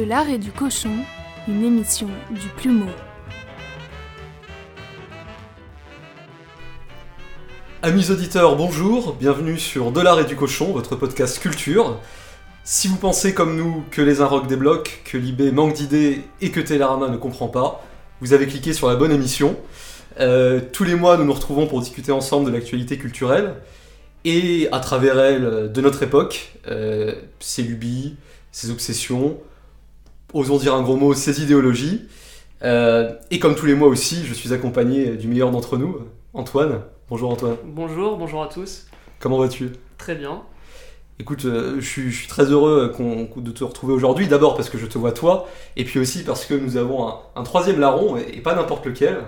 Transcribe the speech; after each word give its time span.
De 0.00 0.06
l'art 0.06 0.30
et 0.30 0.38
du 0.38 0.50
cochon, 0.50 0.96
une 1.46 1.62
émission 1.62 2.08
du 2.30 2.48
plumeau. 2.56 2.88
Amis 7.82 8.10
auditeurs, 8.10 8.56
bonjour, 8.56 9.12
bienvenue 9.16 9.58
sur 9.58 9.92
De 9.92 10.00
l'art 10.00 10.18
et 10.18 10.24
du 10.24 10.36
cochon, 10.36 10.72
votre 10.72 10.96
podcast 10.96 11.38
culture. 11.38 12.00
Si 12.64 12.88
vous 12.88 12.96
pensez 12.96 13.34
comme 13.34 13.56
nous 13.56 13.84
que 13.90 14.00
les 14.00 14.22
Inrocks 14.22 14.46
débloquent, 14.46 14.90
que 15.04 15.18
Libé 15.18 15.52
manque 15.52 15.74
d'idées 15.74 16.22
et 16.40 16.50
que 16.50 16.60
Télérama 16.60 17.08
ne 17.08 17.18
comprend 17.18 17.48
pas, 17.48 17.84
vous 18.22 18.32
avez 18.32 18.46
cliqué 18.46 18.72
sur 18.72 18.88
la 18.88 18.96
bonne 18.96 19.12
émission. 19.12 19.54
Euh, 20.18 20.62
tous 20.72 20.84
les 20.84 20.94
mois, 20.94 21.18
nous 21.18 21.24
nous 21.24 21.34
retrouvons 21.34 21.66
pour 21.66 21.80
discuter 21.80 22.10
ensemble 22.10 22.50
de 22.50 22.56
l'actualité 22.56 22.96
culturelle 22.96 23.52
et 24.24 24.66
à 24.72 24.80
travers 24.80 25.20
elle 25.20 25.70
de 25.70 25.80
notre 25.82 26.02
époque, 26.02 26.54
euh, 26.68 27.12
ses 27.38 27.60
lubies, 27.60 28.16
ses 28.50 28.70
obsessions, 28.70 29.38
osons 30.32 30.58
dire 30.58 30.74
un 30.74 30.82
gros 30.82 30.96
mot, 30.96 31.14
ses 31.14 31.42
idéologies. 31.42 32.08
Euh, 32.62 33.12
et 33.30 33.38
comme 33.38 33.54
tous 33.54 33.66
les 33.66 33.74
mois 33.74 33.88
aussi, 33.88 34.24
je 34.26 34.34
suis 34.34 34.52
accompagné 34.52 35.16
du 35.16 35.28
meilleur 35.28 35.50
d'entre 35.50 35.76
nous, 35.76 35.96
Antoine. 36.34 36.82
Bonjour 37.08 37.30
Antoine. 37.30 37.56
Bonjour, 37.64 38.16
bonjour 38.16 38.42
à 38.42 38.48
tous. 38.48 38.86
Comment 39.18 39.38
vas-tu? 39.38 39.70
Très 39.98 40.14
bien. 40.14 40.42
Écoute, 41.18 41.44
euh, 41.44 41.76
je, 41.80 41.86
suis, 41.86 42.10
je 42.10 42.16
suis 42.16 42.28
très 42.28 42.44
heureux 42.44 42.94
de 43.36 43.50
te 43.50 43.64
retrouver 43.64 43.92
aujourd'hui. 43.92 44.26
D'abord 44.26 44.56
parce 44.56 44.70
que 44.70 44.78
je 44.78 44.86
te 44.86 44.96
vois 44.96 45.12
toi, 45.12 45.48
et 45.76 45.84
puis 45.84 45.98
aussi 45.98 46.24
parce 46.24 46.46
que 46.46 46.54
nous 46.54 46.76
avons 46.76 47.08
un, 47.08 47.18
un 47.36 47.42
troisième 47.42 47.78
larron, 47.78 48.16
et, 48.16 48.36
et 48.36 48.40
pas 48.40 48.54
n'importe 48.54 48.86
lequel. 48.86 49.18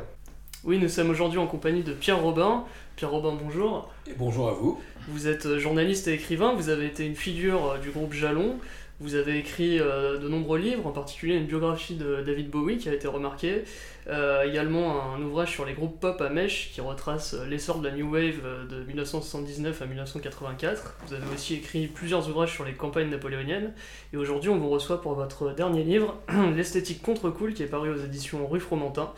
Oui, 0.64 0.78
nous 0.78 0.89
sommes 0.89 1.11
aujourd'hui 1.11 1.39
en 1.39 1.47
compagnie 1.47 1.83
de 1.83 1.92
Pierre 1.92 2.22
Robin. 2.22 2.64
Pierre 2.97 3.11
Robin, 3.11 3.37
bonjour. 3.42 3.91
Et 4.06 4.14
bonjour 4.16 4.48
à 4.48 4.53
vous. 4.53 4.78
Vous 5.09 5.27
êtes 5.27 5.59
journaliste 5.59 6.06
et 6.06 6.14
écrivain, 6.14 6.55
vous 6.55 6.69
avez 6.69 6.87
été 6.87 7.05
une 7.05 7.16
figure 7.16 7.72
euh, 7.72 7.78
du 7.78 7.91
groupe 7.91 8.12
Jalon. 8.12 8.55
Vous 9.03 9.17
avez 9.17 9.36
écrit 9.36 9.81
euh, 9.81 10.17
de 10.17 10.28
nombreux 10.28 10.61
livres, 10.61 10.86
en 10.86 10.92
particulier 10.92 11.34
une 11.34 11.47
biographie 11.47 11.97
de 11.97 12.22
David 12.25 12.50
Bowie 12.50 12.78
qui 12.78 12.89
a 12.89 12.95
été 12.95 13.09
remarquée. 13.09 13.64
Euh, 14.06 14.44
également 14.44 15.12
un 15.14 15.20
ouvrage 15.22 15.50
sur 15.50 15.64
les 15.64 15.75
groupes 15.75 15.98
pop 15.98 16.20
à 16.20 16.28
mèche 16.28 16.70
qui 16.72 16.81
retrace 16.81 17.34
euh, 17.34 17.44
l'essor 17.47 17.81
de 17.81 17.89
la 17.89 17.97
New 17.97 18.12
Wave 18.12 18.69
de 18.70 18.84
1979 18.84 19.83
à 19.83 19.86
1984. 19.86 20.98
Vous 21.09 21.14
avez 21.14 21.25
aussi 21.34 21.55
écrit 21.55 21.89
plusieurs 21.89 22.28
ouvrages 22.28 22.53
sur 22.53 22.64
les 22.64 22.75
campagnes 22.75 23.11
napoléoniennes. 23.11 23.72
Et 24.12 24.17
aujourd'hui, 24.17 24.50
on 24.50 24.59
vous 24.59 24.70
reçoit 24.70 25.00
pour 25.00 25.14
votre 25.14 25.53
dernier 25.53 25.83
livre, 25.83 26.20
L'esthétique 26.55 27.03
contre-cool, 27.03 27.55
qui 27.55 27.64
est 27.64 27.66
paru 27.66 27.91
aux 27.91 28.05
éditions 28.05 28.47
Rue 28.47 28.61
Fromentin. 28.61 29.12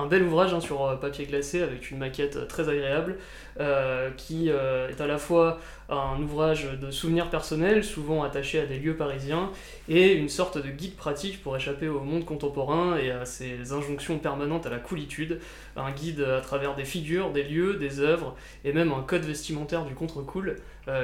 Un 0.00 0.06
bel 0.06 0.22
ouvrage 0.22 0.54
hein, 0.54 0.60
sur 0.60 0.86
euh, 0.86 0.96
papier 0.96 1.26
glacé 1.26 1.60
avec 1.60 1.90
une 1.90 1.98
maquette 1.98 2.36
euh, 2.36 2.46
très 2.46 2.70
agréable 2.70 3.18
euh, 3.58 4.10
qui 4.16 4.48
est 4.48 5.00
à 5.00 5.06
la 5.06 5.18
fois 5.18 5.58
un 5.90 6.22
ouvrage 6.22 6.68
de 6.80 6.90
souvenirs 6.90 7.28
personnels, 7.28 7.84
souvent 7.84 8.22
attaché 8.22 8.60
à 8.60 8.64
des 8.64 8.78
lieux 8.78 8.96
parisiens, 8.96 9.50
et 9.88 10.12
une 10.12 10.28
sorte 10.28 10.56
de 10.56 10.70
guide 10.70 10.96
pratique 10.96 11.42
pour 11.42 11.56
échapper 11.56 11.88
au 11.88 12.00
monde 12.00 12.24
contemporain 12.24 12.96
et 12.96 13.10
à 13.10 13.26
ses 13.26 13.72
injonctions 13.72 14.18
permanentes 14.18 14.66
à 14.66 14.70
la 14.70 14.78
coolitude. 14.78 15.40
Un 15.76 15.90
guide 15.90 16.20
à 16.20 16.40
travers 16.40 16.74
des 16.74 16.84
figures, 16.84 17.32
des 17.32 17.42
lieux, 17.42 17.74
des 17.74 18.00
œuvres, 18.00 18.36
et 18.64 18.72
même 18.72 18.92
un 18.92 19.02
code 19.02 19.24
vestimentaire 19.24 19.84
du 19.84 19.94
contre-cool 19.94 20.56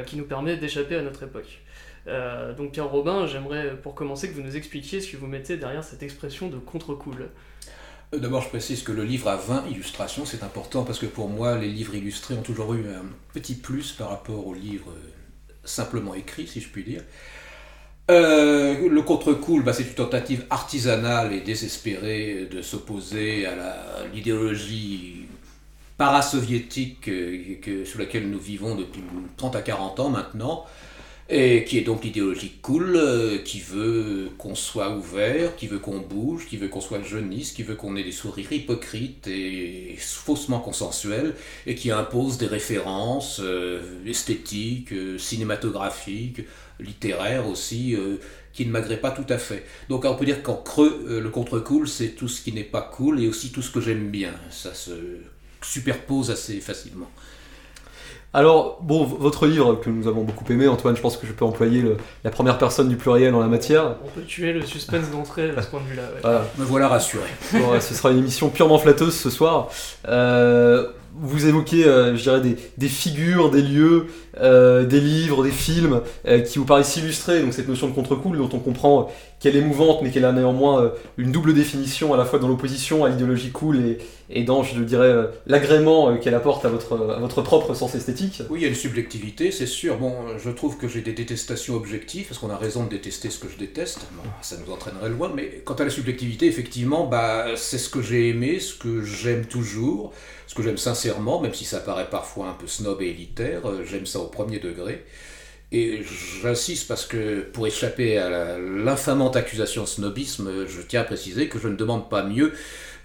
qui 0.07 0.17
nous 0.17 0.25
permet 0.25 0.57
d'échapper 0.57 0.95
à 0.95 1.03
notre 1.03 1.25
époque. 1.25 1.61
Donc 2.57 2.73
Pierre 2.73 2.89
Robin, 2.89 3.27
j'aimerais 3.27 3.77
pour 3.83 3.95
commencer 3.95 4.29
que 4.31 4.35
vous 4.35 4.43
nous 4.43 4.57
expliquiez 4.57 5.01
ce 5.01 5.11
que 5.11 5.17
vous 5.17 5.27
mettez 5.27 5.57
derrière 5.57 5.85
cette 5.85 6.05
expression 6.05 6.49
de 6.49 6.59
contre-cool. 6.59 7.29
Euh, 8.15 8.19
D'abord, 8.19 8.43
je 8.43 8.49
précise 8.49 8.83
que 8.83 8.93
le 8.93 9.05
livre 9.05 9.29
a 9.29 9.37
20 9.37 9.67
illustrations, 9.71 10.25
c'est 10.25 10.43
important 10.43 10.85
parce 10.85 10.99
que 10.99 11.07
pour 11.07 11.29
moi, 11.29 11.57
les 11.59 11.69
livres 11.69 11.95
illustrés 11.95 12.35
ont 12.35 12.43
toujours 12.43 12.75
eu 12.75 12.87
un 12.89 13.05
petit 13.33 13.55
plus 13.55 13.93
par 13.93 14.11
rapport 14.11 14.47
aux 14.47 14.55
livres 14.55 14.91
euh, 14.91 15.53
simplement 15.65 16.15
écrits, 16.15 16.47
si 16.47 16.61
je 16.61 16.69
puis 16.69 16.85
dire. 16.85 17.03
Euh, 18.11 18.89
le 18.89 19.03
contre-cool, 19.03 19.65
bah, 19.65 19.73
c'est 19.73 19.83
une 19.83 19.95
tentative 19.95 20.45
artisanale 20.51 21.33
et 21.33 21.41
désespérée 21.41 22.47
de 22.51 22.63
s'opposer 22.63 23.47
à 23.47 24.05
l'idéologie 24.15 25.27
parasoviétique 25.99 27.09
euh, 27.09 27.57
que- 27.63 27.85
sous 27.85 27.99
laquelle 27.99 28.31
nous 28.31 28.39
vivons 28.39 28.77
depuis 28.77 29.03
30 29.37 29.57
à 29.57 29.63
40 29.63 29.99
ans 30.01 30.11
maintenant, 30.11 30.67
et 31.29 31.65
qui 31.65 31.79
est 31.79 31.83
donc 31.83 32.05
l'idéologie 32.05 32.53
cool, 32.63 32.95
euh, 32.95 33.39
qui 33.39 33.59
veut 33.59 34.31
qu'on 34.39 34.55
soit 34.55 34.97
ouvert, 34.97 35.57
qui 35.57 35.67
veut 35.67 35.81
qu'on 35.81 35.99
bouge, 35.99 36.47
qui 36.47 36.57
veut 36.57 36.69
qu'on 36.69 36.81
soit 36.81 37.03
jeunisse, 37.03 37.51
qui 37.51 37.65
veut 37.65 37.75
qu'on 37.75 37.97
ait 37.97 38.05
des 38.05 38.13
sourires 38.13 38.53
hypocrites 38.53 39.27
et 39.27 39.97
faussement 39.99 40.61
consensuels, 40.61 41.35
et 41.67 41.75
qui 41.75 41.91
impose 41.91 42.39
des 42.39 42.47
références 42.47 43.41
euh, 43.43 43.83
esthétiques, 44.07 44.93
euh, 44.93 45.19
cinématographiques, 45.19 46.43
littéraires 46.79 47.49
aussi, 47.49 47.97
qui 48.53 48.67
ne 48.67 48.71
m'agréent 48.71 49.01
pas 49.01 49.11
tout 49.11 49.25
à 49.31 49.39
fait. 49.39 49.65
Donc 49.89 50.05
on 50.05 50.15
peut 50.15 50.27
dire 50.27 50.43
qu'en 50.43 50.57
creux, 50.57 51.07
le 51.23 51.31
contre-cool, 51.31 51.89
c'est 51.89 52.11
tout 52.11 52.29
ce 52.29 52.43
qui 52.43 52.53
n'est 52.53 52.65
pas 52.65 52.83
cool 52.83 53.23
et 53.23 53.29
aussi 53.29 53.51
tout 53.51 53.63
ce 53.63 53.71
que 53.71 53.81
j'aime 53.81 54.11
bien. 54.11 54.35
Ça 54.51 54.75
se 54.75 54.91
superpose 55.63 56.31
assez 56.31 56.61
facilement. 56.61 57.11
Alors, 58.41 58.77
bon, 58.83 59.05
votre 59.05 59.47
livre 59.47 59.77
que 59.77 59.89
nous 59.89 60.07
avons 60.09 60.23
beaucoup 60.23 60.45
aimé, 60.53 60.69
Antoine, 60.69 60.95
je 60.95 61.01
pense 61.01 61.17
que 61.17 61.27
je 61.27 61.33
peux 61.33 61.47
employer 61.47 61.81
le- 61.81 61.97
la 62.23 62.31
première 62.31 62.59
personne 62.59 62.87
du 62.87 62.97
pluriel 62.97 63.35
en 63.35 63.41
la 63.41 63.47
matière. 63.47 63.95
On 64.05 64.09
peut 64.11 64.27
tuer 64.27 64.53
le 64.53 64.61
suspense 64.61 65.11
d'entrée 65.11 65.53
à 65.57 65.63
ce 65.63 65.69
point 65.69 65.81
de 65.81 65.87
vue-là. 65.87 66.03
ouais. 66.03 66.21
Voilà. 66.23 66.43
Me 66.59 66.65
voilà 66.65 66.89
rassuré. 66.89 67.25
Bon, 67.55 67.73
ouais, 67.73 67.81
ce 67.81 67.95
sera 67.95 68.11
une 68.11 68.19
émission 68.19 68.51
purement 68.51 68.77
flatteuse 68.77 69.15
ce 69.15 69.31
soir. 69.31 69.69
Euh, 70.07 70.87
vous 71.19 71.47
évoquez, 71.47 71.85
euh, 71.85 72.17
je 72.17 72.23
dirais, 72.23 72.41
des, 72.77 72.89
figures, 72.89 73.51
des 73.51 73.63
lieux, 73.63 74.07
euh, 74.41 74.85
des 74.85 75.01
livres, 75.01 75.45
des 75.45 75.51
films 75.51 76.03
euh, 76.27 76.41
qui 76.41 76.59
vous 76.59 76.65
paraissent 76.65 76.97
illustrer 76.97 77.43
donc 77.43 77.53
cette 77.53 77.69
notion 77.69 77.89
de 77.89 77.95
contre-cool 77.95 78.37
dont 78.37 78.51
on 78.53 78.59
comprend 78.59 79.11
qu'elle 79.39 79.57
est 79.57 79.63
mouvante 79.63 80.01
mais 80.03 80.11
qu'elle 80.11 80.25
a 80.25 80.33
néanmoins 80.33 80.93
une 81.19 81.31
double 81.31 81.53
définition 81.53 82.15
à 82.15 82.17
la 82.17 82.25
fois 82.25 82.39
dans 82.39 82.49
l'opposition 82.49 83.05
à 83.05 83.11
l'idéologie 83.11 83.51
cool 83.51 83.97
et, 84.31 84.45
dans, 84.45 84.63
je 84.63 84.81
dirais, 84.81 85.15
l'agrément 85.47 86.17
qu'elle 86.17 86.35
apporte 86.35 86.65
à 86.65 86.69
votre, 86.69 86.95
à 86.95 87.21
votre 87.21 87.43
propre 87.43 87.75
sens 87.75 87.95
esthétique. 87.95 88.43
Oui, 88.51 88.61
il 88.61 88.63
y 88.63 88.67
a 88.67 88.69
une 88.69 88.75
subjectivité, 88.75 89.53
c'est 89.53 89.67
sûr. 89.67 89.99
Bon, 89.99 90.15
je 90.43 90.51
trouve 90.51 90.79
que 90.79 90.89
j'ai 90.89 91.01
des 91.01 91.13
détestations 91.13 91.75
objectives, 91.77 92.27
parce 92.27 92.41
qu'on 92.41 92.51
a 92.51 92.57
raison 92.57 92.85
de 92.85 92.89
détester 92.89 93.31
ce 93.31 93.39
que 93.39 93.49
je 93.49 93.57
déteste. 93.57 94.01
Bon, 94.17 94.29
ça 94.43 94.57
nous 94.57 94.73
entraînerait 94.73 95.11
loin, 95.11 95.31
mais 95.35 95.63
quant 95.65 95.75
à 95.75 95.85
la 95.85 95.91
subjectivité, 95.91 96.47
effectivement, 96.47 97.07
bah, 97.07 97.45
c'est 97.57 97.79
ce 97.79 97.89
que 97.89 98.03
j'ai 98.03 98.29
aimé, 98.29 98.59
ce 98.59 98.75
que 98.75 99.05
j'aime 99.05 99.45
toujours, 99.45 100.13
ce 100.47 100.55
que 100.55 100.63
j'aime 100.63 100.77
sincèrement, 100.77 101.41
même 101.41 101.55
si 101.55 101.65
ça 101.65 101.81
paraît 101.81 102.09
parfois 102.11 102.49
un 102.49 102.53
peu 102.55 102.67
snob 102.67 103.03
et 103.03 103.07
élitaire, 103.09 103.69
euh, 103.69 103.85
j'aime 103.85 104.07
ça 104.07 104.21
au 104.21 104.27
premier 104.27 104.59
degré. 104.59 105.05
Et 105.73 106.03
j'insiste 106.43 106.87
parce 106.87 107.07
que 107.07 107.41
pour 107.41 107.67
échapper 107.67 108.19
à 108.19 108.57
l'infamante 108.59 109.35
accusation 109.35 109.83
de 109.83 109.89
snobisme, 109.89 110.67
je 110.69 110.81
tiens 110.81 111.01
à 111.01 111.05
préciser 111.05 111.49
que 111.49 111.59
je 111.59 111.67
ne 111.69 111.75
demande 111.75 112.09
pas 112.09 112.23
mieux 112.23 112.53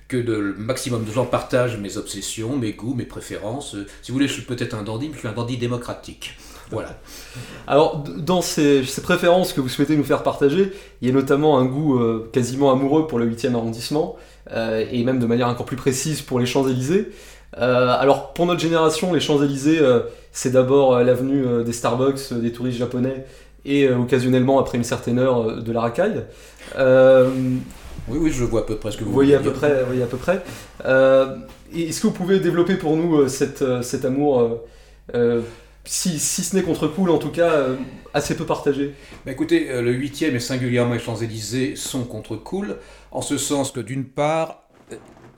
que 0.08 0.18
le 0.18 0.54
maximum 0.56 1.06
de 1.06 1.12
gens 1.12 1.26
partagent 1.26 1.78
mes 1.78 1.98
obsessions, 1.98 2.58
mes 2.58 2.74
goûts, 2.74 2.94
mes 2.94 3.06
préférences. 3.06 3.76
Euh, 3.76 3.88
Si 4.02 4.12
vous 4.12 4.16
voulez, 4.18 4.28
je 4.28 4.34
suis 4.34 4.44
peut-être 4.44 4.76
un 4.76 4.84
dandy, 4.84 5.08
mais 5.08 5.14
je 5.16 5.20
suis 5.20 5.28
un 5.28 5.34
dandy 5.34 5.58
démocratique. 5.58 6.38
Voilà. 6.70 7.00
Alors, 7.68 8.04
dans 8.18 8.42
ces, 8.42 8.84
ces 8.86 9.02
préférences 9.02 9.54
que 9.54 9.62
vous 9.62 9.70
souhaitez 9.70 9.98
nous 9.98 10.04
faire 10.04 10.24
partager, 10.24 10.72
il 11.02 11.08
y 11.08 11.12
a 11.12 11.14
notamment 11.14 11.58
un 11.58 11.66
goût 11.66 12.00
euh, 12.00 12.30
quasiment 12.32 12.72
amoureux 12.72 13.08
pour 13.08 13.20
le 13.20 13.26
8e 13.26 13.56
arrondissement, 13.56 14.18
et 14.92 15.04
même 15.04 15.20
de 15.20 15.26
manière 15.26 15.48
encore 15.48 15.66
plus 15.66 15.78
précise 15.78 16.22
pour 16.22 16.40
les 16.40 16.46
Champs-Élysées. 16.46 17.12
Euh, 17.58 17.96
alors, 18.00 18.34
pour 18.34 18.46
notre 18.46 18.62
génération, 18.62 19.14
les 19.14 19.20
Champs-Élysées, 19.20 19.80
euh, 19.80 20.02
c'est 20.32 20.52
d'abord 20.52 20.96
euh, 20.96 21.04
l'avenue 21.04 21.64
des 21.64 21.74
Starbucks, 21.74 22.34
des 22.34 22.52
touristes 22.52 22.80
japonais, 22.80 23.26
et 23.66 23.90
occasionnellement, 23.90 24.60
après 24.60 24.78
une 24.78 24.84
certaine 24.84 25.20
heure, 25.20 25.62
de 25.62 25.72
la 25.72 25.82
racaille. 25.82 26.24
Oui, 28.08 28.18
oui, 28.20 28.32
je 28.32 28.44
vois 28.44 28.62
à 28.62 28.64
peu 28.64 28.76
près 28.76 28.92
ce 28.92 28.98
que 28.98 29.04
vous, 29.04 29.10
vous 29.10 29.16
voyez 29.16 29.36
à 29.36 29.40
peu 29.40 29.52
près. 29.52 29.82
vous 29.82 29.88
voyez 29.88 30.04
à 30.04 30.08
peu 30.08 30.18
près. 30.18 30.42
Euh, 30.86 31.36
Est-ce 31.74 32.02
que 32.02 32.08
vous 32.08 32.14
pouvez 32.14 32.40
développer 32.40 32.76
pour 32.76 32.96
nous 32.98 33.22
euh, 33.22 33.28
cette, 33.28 33.62
euh, 33.62 33.82
cet 33.82 34.06
amour, 34.06 34.62
si, 35.84 36.20
si 36.20 36.44
ce 36.44 36.56
n'est 36.56 36.62
contre 36.62 36.88
cool, 36.88 37.10
en 37.10 37.18
tout 37.18 37.32
cas, 37.32 37.68
assez 38.14 38.36
peu 38.36 38.46
partagé? 38.46 38.94
Bah, 39.26 39.32
écoutez, 39.32 39.82
le 39.82 39.94
8e 39.94 40.36
et 40.36 40.40
singulièrement 40.40 40.94
les 40.94 41.00
Champs-Élysées 41.00 41.76
sont 41.76 42.04
contre 42.04 42.36
cool, 42.36 42.78
en 43.12 43.22
ce 43.22 43.38
sens 43.38 43.72
que 43.72 43.80
d'une 43.80 44.06
part, 44.06 44.61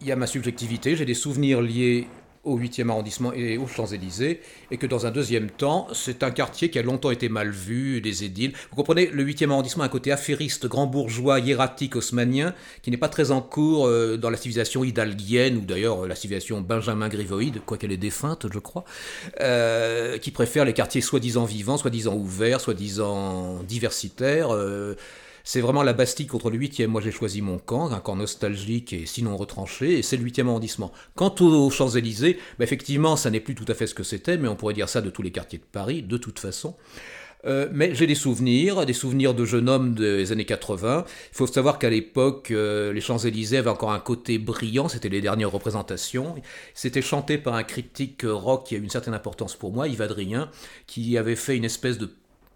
il 0.03 0.09
y 0.09 0.11
a 0.11 0.15
ma 0.15 0.27
subjectivité, 0.27 0.95
j'ai 0.95 1.05
des 1.05 1.13
souvenirs 1.13 1.61
liés 1.61 2.07
au 2.43 2.59
8e 2.59 2.89
arrondissement 2.89 3.31
et 3.31 3.57
aux 3.57 3.67
Champs-Élysées, 3.67 4.41
et 4.69 4.77
que 4.77 4.85
dans 4.85 5.05
un 5.05 5.11
deuxième 5.11 5.49
temps, 5.49 5.87
c'est 5.93 6.23
un 6.23 6.31
quartier 6.31 6.69
qui 6.69 6.77
a 6.77 6.81
longtemps 6.81 7.11
été 7.11 7.29
mal 7.29 7.49
vu, 7.51 8.01
des 8.01 8.25
édiles. 8.25 8.51
Vous 8.69 8.75
comprenez, 8.75 9.07
le 9.07 9.23
8e 9.23 9.49
arrondissement 9.49 9.83
a 9.83 9.85
un 9.85 9.89
côté 9.89 10.11
affairiste, 10.11 10.67
grand 10.67 10.85
bourgeois, 10.85 11.39
hiératique, 11.39 11.95
haussmanien, 11.95 12.53
qui 12.81 12.91
n'est 12.91 12.97
pas 12.97 13.07
très 13.07 13.31
en 13.31 13.41
cours 13.41 13.87
euh, 13.87 14.17
dans 14.17 14.29
la 14.29 14.35
civilisation 14.35 14.83
hidalguienne, 14.83 15.55
ou 15.55 15.61
d'ailleurs 15.61 16.03
euh, 16.03 16.07
la 16.07 16.15
civilisation 16.15 16.59
Benjamin 16.59 17.07
Grivoïde, 17.07 17.61
quoiqu'elle 17.65 17.93
est 17.93 17.97
défunte, 17.97 18.47
je 18.51 18.59
crois, 18.59 18.83
euh, 19.39 20.17
qui 20.17 20.31
préfère 20.31 20.65
les 20.65 20.73
quartiers 20.73 20.99
soi-disant 20.99 21.45
vivants, 21.45 21.77
soi-disant 21.77 22.15
ouverts, 22.15 22.59
soi-disant 22.59 23.63
diversitaires. 23.63 24.49
C'est 25.43 25.61
vraiment 25.61 25.83
la 25.83 25.93
Bastille 25.93 26.27
contre 26.27 26.49
le 26.49 26.57
8e. 26.57 26.87
Moi, 26.87 27.01
j'ai 27.01 27.11
choisi 27.11 27.41
mon 27.41 27.59
camp, 27.59 27.91
un 27.91 27.99
camp 27.99 28.15
nostalgique 28.15 28.93
et 28.93 29.05
sinon 29.05 29.35
retranché, 29.35 29.99
et 29.99 30.01
c'est 30.01 30.17
le 30.17 30.23
8e 30.23 30.47
arrondissement. 30.47 30.91
Quant 31.15 31.35
aux 31.41 31.69
Champs-Élysées, 31.69 32.37
bah, 32.57 32.63
effectivement, 32.63 33.15
ça 33.15 33.29
n'est 33.29 33.39
plus 33.41 33.55
tout 33.55 33.65
à 33.67 33.73
fait 33.73 33.87
ce 33.87 33.93
que 33.93 34.03
c'était, 34.03 34.37
mais 34.37 34.47
on 34.47 34.55
pourrait 34.55 34.73
dire 34.73 34.89
ça 34.89 35.01
de 35.01 35.09
tous 35.09 35.21
les 35.21 35.31
quartiers 35.31 35.59
de 35.59 35.65
Paris, 35.69 36.01
de 36.01 36.17
toute 36.17 36.39
façon. 36.39 36.75
Euh, 37.45 37.67
mais 37.73 37.93
j'ai 37.93 38.07
des 38.07 38.15
souvenirs, 38.15 38.85
des 38.85 38.93
souvenirs 38.93 39.33
de 39.33 39.43
jeune 39.43 39.67
homme 39.67 39.95
des 39.95 40.31
années 40.31 40.45
80. 40.45 41.03
Il 41.07 41.35
faut 41.35 41.47
savoir 41.47 41.77
qu'à 41.77 41.89
l'époque, 41.89 42.51
euh, 42.51 42.93
les 42.93 43.01
Champs-Élysées 43.01 43.57
avaient 43.57 43.69
encore 43.69 43.91
un 43.91 43.99
côté 43.99 44.37
brillant, 44.37 44.87
c'était 44.87 45.09
les 45.09 45.19
dernières 45.19 45.51
représentations. 45.51 46.35
C'était 46.73 47.01
chanté 47.01 47.37
par 47.37 47.55
un 47.55 47.63
critique 47.63 48.21
rock 48.25 48.67
qui 48.67 48.75
a 48.75 48.77
une 48.77 48.89
certaine 48.89 49.13
importance 49.13 49.55
pour 49.55 49.73
moi, 49.73 49.89
Yves 49.89 50.01
Adrien, 50.01 50.49
qui 50.87 51.17
avait 51.17 51.35
fait 51.35 51.57
une 51.57 51.65
espèce 51.65 51.97
de 51.97 52.09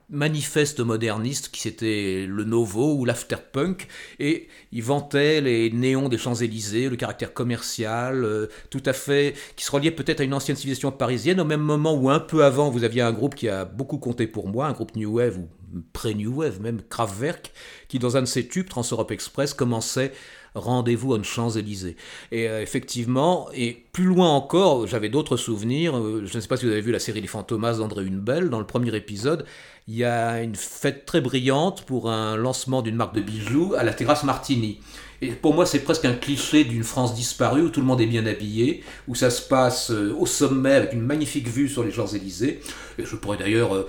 manifeste 0.09 0.80
moderniste 0.80 1.50
qui 1.51 1.62
c'était 1.62 2.25
le 2.27 2.45
Novo 2.45 2.95
ou 2.95 3.04
l'afterpunk 3.04 3.88
et 4.19 4.48
il 4.71 4.81
vantait 4.81 5.42
les 5.42 5.69
néons 5.71 6.07
des 6.07 6.18
Champs-Élysées, 6.18 6.89
le 6.89 6.95
caractère 6.95 7.33
commercial, 7.33 8.24
euh, 8.24 8.48
tout 8.69 8.83
à 8.86 8.94
fait, 8.94 9.36
qui 9.57 9.65
se 9.65 9.71
reliait 9.71 9.92
peut-être 9.92 10.21
à 10.21 10.24
une 10.24 10.33
ancienne 10.33 10.56
civilisation 10.56 10.92
parisienne 10.92 11.42
au 11.42 11.45
même 11.45 11.62
moment 11.62 11.94
où 11.94 12.09
un 12.09 12.21
peu 12.21 12.45
avant 12.45 12.69
vous 12.69 12.86
aviez 12.86 13.01
un 13.01 13.12
groupe 13.12 13.36
qui 13.36 13.50
a 13.50 13.65
beaucoup 13.65 13.98
compté 13.98 14.27
pour 14.27 14.48
moi, 14.48 14.68
un 14.68 14.71
groupe 14.71 14.95
New 14.95 15.18
Wave 15.18 15.39
ou 15.39 15.50
pré-New 15.92 16.33
Wave 16.33 16.62
même, 16.62 16.81
Kraftwerk, 16.89 17.51
qui 17.89 18.00
dans 18.00 18.15
un 18.15 18.21
de 18.21 18.27
ses 18.27 18.48
tubes, 18.48 18.69
Trans-Europe 18.69 19.12
Express, 19.12 19.54
commençait 19.54 20.13
Rendez-vous 20.57 21.12
aux 21.12 21.21
Champs-Élysées. 21.21 21.95
Et 22.31 22.50
euh, 22.50 22.62
effectivement, 22.62 23.48
et 23.54 23.86
plus 23.92 24.06
loin 24.06 24.30
encore, 24.30 24.88
j'avais 24.88 25.09
d'autres 25.09 25.38
souvenirs. 25.38 25.95
Euh, 25.95 26.24
je 26.25 26.36
ne 26.36 26.42
sais 26.42 26.48
pas 26.48 26.57
si 26.57 26.65
vous 26.65 26.71
avez 26.71 26.81
vu 26.81 26.92
la 26.92 27.00
série 27.00 27.21
Les 27.21 27.27
Fantomas 27.27 27.77
d'André 27.77 28.04
Hunebelle. 28.04 28.50
Dans 28.50 28.59
le 28.59 28.65
premier 28.65 28.95
épisode, 28.95 29.45
il 29.88 29.95
y 29.95 30.04
a 30.04 30.42
une 30.42 30.56
fête 30.56 31.06
très 31.06 31.22
brillante 31.22 31.84
pour 31.84 32.10
un 32.10 32.36
lancement 32.36 32.81
d'une 32.81 32.95
marque 32.95 33.16
de 33.16 33.22
bijoux 33.22 33.74
à 33.78 33.84
la 33.84 33.94
terrasse 33.94 34.24
Martini. 34.24 34.80
Et 35.22 35.31
pour 35.31 35.54
moi, 35.56 35.66
c'est 35.66 35.80
presque 35.80 36.06
un 36.06 36.13
cliché 36.13 36.63
d'une 36.63 36.84
France 36.84 37.16
disparue 37.16 37.62
où 37.62 37.69
tout 37.69 37.80
le 37.80 37.86
monde 37.86 38.01
est 38.01 38.06
bien 38.06 38.25
habillé, 38.25 38.84
où 39.07 39.16
ça 39.16 39.30
se 39.30 39.42
passe 39.42 39.89
euh, 39.89 40.13
au 40.19 40.25
sommet 40.25 40.74
avec 40.74 40.94
une 40.94 41.01
magnifique 41.01 41.48
vue 41.48 41.69
sur 41.69 41.84
les 41.84 41.92
Champs-Élysées. 41.92 42.60
Et 43.00 43.06
je 43.06 43.16
pourrais 43.16 43.38
d'ailleurs 43.38 43.88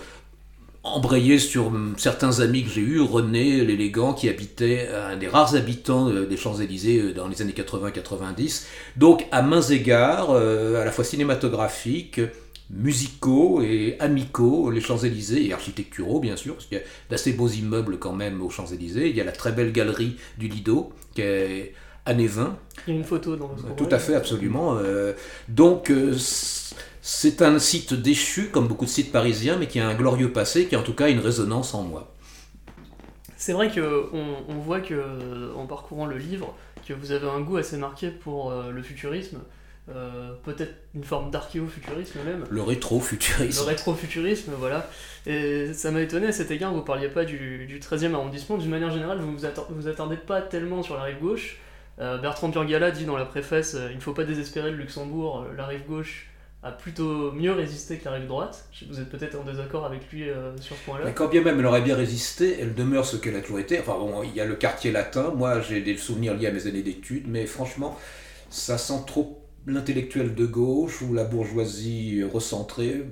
embrayer 0.95 1.39
sur 1.39 1.73
certains 1.97 2.41
amis 2.41 2.65
que 2.65 2.71
j'ai 2.71 2.81
eus, 2.81 3.01
René 3.01 3.65
l'élégant 3.65 4.15
qui 4.15 4.29
habitait, 4.29 4.89
un 4.89 5.17
des 5.17 5.29
rares 5.29 5.55
habitants 5.55 6.09
euh, 6.09 6.27
des 6.27 6.37
Champs-Élysées 6.37 7.01
euh, 7.01 7.13
dans 7.13 7.29
les 7.29 7.43
années 7.43 7.53
80-90. 7.53 8.65
Donc 8.97 9.27
à 9.33 9.43
mains 9.43 9.63
égards, 9.63 10.31
euh, 10.31 10.81
à 10.81 10.85
la 10.85 10.93
fois 10.93 11.05
cinématographiques, 11.05 12.21
musicaux 12.71 13.63
et 13.63 13.97
amicaux, 14.01 14.71
les 14.71 14.81
Champs-Élysées 14.81 15.47
et 15.47 15.53
architecturaux 15.53 16.21
bien 16.21 16.37
sûr, 16.37 16.55
parce 16.55 16.67
qu'il 16.67 16.79
y 16.79 16.81
a 16.81 16.85
d'assez 17.11 17.33
beaux 17.33 17.49
immeubles 17.49 17.99
quand 17.99 18.13
même 18.13 18.43
aux 18.43 18.51
Champs-Élysées. 18.51 19.09
Il 19.09 19.17
y 19.17 19.21
a 19.21 19.25
la 19.25 19.33
très 19.33 19.53
belle 19.53 19.73
galerie 19.73 20.17
du 20.39 20.49
Lido 20.49 20.93
qui 21.15 21.23
est 21.23 21.75
années 22.05 22.27
20. 22.27 22.57
Il 22.87 22.95
y 22.95 22.97
a 22.97 23.01
une 23.01 23.05
photo 23.05 23.37
dans 23.37 23.49
le 23.49 23.75
Tout 23.77 23.89
à 23.91 23.99
fait, 23.99 24.15
absolument. 24.15 24.79
donc 25.49 25.93
c'est 27.11 27.41
un 27.41 27.59
site 27.59 27.95
déchu, 27.95 28.51
comme 28.51 28.69
beaucoup 28.69 28.85
de 28.85 28.91
sites 28.91 29.13
parisiens, 29.13 29.57
mais 29.57 29.67
qui 29.67 29.81
a 29.81 29.89
un 29.89 29.95
glorieux 29.95 30.31
passé, 30.31 30.67
qui 30.67 30.77
a 30.77 30.79
en 30.79 30.83
tout 30.83 30.93
cas 30.93 31.09
une 31.09 31.21
résonance 31.21 31.73
en 31.73 31.83
moi. 31.83 32.15
C'est 33.39 33.55
vrai 33.55 33.71
qu'on 33.71 34.37
on 34.47 34.59
voit 34.59 34.81
que, 34.81 35.55
en 35.57 35.67
parcourant 35.67 36.05
le 36.05 36.19
livre, 36.19 36.55
que 36.87 36.93
vous 36.93 37.13
avez 37.13 37.27
un 37.27 37.41
goût 37.41 37.57
assez 37.57 37.79
marqué 37.79 38.11
pour 38.11 38.51
euh, 38.51 38.71
le 38.71 38.83
futurisme, 38.83 39.39
euh, 39.95 40.33
peut-être 40.45 40.75
une 40.95 41.05
forme 41.05 41.31
d'archéofuturisme 41.31 42.21
même. 42.25 42.45
Le 42.51 42.63
rétro-futurisme. 42.63 43.63
Le 43.63 43.67
rétro-futurisme, 43.67 44.53
voilà. 44.59 44.89
Et 45.27 45.73
ça 45.73 45.91
m'a 45.91 46.01
étonné 46.01 46.29
à 46.29 46.33
cet 46.33 46.51
égard, 46.51 46.73
vous 46.73 46.83
parliez 46.83 47.09
pas 47.09 47.25
du, 47.25 47.67
du 47.67 47.81
13e 47.81 48.15
arrondissement. 48.15 48.59
D'une 48.59 48.71
manière 48.71 48.91
générale, 48.91 49.19
vous 49.19 49.31
ne 49.31 49.37
vous, 49.71 49.89
attendez 49.89 50.17
pas 50.17 50.43
tellement 50.43 50.83
sur 50.83 50.97
la 50.97 51.03
rive 51.03 51.21
gauche. 51.21 51.59
Euh, 52.01 52.19
Bertrand 52.19 52.49
Burgala 52.49 52.91
dit 52.91 53.05
dans 53.05 53.17
la 53.17 53.25
préface 53.25 53.77
Il 53.91 53.97
ne 53.97 54.01
faut 54.01 54.13
pas 54.13 54.25
désespérer 54.25 54.71
le 54.71 54.77
Luxembourg, 54.77 55.47
la 55.57 55.67
rive 55.67 55.87
gauche 55.87 56.29
a 56.63 56.73
plutôt 56.73 57.31
mieux 57.33 57.53
résisté 57.53 57.99
que 57.99 58.07
la 58.07 58.13
rive 58.13 58.27
droite. 58.27 58.69
Vous 58.89 58.99
êtes 59.01 59.09
peut-être 59.09 59.37
en 59.39 59.45
désaccord 59.45 59.85
avec 59.85 60.11
lui 60.11 60.29
euh, 60.29 60.57
sur 60.59 60.77
ce 60.77 60.85
point-là. 60.85 61.05
Mais 61.05 61.13
quand 61.13 61.29
bien 61.29 61.43
même 61.43 61.61
elle 61.61 61.67
aurait 61.67 61.83
bien 61.83 61.95
résisté, 61.95 62.59
elle 62.61 62.75
demeure 62.75 63.05
ce 63.05 63.17
qu'elle 63.17 63.37
a 63.37 63.41
toujours 63.41 63.61
été. 63.61 63.79
Enfin 63.79 63.97
bon, 63.97 64.23
il 64.25 64.35
y 64.35 64.41
a 64.41 64.45
le 64.45 64.57
quartier 64.57 64.91
latin, 64.91 65.33
moi 65.37 65.61
j'ai 65.61 65.81
des 65.81 65.97
souvenirs 65.97 66.35
liés 66.35 66.49
à 66.49 66.51
mes 66.51 66.67
années 66.67 66.83
d'études, 66.83 67.29
mais 67.29 67.47
franchement, 67.47 67.97
ça 68.51 68.77
sent 68.77 69.05
trop 69.07 69.41
l'intellectuel 69.69 70.35
de 70.35 70.47
gauche 70.47 71.03
ou 71.03 71.15
la 71.15 71.25
bourgeoisie 71.25 72.23
recentrée. 72.25 73.05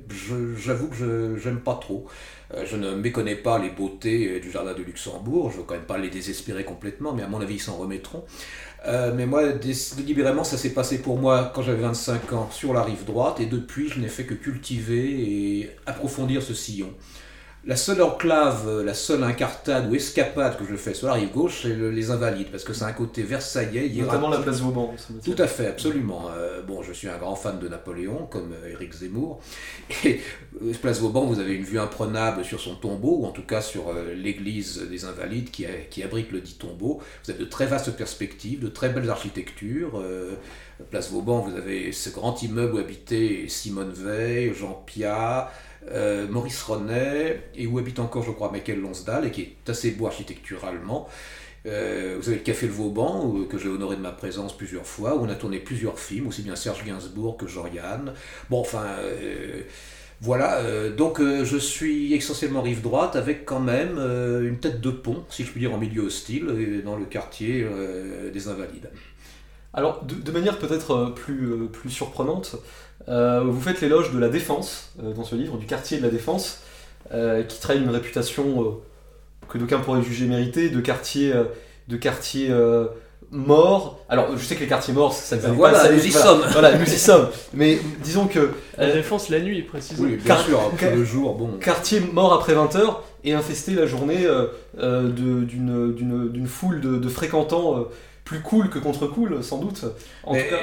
J'avoue 0.58 0.88
que 0.88 1.36
je 1.36 1.48
n'aime 1.48 1.60
pas 1.60 1.78
trop. 1.80 2.06
Euh, 2.54 2.64
je 2.64 2.76
ne 2.76 2.94
méconnais 2.94 3.34
pas 3.34 3.58
les 3.58 3.70
beautés 3.70 4.38
du 4.40 4.50
jardin 4.50 4.72
de 4.72 4.82
Luxembourg, 4.82 5.50
je 5.50 5.56
ne 5.56 5.60
veux 5.60 5.66
quand 5.66 5.74
même 5.74 5.84
pas 5.84 5.98
les 5.98 6.10
désespérer 6.10 6.64
complètement, 6.64 7.12
mais 7.12 7.22
à 7.22 7.28
mon 7.28 7.40
avis 7.40 7.54
ils 7.54 7.60
s'en 7.60 7.76
remettront. 7.76 8.24
Euh, 8.86 9.12
mais 9.14 9.26
moi, 9.26 9.42
délibérément, 9.52 10.44
ça 10.44 10.56
s'est 10.56 10.72
passé 10.72 10.98
pour 10.98 11.18
moi 11.18 11.50
quand 11.54 11.62
j'avais 11.62 11.82
25 11.82 12.32
ans 12.34 12.48
sur 12.52 12.72
la 12.72 12.82
rive 12.82 13.04
droite, 13.04 13.40
et 13.40 13.46
depuis, 13.46 13.88
je 13.88 14.00
n'ai 14.00 14.08
fait 14.08 14.24
que 14.24 14.34
cultiver 14.34 15.60
et 15.60 15.70
approfondir 15.86 16.42
ce 16.42 16.54
sillon. 16.54 16.90
La 17.66 17.74
seule 17.74 18.00
enclave, 18.00 18.82
la 18.82 18.94
seule 18.94 19.24
incartade 19.24 19.90
ou 19.90 19.96
escapade 19.96 20.56
que 20.56 20.64
je 20.64 20.76
fais 20.76 20.94
sur 20.94 21.08
la 21.08 21.14
rive 21.14 21.32
gauche, 21.32 21.62
c'est 21.62 21.74
les 21.74 22.12
Invalides, 22.12 22.46
parce 22.52 22.62
que 22.62 22.72
c'est 22.72 22.84
un 22.84 22.92
côté 22.92 23.24
versaillais. 23.24 23.88
Notamment 23.88 24.28
la 24.28 24.38
place 24.38 24.60
Vauban. 24.60 24.94
Tout 25.24 25.34
à 25.36 25.48
fait, 25.48 25.66
absolument. 25.66 26.30
Euh, 26.30 26.62
bon, 26.62 26.84
je 26.84 26.92
suis 26.92 27.08
un 27.08 27.18
grand 27.18 27.34
fan 27.34 27.58
de 27.58 27.66
Napoléon, 27.66 28.28
comme 28.30 28.52
euh, 28.52 28.70
Éric 28.70 28.92
Zemmour. 28.92 29.40
Et 30.04 30.20
euh, 30.62 30.72
place 30.80 31.00
Vauban, 31.00 31.24
vous 31.24 31.40
avez 31.40 31.54
une 31.54 31.64
vue 31.64 31.80
imprenable 31.80 32.44
sur 32.44 32.60
son 32.60 32.76
tombeau, 32.76 33.22
ou 33.22 33.26
en 33.26 33.32
tout 33.32 33.44
cas 33.44 33.60
sur 33.60 33.92
l'église 34.14 34.82
des 34.88 35.04
Invalides 35.04 35.50
qui, 35.50 35.66
qui, 35.90 36.04
abrite 36.04 36.30
le 36.30 36.40
dit 36.40 36.54
tombeau. 36.54 37.00
Vous 37.24 37.32
avez 37.32 37.40
de 37.40 37.48
très 37.48 37.66
vastes 37.66 37.90
perspectives, 37.96 38.60
de 38.60 38.68
très 38.68 38.90
belles 38.90 39.10
architectures. 39.10 40.00
place 40.92 41.10
Vauban, 41.10 41.40
vous 41.40 41.56
avez 41.56 41.90
ce 41.90 42.10
grand 42.10 42.40
immeuble 42.44 42.74
où 42.74 42.78
habitaient 42.78 43.46
Simone 43.48 43.92
Veil, 43.92 44.54
Jean 44.54 44.84
Piat. 44.86 45.50
Euh, 45.92 46.26
Maurice 46.28 46.62
Ronet, 46.62 47.42
et 47.54 47.66
où 47.66 47.78
habite 47.78 48.00
encore, 48.00 48.22
je 48.22 48.32
crois, 48.32 48.50
Michael 48.50 48.80
Lonsdal, 48.80 49.26
et 49.26 49.30
qui 49.30 49.42
est 49.42 49.70
assez 49.70 49.92
beau 49.92 50.06
architecturalement. 50.06 51.08
Euh, 51.66 52.16
vous 52.20 52.28
avez 52.28 52.38
le 52.38 52.42
Café 52.42 52.66
Le 52.66 52.72
Vauban, 52.72 53.44
que 53.48 53.58
j'ai 53.58 53.68
honoré 53.68 53.96
de 53.96 54.00
ma 54.00 54.12
présence 54.12 54.56
plusieurs 54.56 54.86
fois, 54.86 55.16
où 55.16 55.24
on 55.24 55.28
a 55.28 55.34
tourné 55.34 55.58
plusieurs 55.58 55.98
films, 55.98 56.26
aussi 56.26 56.42
bien 56.42 56.56
Serge 56.56 56.84
Gainsbourg 56.84 57.36
que 57.36 57.46
Jean-Yann. 57.46 58.14
Bon, 58.50 58.60
enfin, 58.60 58.84
euh, 59.00 59.62
voilà, 60.20 60.60
donc 60.96 61.20
je 61.20 61.56
suis 61.58 62.14
essentiellement 62.14 62.62
rive 62.62 62.80
droite, 62.80 63.16
avec 63.16 63.44
quand 63.44 63.60
même 63.60 63.98
une 63.98 64.58
tête 64.58 64.80
de 64.80 64.90
pont, 64.90 65.24
si 65.28 65.44
je 65.44 65.50
puis 65.50 65.60
dire, 65.60 65.74
en 65.74 65.78
milieu 65.78 66.02
hostile, 66.04 66.82
dans 66.84 66.96
le 66.96 67.04
quartier 67.04 67.66
des 68.32 68.48
Invalides. 68.48 68.90
Alors, 69.74 70.04
de, 70.04 70.32
manière 70.32 70.58
peut-être 70.58 71.12
plus, 71.14 71.68
plus 71.70 71.90
surprenante, 71.90 72.56
vous 73.08 73.60
faites 73.60 73.80
l'éloge 73.80 74.12
de 74.12 74.18
la 74.18 74.28
défense 74.28 74.92
euh, 75.02 75.12
dans 75.12 75.24
ce 75.24 75.34
livre, 75.34 75.56
du 75.58 75.66
quartier 75.66 75.98
de 75.98 76.02
la 76.02 76.10
défense, 76.10 76.60
euh, 77.12 77.42
qui 77.42 77.60
traîne 77.60 77.82
une 77.82 77.90
réputation 77.90 78.80
que 79.48 79.58
d'aucuns 79.58 79.78
pourraient 79.78 80.02
juger 80.02 80.26
méritée, 80.26 80.70
de 80.70 80.80
quartier, 80.80 81.32
de 81.86 81.96
quartier 81.96 82.52
mort. 83.30 84.00
Alors, 84.08 84.36
je 84.36 84.44
sais 84.44 84.56
que 84.56 84.60
les 84.60 84.66
quartiers 84.66 84.92
morts, 84.92 85.12
ça 85.12 85.36
ne 85.36 85.42
voilà, 85.54 85.80
pas. 85.80 85.92
Nous 85.92 86.04
y 86.04 86.10
sommes. 86.10 86.42
Voilà, 86.50 86.76
nous 86.76 86.84
y 86.84 86.98
sommes. 86.98 87.28
Mais 87.54 87.78
disons 88.02 88.26
que. 88.26 88.50
La 88.76 88.92
défense 88.92 89.28
la 89.28 89.38
nuit, 89.38 89.62
précisément. 89.62 90.08
Oui, 90.08 90.16
bien 90.16 90.36
sûr, 90.38 90.72
le 90.82 91.04
jour, 91.04 91.34
bon. 91.34 91.58
Quartier 91.60 92.00
mort 92.00 92.32
après 92.32 92.54
20h 92.54 92.96
et 93.22 93.34
infesté 93.34 93.74
la 93.74 93.86
journée 93.86 94.26
d'une 94.76 96.46
foule 96.48 96.80
de, 96.80 96.96
de 96.96 97.08
fréquentants 97.08 97.86
plus 98.26 98.40
cool 98.40 98.68
que 98.68 98.78
contre 98.78 99.06
cool, 99.06 99.42
sans 99.42 99.58
doute. 99.58 99.84
En 100.24 100.34
tout 100.34 100.40
cas, 100.50 100.60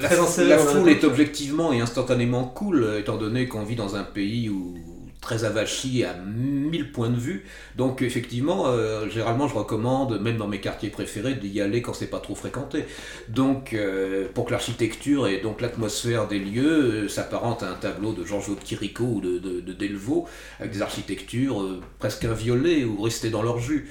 la, 0.00 0.44
la 0.44 0.58
foule 0.58 0.90
est 0.90 1.02
objectivement 1.02 1.72
et 1.72 1.80
instantanément 1.80 2.44
cool, 2.44 2.96
étant 3.00 3.16
donné 3.16 3.48
qu'on 3.48 3.64
vit 3.64 3.76
dans 3.76 3.96
un 3.96 4.04
pays 4.04 4.48
où 4.48 4.76
très 5.20 5.44
avachi 5.44 6.04
à 6.04 6.14
mille 6.14 6.92
points 6.92 7.10
de 7.10 7.18
vue. 7.18 7.44
Donc 7.76 8.02
effectivement, 8.02 8.68
euh, 8.68 9.08
généralement 9.08 9.48
je 9.48 9.54
recommande, 9.54 10.20
même 10.20 10.36
dans 10.36 10.46
mes 10.46 10.60
quartiers 10.60 10.90
préférés, 10.90 11.34
d'y 11.34 11.60
aller 11.60 11.82
quand 11.82 11.92
c'est 11.92 12.06
pas 12.06 12.20
trop 12.20 12.34
fréquenté. 12.34 12.84
Donc 13.28 13.74
euh, 13.74 14.28
pour 14.32 14.46
que 14.46 14.52
l'architecture 14.52 15.26
et 15.26 15.38
donc 15.40 15.60
l'atmosphère 15.60 16.28
des 16.28 16.38
lieux 16.38 17.04
euh, 17.04 17.08
s'apparente 17.08 17.62
à 17.62 17.70
un 17.70 17.74
tableau 17.74 18.12
de 18.12 18.22
de 18.22 18.64
Chirico 18.64 19.04
ou 19.04 19.20
de, 19.20 19.38
de, 19.38 19.72
Delvaux, 19.72 20.26
avec 20.60 20.72
des 20.72 20.82
architectures 20.82 21.64
presque 21.98 22.24
inviolées 22.24 22.84
ou 22.84 23.02
restées 23.02 23.30
dans 23.30 23.42
leur 23.42 23.58
jus. 23.58 23.88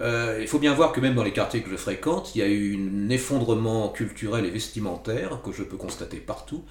Euh, 0.00 0.38
il 0.40 0.46
faut 0.48 0.58
bien 0.58 0.74
voir 0.74 0.92
que 0.92 1.00
même 1.00 1.14
dans 1.14 1.24
les 1.24 1.32
quartiers 1.32 1.62
que 1.62 1.70
je 1.70 1.76
fréquente, 1.76 2.34
il 2.34 2.38
y 2.38 2.42
a 2.42 2.48
eu 2.48 2.76
un 2.76 3.08
effondrement 3.08 3.88
culturel 3.88 4.44
et 4.44 4.50
vestimentaire 4.50 5.40
que 5.42 5.52
je 5.52 5.62
peux 5.62 5.76
constater 5.76 6.18
partout. 6.18 6.64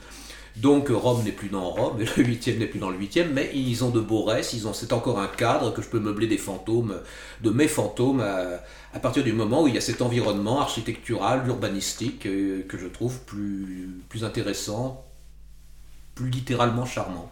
Donc 0.57 0.87
Rome 0.89 1.23
n'est 1.23 1.33
plus 1.33 1.49
dans 1.49 1.69
Rome, 1.69 1.99
et 2.01 2.05
le 2.05 2.23
8 2.23 2.47
n'est 2.59 2.67
plus 2.67 2.79
dans 2.79 2.89
le 2.89 2.97
8 2.97 3.25
mais 3.33 3.51
ils 3.53 3.83
ont 3.83 3.89
de 3.89 3.99
beaux 3.99 4.23
restes, 4.23 4.55
c'est 4.73 4.93
encore 4.93 5.19
un 5.19 5.27
cadre 5.27 5.73
que 5.73 5.81
je 5.81 5.89
peux 5.89 5.99
meubler 5.99 6.27
des 6.27 6.37
fantômes, 6.37 7.01
de 7.41 7.49
mes 7.49 7.67
fantômes, 7.67 8.21
à, 8.21 8.99
partir 8.99 9.23
du 9.23 9.33
moment 9.33 9.63
où 9.63 9.67
il 9.67 9.75
y 9.75 9.77
a 9.77 9.81
cet 9.81 10.01
environnement 10.01 10.61
architectural, 10.61 11.45
urbanistique, 11.47 12.25
euh, 12.25 12.63
que 12.69 12.77
je 12.77 12.87
trouve 12.87 13.19
plus 13.25 14.23
intéressant, 14.23 15.03
plus 16.13 16.29
littéralement 16.29 16.85
charmant. 16.85 17.29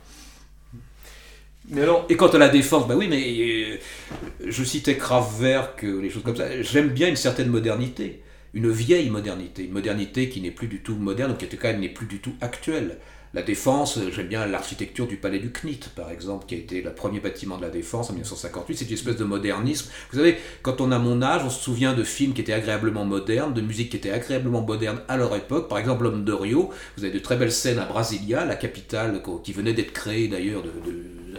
Et 2.09 2.17
quant 2.17 2.27
à 2.27 2.37
la 2.37 2.49
défense, 2.49 2.87
bah 2.87 2.95
oui, 2.97 3.07
mais 3.09 3.23
euh, 3.23 3.77
je 4.45 4.63
citais 4.63 4.97
Kraftwerk, 4.97 5.83
les 5.83 6.09
choses 6.09 6.23
comme 6.23 6.35
ça. 6.35 6.61
J'aime 6.61 6.89
bien 6.89 7.07
une 7.07 7.15
certaine 7.15 7.47
modernité, 7.47 8.21
une 8.53 8.69
vieille 8.69 9.09
modernité, 9.09 9.63
une 9.65 9.71
modernité 9.71 10.27
qui 10.29 10.41
n'est 10.41 10.51
plus 10.51 10.67
du 10.67 10.81
tout 10.81 10.95
moderne, 10.95 11.31
ou 11.31 11.35
qui 11.35 11.45
en 11.45 11.47
tout 11.47 11.57
cas 11.57 11.73
n'est 11.73 11.89
plus 11.89 12.05
du 12.05 12.19
tout 12.19 12.33
actuelle. 12.41 12.97
la 13.33 13.41
défense, 13.41 13.97
j'aime 14.11 14.27
bien 14.27 14.45
l'architecture 14.45 15.07
du 15.07 15.15
palais 15.15 15.39
du 15.39 15.51
CNIT, 15.51 15.89
par 15.95 16.11
exemple, 16.11 16.45
qui 16.45 16.55
a 16.55 16.57
été 16.57 16.81
le 16.81 16.93
premier 16.93 17.19
bâtiment 17.19 17.57
de 17.57 17.63
la 17.63 17.69
défense 17.69 18.09
en 18.09 18.13
1958. 18.13 18.77
C'est 18.77 18.85
une 18.85 18.93
espèce 18.93 19.15
de 19.15 19.23
modernisme. 19.23 19.89
Vous 20.11 20.17
savez, 20.17 20.37
quand 20.61 20.81
on 20.81 20.91
a 20.91 20.99
mon 20.99 21.21
âge, 21.21 21.43
on 21.45 21.49
se 21.49 21.63
souvient 21.63 21.93
de 21.93 22.03
films 22.03 22.33
qui 22.33 22.41
étaient 22.41 22.53
agréablement 22.53 23.05
modernes, 23.05 23.53
de 23.53 23.61
musique 23.61 23.89
qui 23.89 23.97
était 23.97 24.11
agréablement 24.11 24.61
moderne 24.61 25.01
à 25.07 25.15
leur 25.15 25.33
époque. 25.35 25.69
Par 25.69 25.79
exemple, 25.79 26.03
L'homme 26.03 26.25
de 26.25 26.33
Rio. 26.33 26.71
Vous 26.97 27.05
avez 27.05 27.13
de 27.13 27.19
très 27.19 27.37
belles 27.37 27.53
scènes 27.53 27.79
à 27.79 27.85
Brasilia, 27.85 28.43
la 28.45 28.55
capitale 28.55 29.23
qui 29.43 29.53
venait 29.53 29.73
d'être 29.73 29.93
créée 29.93 30.27
d'ailleurs 30.27 30.61
de, 30.61 30.69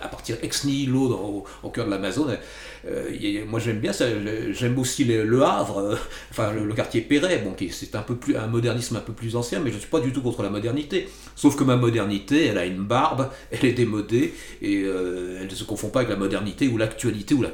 à 0.02 0.08
partir 0.08 0.36
ex 0.42 0.64
nihilo 0.64 1.12
au, 1.12 1.44
au, 1.62 1.70
cœur 1.70 1.86
de 1.86 1.90
l'Amazone. 1.90 2.38
Euh, 2.86 3.44
moi 3.46 3.60
j'aime 3.60 3.78
bien 3.78 3.92
ça, 3.92 4.06
j'aime 4.52 4.78
aussi 4.78 5.04
le, 5.04 5.42
Havre, 5.42 5.78
euh, 5.78 5.96
enfin 6.30 6.52
le, 6.52 6.72
quartier 6.74 7.00
Perret, 7.00 7.38
bon, 7.38 7.54
c'est 7.70 7.94
un 7.94 8.02
peu 8.02 8.16
plus 8.16 8.36
un 8.36 8.46
modernisme 8.46 8.96
un 8.96 9.00
peu 9.00 9.12
plus 9.12 9.36
ancien, 9.36 9.60
mais 9.60 9.70
je 9.70 9.76
ne 9.76 9.80
suis 9.80 9.90
pas 9.90 10.00
du 10.00 10.12
tout 10.12 10.22
contre 10.22 10.42
la 10.42 10.50
modernité. 10.50 11.08
Sauf 11.36 11.56
que 11.56 11.64
ma 11.64 11.76
modernité, 11.76 12.46
elle 12.46 12.58
a 12.58 12.66
une 12.66 12.84
barbe, 12.84 13.30
elle 13.50 13.64
est 13.64 13.72
démodée, 13.72 14.34
et 14.60 14.82
euh, 14.84 15.38
elle 15.40 15.46
ne 15.46 15.54
se 15.54 15.64
confond 15.64 15.88
pas 15.88 16.00
avec 16.00 16.10
la 16.10 16.16
modernité 16.16 16.68
ou 16.68 16.76
l'actualité 16.76 17.34
ou 17.34 17.42
la 17.42 17.52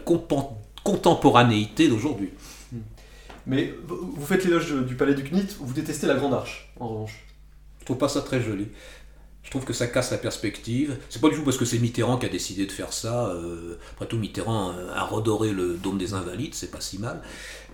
contemporanéité 0.85 1.89
d'aujourd'hui. 1.89 2.31
Mais 3.47 3.75
vous 3.87 4.27
faites 4.27 4.45
l'éloge 4.45 4.75
du 4.87 4.95
palais 4.95 5.15
du 5.15 5.25
CNIT, 5.25 5.57
vous 5.59 5.73
détestez 5.73 6.07
la 6.07 6.15
Grande 6.15 6.35
Arche, 6.35 6.73
en 6.79 6.89
revanche. 6.89 7.25
Je 7.81 7.87
trouve 7.87 7.99
pas 7.99 8.09
ça 8.09 8.21
très 8.21 8.43
joli. 8.43 8.69
Je 9.51 9.57
trouve 9.57 9.65
que 9.65 9.73
ça 9.73 9.89
casse 9.89 10.13
la 10.13 10.19
perspective. 10.19 10.97
C'est 11.09 11.21
pas 11.21 11.29
du 11.29 11.35
tout 11.35 11.43
parce 11.43 11.57
que 11.57 11.65
c'est 11.65 11.81
Mitterrand 11.81 12.19
qui 12.19 12.27
a 12.27 12.29
décidé 12.29 12.67
de 12.67 12.71
faire 12.71 12.93
ça. 12.93 13.31
Euh, 13.31 13.75
après 13.95 14.07
tout, 14.07 14.17
Mitterrand 14.17 14.73
a 14.95 15.03
redoré 15.03 15.51
le 15.51 15.75
dôme 15.75 15.99
des 15.99 16.15
Invalides, 16.15 16.55
c'est 16.55 16.71
pas 16.71 16.81
si 16.81 16.99
mal. 16.99 17.21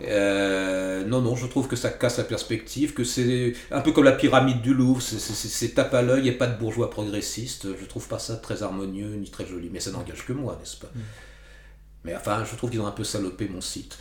Euh, 0.00 1.04
non, 1.04 1.20
non, 1.20 1.36
je 1.36 1.46
trouve 1.46 1.68
que 1.68 1.76
ça 1.76 1.90
casse 1.90 2.16
la 2.16 2.24
perspective, 2.24 2.94
que 2.94 3.04
c'est 3.04 3.52
un 3.70 3.82
peu 3.82 3.92
comme 3.92 4.04
la 4.04 4.12
pyramide 4.12 4.62
du 4.62 4.72
Louvre, 4.72 5.02
c'est 5.02 5.74
tape 5.74 5.92
à 5.92 6.00
l'œil 6.00 6.28
et 6.28 6.32
pas 6.32 6.46
de 6.46 6.58
bourgeois 6.58 6.88
progressistes. 6.88 7.66
Je 7.78 7.84
trouve 7.84 8.08
pas 8.08 8.18
ça 8.18 8.36
très 8.36 8.62
harmonieux 8.62 9.14
ni 9.16 9.28
très 9.28 9.44
joli, 9.44 9.68
mais 9.70 9.80
ça 9.80 9.90
n'engage 9.90 10.24
que 10.24 10.32
moi, 10.32 10.56
n'est-ce 10.58 10.78
pas? 10.78 10.90
Mm. 10.94 11.00
Mais 12.04 12.16
enfin, 12.16 12.42
je 12.50 12.56
trouve 12.56 12.70
qu'ils 12.70 12.80
ont 12.80 12.86
un 12.86 12.90
peu 12.90 13.04
salopé 13.04 13.50
mon 13.52 13.60
site. 13.60 13.98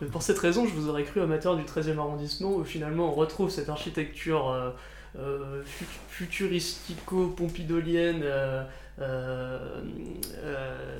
Pour 0.10 0.22
cette 0.22 0.38
raison, 0.38 0.66
je 0.66 0.72
vous 0.72 0.88
aurais 0.88 1.04
cru 1.04 1.20
amateur 1.20 1.56
du 1.56 1.64
13e 1.64 1.98
arrondissement, 1.98 2.54
où 2.54 2.64
finalement 2.64 3.10
on 3.10 3.14
retrouve 3.14 3.50
cette 3.50 3.68
architecture. 3.68 4.48
Euh, 4.48 4.70
euh, 5.18 5.62
futuristico-pompidolienne 6.08 8.22
euh, 8.24 8.64
euh, 8.98 9.82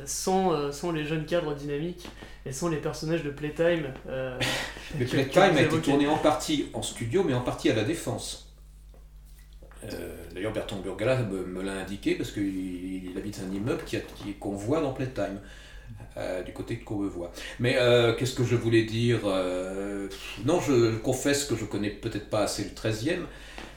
sans, 0.04 0.71
sans, 0.71 0.92
les 0.92 1.07
jeunes 1.07 1.25
cadres 1.25 1.54
dynamiques 1.54 2.07
et 2.45 2.52
sans 2.52 2.69
les 2.69 2.76
personnages 2.76 3.23
de 3.23 3.31
Playtime. 3.31 3.87
mais 4.99 5.07
Playtime 5.07 5.57
a 5.57 5.62
été 5.62 5.81
tourné 5.81 6.07
en 6.07 6.19
partie 6.19 6.69
en 6.75 6.83
studio, 6.83 7.25
mais 7.25 7.33
en 7.33 7.40
partie 7.40 7.71
à 7.71 7.75
la 7.75 7.85
Défense. 7.85 8.52
D'ailleurs, 10.35 10.52
Bertrand 10.52 10.81
Burgala 10.81 11.23
me, 11.23 11.62
l'a 11.62 11.73
indiqué 11.73 12.14
parce 12.14 12.33
qu'il 12.33 13.14
habite 13.16 13.40
un 13.40 13.50
immeuble 13.50 13.83
qu'on 14.38 14.54
voit 14.54 14.83
dans 14.83 14.92
Playtime. 14.92 15.40
du 16.45 16.52
côté 16.52 16.76
de 16.76 16.85
Courbevoie. 16.85 17.33
Mais 17.61 17.78
qu'est-ce 18.19 18.35
que 18.35 18.45
je 18.45 18.57
voulais 18.57 18.85
dire 18.85 19.21
Non, 20.45 20.61
je, 20.61 20.99
confesse 20.99 21.45
que 21.45 21.57
je 21.57 21.64
connais 21.64 21.88
peut-être 21.88 22.28
pas 22.28 22.42
assez 22.42 22.64
le 22.64 22.71
13e, 22.71 23.25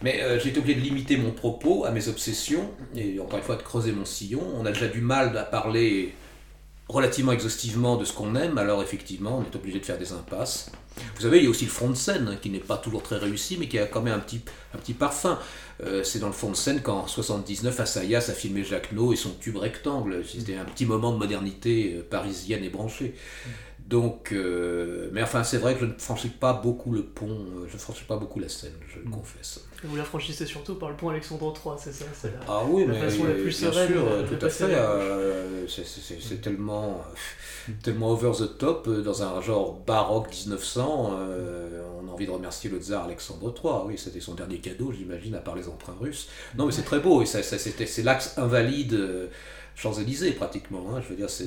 mais 0.02 0.22
euh, 0.22 0.40
j'ai 0.40 0.50
été 0.50 0.60
obligé 0.60 0.76
de 0.76 0.84
limiter 0.84 1.18
mon 1.18 1.32
propos 1.32 1.86
à 1.86 1.92
mes 1.92 2.08
obsessions, 2.08 2.70
et 2.96 3.20
encore 3.20 3.40
une 3.40 3.46
fois 3.46 3.56
de 3.56 3.64
creuser 3.64 3.92
mon 3.92 4.06
sillon. 4.06 4.42
On 4.56 4.66
a 4.66 4.72
déjà 4.72 4.88
du 4.88 5.02
mal 5.02 5.38
à 5.38 5.44
parler 5.44 6.14
relativement 6.88 7.32
exhaustivement 7.32 7.98
de 7.98 8.06
ce 8.06 8.14
qu'on 8.14 8.36
aime, 8.36 8.58
alors 8.58 8.84
effectivement, 8.84 9.40
on 9.40 9.44
est 9.44 9.56
obligé 9.56 9.80
de 9.80 9.86
faire 9.86 9.98
des 9.98 10.12
impasses. 10.12 10.72
Vous 11.16 11.22
savez, 11.22 11.40
il 11.40 11.44
y 11.44 11.48
a 11.48 11.50
aussi 11.50 11.66
le 11.66 11.72
fond 11.72 11.90
de 11.90 11.96
scène, 11.96 12.38
qui 12.42 12.50
n'est 12.50 12.60
pas 12.60 12.78
toujours 12.78 13.02
très 13.02 13.18
réussi, 13.18 13.58
mais 13.60 13.68
qui 13.68 13.80
a 13.80 13.86
quand 13.86 14.02
même 14.02 14.14
un 14.14 14.20
petit, 14.20 14.42
un 14.74 14.78
petit 14.78 14.94
parfum. 14.94 15.40
Euh, 15.84 16.04
c'est 16.04 16.20
dans 16.20 16.28
le 16.28 16.34
fond 16.34 16.50
de 16.50 16.56
scène 16.56 16.82
qu'en 16.82 17.06
79, 17.06 17.80
Assayas 17.80 18.30
a 18.30 18.34
filmé 18.34 18.64
Jacques 18.64 18.90
et 19.12 19.16
son 19.16 19.32
tube 19.32 19.58
rectangle. 19.58 20.24
C'était 20.26 20.56
un 20.56 20.64
petit 20.64 20.86
moment 20.86 21.12
de 21.12 21.18
modernité 21.18 21.96
euh, 21.98 22.08
parisienne 22.10 22.64
et 22.64 22.70
branchée. 22.70 23.16
Donc, 23.86 24.32
euh, 24.32 25.10
mais 25.14 25.22
enfin, 25.22 25.44
c'est 25.44 25.60
vrai 25.60 25.76
que 25.76 25.82
je 25.82 25.86
ne 25.86 25.94
franchis 25.94 26.30
pas 26.30 26.54
beaucoup 26.54 26.92
le 26.92 27.04
pont, 27.04 27.30
euh, 27.30 27.68
je 27.68 27.74
ne 27.74 27.80
franchis 27.80 28.04
pas 28.06 28.18
beaucoup 28.18 28.40
la 28.40 28.50
Seine, 28.50 28.72
je 28.92 28.98
le 28.98 29.06
mm. 29.06 29.12
confesse. 29.12 29.64
vous 29.84 29.96
la 29.96 30.04
franchissez 30.04 30.48
surtout 30.48 30.74
par 30.74 30.90
le 30.90 30.96
pont 30.96 31.10
Alexandre 31.10 31.54
III, 31.54 31.76
c'est 31.78 31.94
ça 31.94 32.06
la, 32.24 32.32
ah 32.48 32.64
oui, 32.68 32.86
mais 32.88 33.00
façon 33.00 33.26
la 33.26 33.36
plus 33.36 33.52
sereine. 33.52 33.92
Sûr, 33.92 34.06
tout 34.28 34.44
à 34.44 34.50
fait. 34.50 34.74
Euh, 34.74 35.68
c'est 35.68 36.42
tellement, 36.42 37.00
tellement 37.84 38.10
over 38.10 38.32
the 38.32 38.58
top, 38.58 38.90
dans 38.90 39.22
un 39.22 39.40
genre 39.42 39.80
baroque 39.86 40.32
1900, 40.32 41.20
on 42.02 42.08
a 42.08 42.12
envie 42.12 42.26
de 42.26 42.32
remercier 42.32 42.72
le 42.72 42.80
tsar 42.80 43.04
Alexandre 43.04 43.54
III. 43.64 43.74
Oui, 43.86 44.00
c'était 44.00 44.20
son 44.20 44.34
dernier 44.34 44.58
cadeau, 44.58 44.92
j'imagine, 44.94 45.36
à 45.36 45.40
part 45.42 45.56
les 45.56 45.68
emprunts 45.68 45.98
russes. 46.02 46.28
Non, 46.58 46.66
mais 46.66 46.72
c'est 46.72 46.86
très 46.86 47.00
beau, 47.00 47.22
et 47.22 47.28
c'est 47.28 48.04
l'axe 48.04 48.36
invalide 48.40 49.30
Champs-Élysées, 49.76 50.32
pratiquement. 50.32 50.96
Hein, 50.96 51.02
je 51.04 51.10
veux 51.10 51.16
dire, 51.16 51.30
c'est 51.30 51.46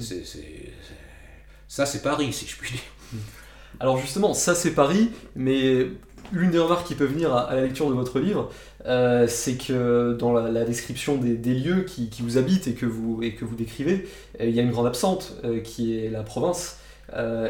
ça, 1.69 1.87
c'est 1.87 2.03
Paris, 2.03 2.33
si 2.33 2.47
je 2.47 2.57
puis 2.57 2.73
dire. 2.73 2.81
Alors 3.81 3.99
justement, 3.99 4.35
ça 4.35 4.55
c'est 4.55 4.73
Paris, 4.73 5.11
mais 5.37 5.87
l'une 6.33 6.51
des 6.51 6.59
remarques 6.59 6.87
qui 6.87 6.95
peut 6.95 7.05
venir 7.05 7.35
à, 7.35 7.55
la 7.55 7.63
lecture 7.63 7.89
de 7.89 7.95
votre 7.95 8.19
livre, 8.19 8.51
euh, 8.87 9.27
c'est 9.29 9.55
que 9.55 10.17
dans 10.19 10.33
la, 10.33 10.65
description 10.65 11.17
des, 11.17 11.55
lieux 11.55 11.83
qui, 11.85 12.11
vous 12.21 12.39
habitent 12.39 12.67
et 12.67 12.75
que 12.75 12.87
vous, 12.87 13.23
et 13.23 13.35
que 13.35 13.45
vous 13.45 13.55
décrivez, 13.55 14.09
euh, 14.41 14.47
il 14.47 14.55
y 14.55 14.61
a 14.61 14.63
une 14.63 14.71
grande 14.71 14.87
absente 14.87 15.35
euh, 15.45 15.61
qui 15.61 15.99
est 15.99 16.11
la 16.11 16.23
province. 16.23 16.79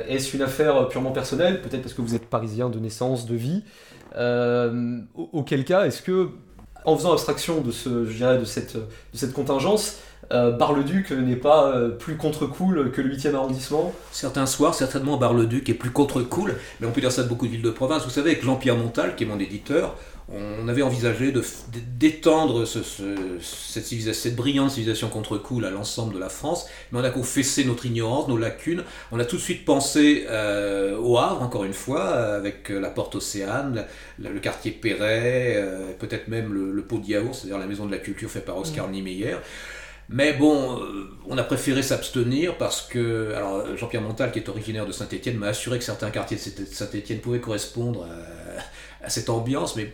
Est-ce 0.08 0.37
une 0.37 0.42
affaire 0.42 0.87
purement 0.88 1.10
personnelle, 1.10 1.60
peut-être 1.62 1.82
parce 1.82 1.92
que 1.92 2.00
vous 2.00 2.14
êtes 2.14 2.26
parisien 2.26 2.68
de 2.68 2.78
naissance, 2.78 3.26
de 3.26 3.34
vie 3.34 3.64
Auquel 5.32 5.64
cas, 5.64 5.84
est-ce 5.84 6.00
que, 6.00 6.28
en 6.84 6.96
faisant 6.96 7.12
abstraction 7.12 7.60
de, 7.60 7.72
ce, 7.72 7.88
de, 7.88 8.44
cette, 8.44 8.76
de 8.76 9.16
cette 9.16 9.32
contingence, 9.32 9.98
euh, 10.30 10.50
Bar-le-Duc 10.50 11.11
n'est 11.11 11.37
pas 11.37 11.73
euh, 11.73 11.88
plus 11.88 12.16
contre-cool 12.16 12.90
que 12.92 13.00
le 13.00 13.14
8e 13.14 13.35
arrondissement 13.35 13.94
Certains 14.12 14.47
soirs, 14.47 14.75
certainement, 14.75 15.16
Bar-le-Duc 15.16 15.68
est 15.70 15.75
plus 15.75 15.90
contre-cool, 15.90 16.54
mais 16.80 16.87
on 16.87 16.90
peut 16.90 17.00
dire 17.00 17.12
ça 17.12 17.23
de 17.23 17.28
beaucoup 17.28 17.47
de 17.47 17.52
villes 17.52 17.62
de 17.62 17.70
province. 17.70 18.04
Vous 18.04 18.11
savez, 18.11 18.32
avec 18.32 18.44
Jean-Pierre 18.44 18.76
Montal, 18.76 19.16
qui 19.16 19.25
est 19.25 19.26
mon 19.26 19.38
éditeur, 19.38 19.97
on 20.30 20.68
avait 20.68 20.82
envisagé 20.82 21.32
d'étendre 21.99 22.66
cette, 22.66 22.85
cette 23.40 24.37
brillante 24.37 24.73
civilisation 24.73 25.08
contre-cool 25.08 25.64
à 25.64 25.70
l'ensemble 25.70 26.12
de 26.12 26.18
la 26.18 26.28
France, 26.28 26.66
mais 26.92 27.00
on 27.00 27.04
a 27.04 27.08
confessé 27.08 27.64
notre 27.64 27.87
ignorance, 27.87 28.28
nos 28.28 28.37
lacunes. 28.37 28.85
On 29.11 29.18
a 29.18 29.25
tout 29.25 29.37
de 29.37 29.40
suite 29.40 29.64
pensé 29.64 30.26
euh, 30.28 30.99
au 30.99 31.16
Havre, 31.16 31.40
encore 31.40 31.64
une 31.64 31.73
fois, 31.73 32.04
avec 32.11 32.68
la 32.68 32.90
porte 32.90 33.14
Océane, 33.14 33.87
le 34.18 34.38
quartier 34.40 34.73
Perret, 34.73 35.64
peut-être 35.99 36.28
même 36.28 36.52
le, 36.52 36.82
pot 36.82 36.99
de 36.99 37.06
yaourt, 37.06 37.35
c'est-à-dire 37.35 37.56
la 37.56 37.66
maison 37.66 37.87
de 37.87 37.92
la 37.92 37.99
culture 37.99 38.28
faite 38.28 38.44
par 38.44 38.58
Oscar 38.58 38.88
mmh. 38.88 38.92
Niemeyer. 38.92 39.37
Mais 40.10 40.32
bon, 40.32 40.80
euh, 40.80 41.10
on 41.26 41.36
a 41.36 41.42
préféré 41.42 41.82
s'abstenir 41.82 42.56
parce 42.56 42.82
que 42.82 43.34
alors 43.34 43.76
Jean-Pierre 43.76 44.02
Montal, 44.02 44.32
qui 44.32 44.38
est 44.38 44.48
originaire 44.48 44.86
de 44.86 44.92
Saint-Étienne, 44.92 45.36
m'a 45.36 45.48
assuré 45.48 45.78
que 45.78 45.84
certains 45.84 46.10
quartiers 46.10 46.38
de 46.38 46.64
Saint-Étienne 46.64 47.18
pouvaient 47.18 47.40
correspondre 47.40 48.06
à, 49.02 49.10
cette 49.10 49.28
ambiance, 49.28 49.76
mais 49.76 49.92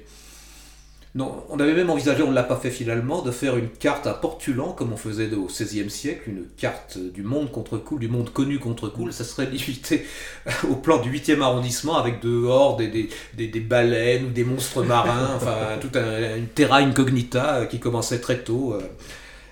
non, 1.17 1.45
on 1.49 1.61
avait 1.61 1.75
même 1.75 1.91
envisagé, 1.91 2.23
on 2.25 2.31
ne 2.31 2.35
l'a 2.35 2.43
pas 2.43 2.57
fait 2.57 2.71
finalement, 2.71 3.23
de 3.23 3.31
faire 3.31 3.57
une 3.57 3.69
carte 3.69 4.07
à 4.07 4.15
portulan 4.15 4.73
comme 4.73 4.93
on 4.93 4.97
faisait 4.97 5.33
au 5.35 5.47
XVIe 5.47 5.91
siècle, 5.91 6.31
une 6.31 6.47
carte 6.57 6.99
du 6.99 7.23
monde 7.23 7.53
contre 7.53 7.79
cool, 7.79 8.01
du 8.01 8.09
monde 8.09 8.31
connu 8.33 8.59
contre 8.59 8.89
cool. 8.89 9.13
Ça 9.13 9.25
serait 9.25 9.47
limité 9.47 10.07
au 10.69 10.77
plan 10.77 10.99
du 10.99 11.11
8e 11.11 11.41
arrondissement 11.41 11.97
avec 11.97 12.21
dehors 12.21 12.77
des, 12.77 13.09
des, 13.35 13.47
des, 13.47 13.61
baleines 13.61 14.27
ou 14.27 14.31
des 14.31 14.45
monstres 14.45 14.83
marins, 14.83 15.31
enfin 15.37 15.79
toute 15.81 15.97
une 15.97 16.49
terra 16.49 16.79
incognita 16.79 17.67
qui 17.67 17.79
commençait 17.79 18.21
très 18.21 18.39
tôt. 18.39 18.75
Euh, 18.75 18.81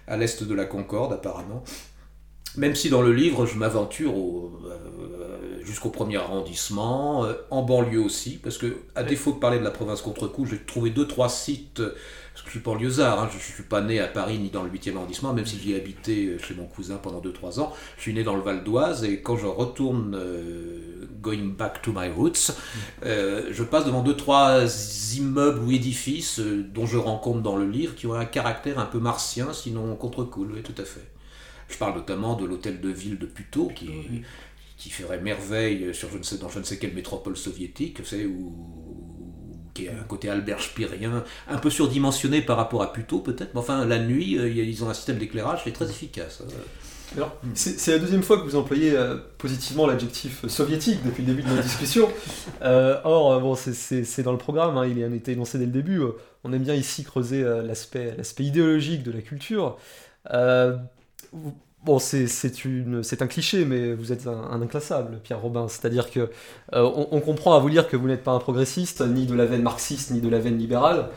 à 0.07 0.17
l'est 0.17 0.43
de 0.43 0.55
la 0.55 0.65
Concorde 0.65 1.13
apparemment. 1.13 1.63
Même 2.57 2.75
si 2.75 2.91
dans 2.91 3.01
le 3.03 3.13
livre, 3.13 3.47
je 3.47 3.57
m'aventure 3.57 4.13
euh, 4.15 5.61
jusqu'au 5.65 5.89
premier 5.89 6.19
arrondissement, 6.19 7.25
euh, 7.25 7.33
en 7.51 7.63
banlieue 7.63 8.01
aussi, 8.01 8.39
parce 8.43 8.59
que 8.59 8.77
à 8.95 9.05
défaut 9.05 9.33
de 9.33 9.39
parler 9.39 9.59
de 9.59 9.65
la 9.65 9.71
province 9.71 10.03
contre 10.03 10.27
coup, 10.27 10.45
j'ai 10.45 10.59
trouvé 10.59 10.91
deux 10.91 11.07
trois 11.07 11.31
sites 11.31 11.83
parce 12.33 12.45
que 12.45 12.49
je 12.49 12.53
suis 12.53 12.61
banlieusard, 12.61 13.21
hein, 13.21 13.29
je 13.31 13.37
ne 13.37 13.43
suis 13.43 13.63
pas 13.63 13.83
né 13.83 14.01
à 14.01 14.07
Paris 14.07 14.39
ni 14.39 14.49
dans 14.49 14.63
le 14.63 14.71
8e 14.71 14.97
arrondissement, 14.97 15.35
même 15.35 15.45
si 15.45 15.59
j'y 15.59 15.73
ai 15.73 15.77
habité 15.77 16.39
chez 16.39 16.55
mon 16.55 16.65
cousin 16.65 16.97
pendant 16.97 17.21
2-3 17.21 17.61
ans. 17.61 17.75
Je 17.99 18.03
suis 18.03 18.15
né 18.15 18.25
dans 18.25 18.37
le 18.37 18.43
Val 18.43 18.65
d'Oise 18.65 19.05
et 19.05 19.21
quand 19.21 19.37
je 19.37 19.47
retourne, 19.47 20.15
euh, 20.15 21.07
going 21.21 21.55
back 21.59 21.83
to 21.83 21.93
my 21.93 22.09
roots, 22.09 22.53
euh, 23.05 23.51
je 23.53 23.63
passe 23.63 23.85
devant 23.85 24.03
2-3 24.03 25.19
immeubles 25.19 25.59
ou 25.59 25.73
édifices 25.73 26.41
euh, 26.41 26.63
dont 26.63 26.87
je 26.87 26.97
rencontre 26.97 27.43
dans 27.43 27.57
le 27.57 27.69
livre 27.69 27.95
qui 27.95 28.07
ont 28.07 28.15
un 28.15 28.25
caractère 28.25 28.79
un 28.79 28.87
peu 28.87 28.99
martien, 28.99 29.53
sinon 29.53 29.95
contre-cool, 29.97 30.53
oui, 30.55 30.63
tout 30.63 30.81
à 30.81 30.85
fait. 30.85 31.07
Je 31.69 31.77
parle 31.77 31.95
notamment 31.95 32.35
de 32.35 32.47
l'hôtel 32.47 32.81
de 32.81 32.89
ville 32.89 33.19
de 33.19 33.27
Puteaux 33.27 33.71
qui, 33.75 33.91
qui 34.79 34.91
ferait 34.91 35.21
merveille 35.21 35.95
sur 35.95 36.11
je 36.11 36.19
ne 36.19 36.23
sais, 36.23 36.39
dans 36.39 36.49
je 36.49 36.59
ne 36.59 36.65
sais 36.65 36.79
quelle 36.79 36.95
métropole 36.95 37.37
soviétique, 37.37 38.01
vous 38.01 38.07
savez, 38.07 38.27
où 38.27 39.02
qui 39.75 39.87
est 39.87 39.91
un 39.91 40.05
côté 40.05 40.29
Albert 40.29 40.61
Spirien, 40.61 41.25
un 41.49 41.59
peu 41.59 41.71
surdimensionné 41.71 42.43
par 42.43 42.57
rapport 42.57 42.83
à 42.83 42.93
Puteaux 42.93 43.21
peut-être, 43.21 43.55
mais 43.55 43.61
enfin 43.61 43.85
la 43.87 43.99
nuit, 43.99 44.39
euh, 44.39 44.49
ils 44.49 44.85
ont 44.85 44.89
un 44.91 44.95
système 44.95 45.19
d'éclairage 45.19 45.63
qui 45.63 45.69
est 45.71 45.73
très 45.73 45.89
efficace. 45.91 46.43
Hein. 46.45 46.51
Alors, 47.15 47.37
c'est 47.53 47.79
c'est 47.79 47.93
la 47.93 47.99
deuxième 47.99 48.23
fois 48.23 48.39
que 48.39 48.45
vous 48.45 48.57
employez 48.57 48.93
euh, 48.97 49.19
positivement 49.37 49.87
l'adjectif 49.87 50.47
soviétique 50.49 51.01
depuis 51.05 51.23
le 51.23 51.35
début 51.35 51.43
de 51.43 51.49
notre 51.49 51.63
discussion. 51.63 52.09
Euh, 52.63 53.01
or, 53.05 53.33
euh, 53.33 53.41
bon, 53.41 53.55
c'est- 53.57 53.73
c'est 53.75 54.05
c'est 54.05 54.23
dans 54.23 54.31
le 54.33 54.39
programme, 54.39 54.77
hein, 54.79 54.87
il 54.87 55.03
a 55.03 55.09
été 55.09 55.33
énoncé 55.33 55.59
dès 55.59 55.67
le 55.67 55.73
début. 55.73 56.01
euh, 56.01 56.13
on 56.45 56.53
aime 56.53 56.63
bien 56.63 56.75
ici 56.75 57.03
creuser 57.05 57.43
euh, 57.43 57.63
l'aspect 57.63 58.15
l'aspect 58.17 58.45
idéologique 58.45 59.03
de 59.03 59.11
la 59.13 59.21
culture. 59.21 59.77
Euh, 60.33 60.77
vous- 61.33 61.55
bon, 61.85 61.99
c'est 61.99 63.23
un 63.23 63.27
cliché, 63.27 63.65
mais 63.65 63.95
vous 63.95 64.13
êtes 64.13 64.27
un, 64.27 64.61
inclassable, 64.61 65.19
Pierre 65.23 65.41
Robin. 65.41 65.67
C'est-à-dire 65.69 66.11
que 66.11 66.31
euh, 66.75 66.91
on, 67.11 67.21
comprend 67.21 67.55
à 67.55 67.59
vous 67.59 67.69
lire 67.69 67.89
que 67.89 67.97
vous 67.97 68.09
n'êtes 68.09 68.25
pas 68.25 68.33
un 68.33 68.39
progressiste, 68.39 69.01
ni 69.03 69.27
de 69.27 69.35
la 69.35 69.47
veine 69.47 69.63
marxiste, 69.63 70.11
ni 70.11 70.21
de 70.21 70.29
la 70.29 70.39
veine 70.39 70.59
libérale. 70.59 71.09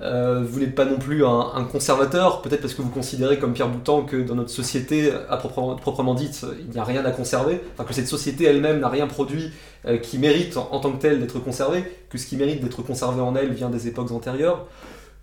Euh, 0.00 0.44
vous 0.48 0.60
n'êtes 0.60 0.76
pas 0.76 0.84
non 0.84 0.98
plus 0.98 1.24
un, 1.24 1.64
conservateur, 1.70 2.40
peut-être 2.40 2.60
parce 2.60 2.74
que 2.74 2.82
vous 2.82 2.90
considérez 2.90 3.38
comme 3.38 3.52
Pierre 3.52 3.68
Boutan 3.68 4.02
que 4.02 4.16
dans 4.16 4.36
notre 4.36 4.50
société, 4.50 5.12
à 5.28 5.36
proprement, 5.36 5.74
proprement 5.74 6.14
dite, 6.14 6.46
il 6.60 6.70
n'y 6.70 6.78
a 6.78 6.84
rien 6.84 7.04
à 7.04 7.10
conserver, 7.10 7.60
enfin 7.74 7.82
que 7.82 7.92
cette 7.92 8.06
société 8.06 8.44
elle-même 8.44 8.78
n'a 8.78 8.88
rien 8.88 9.08
produit 9.08 9.50
euh, 9.86 9.98
qui 9.98 10.18
mérite 10.18 10.56
en, 10.56 10.68
en 10.70 10.78
tant 10.78 10.92
que 10.92 11.02
tel 11.02 11.18
d'être 11.18 11.40
conservé, 11.40 11.82
que 12.10 12.16
ce 12.16 12.26
qui 12.26 12.36
mérite 12.36 12.62
d'être 12.62 12.82
conservé 12.82 13.20
en 13.20 13.34
elle 13.34 13.52
vient 13.52 13.70
des 13.70 13.88
époques 13.88 14.12
antérieures. 14.12 14.66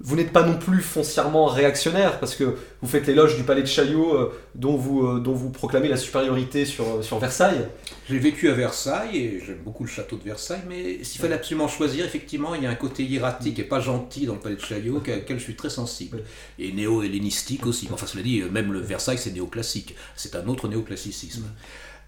Vous 0.02 0.18
n'êtes 0.18 0.34
pas 0.34 0.44
non 0.44 0.58
plus 0.58 0.82
foncièrement 0.82 1.46
réactionnaire, 1.46 2.20
parce 2.20 2.36
que 2.36 2.58
vous 2.82 2.88
faites 2.88 3.08
l'éloge 3.08 3.38
du 3.38 3.44
palais 3.44 3.62
de 3.62 3.68
Chaillot, 3.68 4.14
euh, 4.14 4.34
dont, 4.54 4.75
vous, 4.75 5.08
euh, 5.08 5.20
dont 5.22 5.34
vous 5.34 5.50
proclamez 5.50 5.88
la 5.88 5.96
supériorité 5.96 6.66
sur, 6.66 6.86
euh, 6.86 7.02
sur 7.02 7.18
Versailles. 7.18 7.66
J'ai 8.10 8.20
vécu 8.20 8.50
à 8.50 8.54
Versailles 8.54 9.18
et 9.18 9.44
j'aime 9.46 9.60
beaucoup 9.64 9.86
le 9.86 9.90
château 9.90 10.18
de 10.18 10.24
Versailles, 10.24 10.64
mais 10.68 11.02
s'il 11.04 11.22
fallait 11.22 11.36
absolument 11.36 11.70
choisir, 11.70 12.06
effectivement, 12.06 12.56
il 12.56 12.64
y 12.64 12.66
a 12.66 12.70
un 12.70 12.75
côté 12.75 13.04
hiératique 13.04 13.58
et 13.58 13.64
pas 13.64 13.80
gentil 13.80 14.25
dans 14.25 14.34
le 14.34 14.40
palais 14.40 14.56
de 14.56 14.62
Chaillot 14.62 14.98
auquel 14.98 15.24
je 15.30 15.44
suis 15.44 15.56
très 15.56 15.70
sensible. 15.70 16.24
Et 16.60 16.74
néo-hellénistique 16.74 17.66
aussi. 17.66 17.88
Enfin, 17.92 18.06
cela 18.06 18.22
dit, 18.22 18.44
même 18.52 18.74
le 18.74 18.80
Versailles, 18.80 19.18
c'est 19.18 19.34
néoclassique. 19.34 19.96
C'est 20.18 20.36
un 20.36 20.46
autre 20.48 20.68
néoclassicisme. 20.68 21.46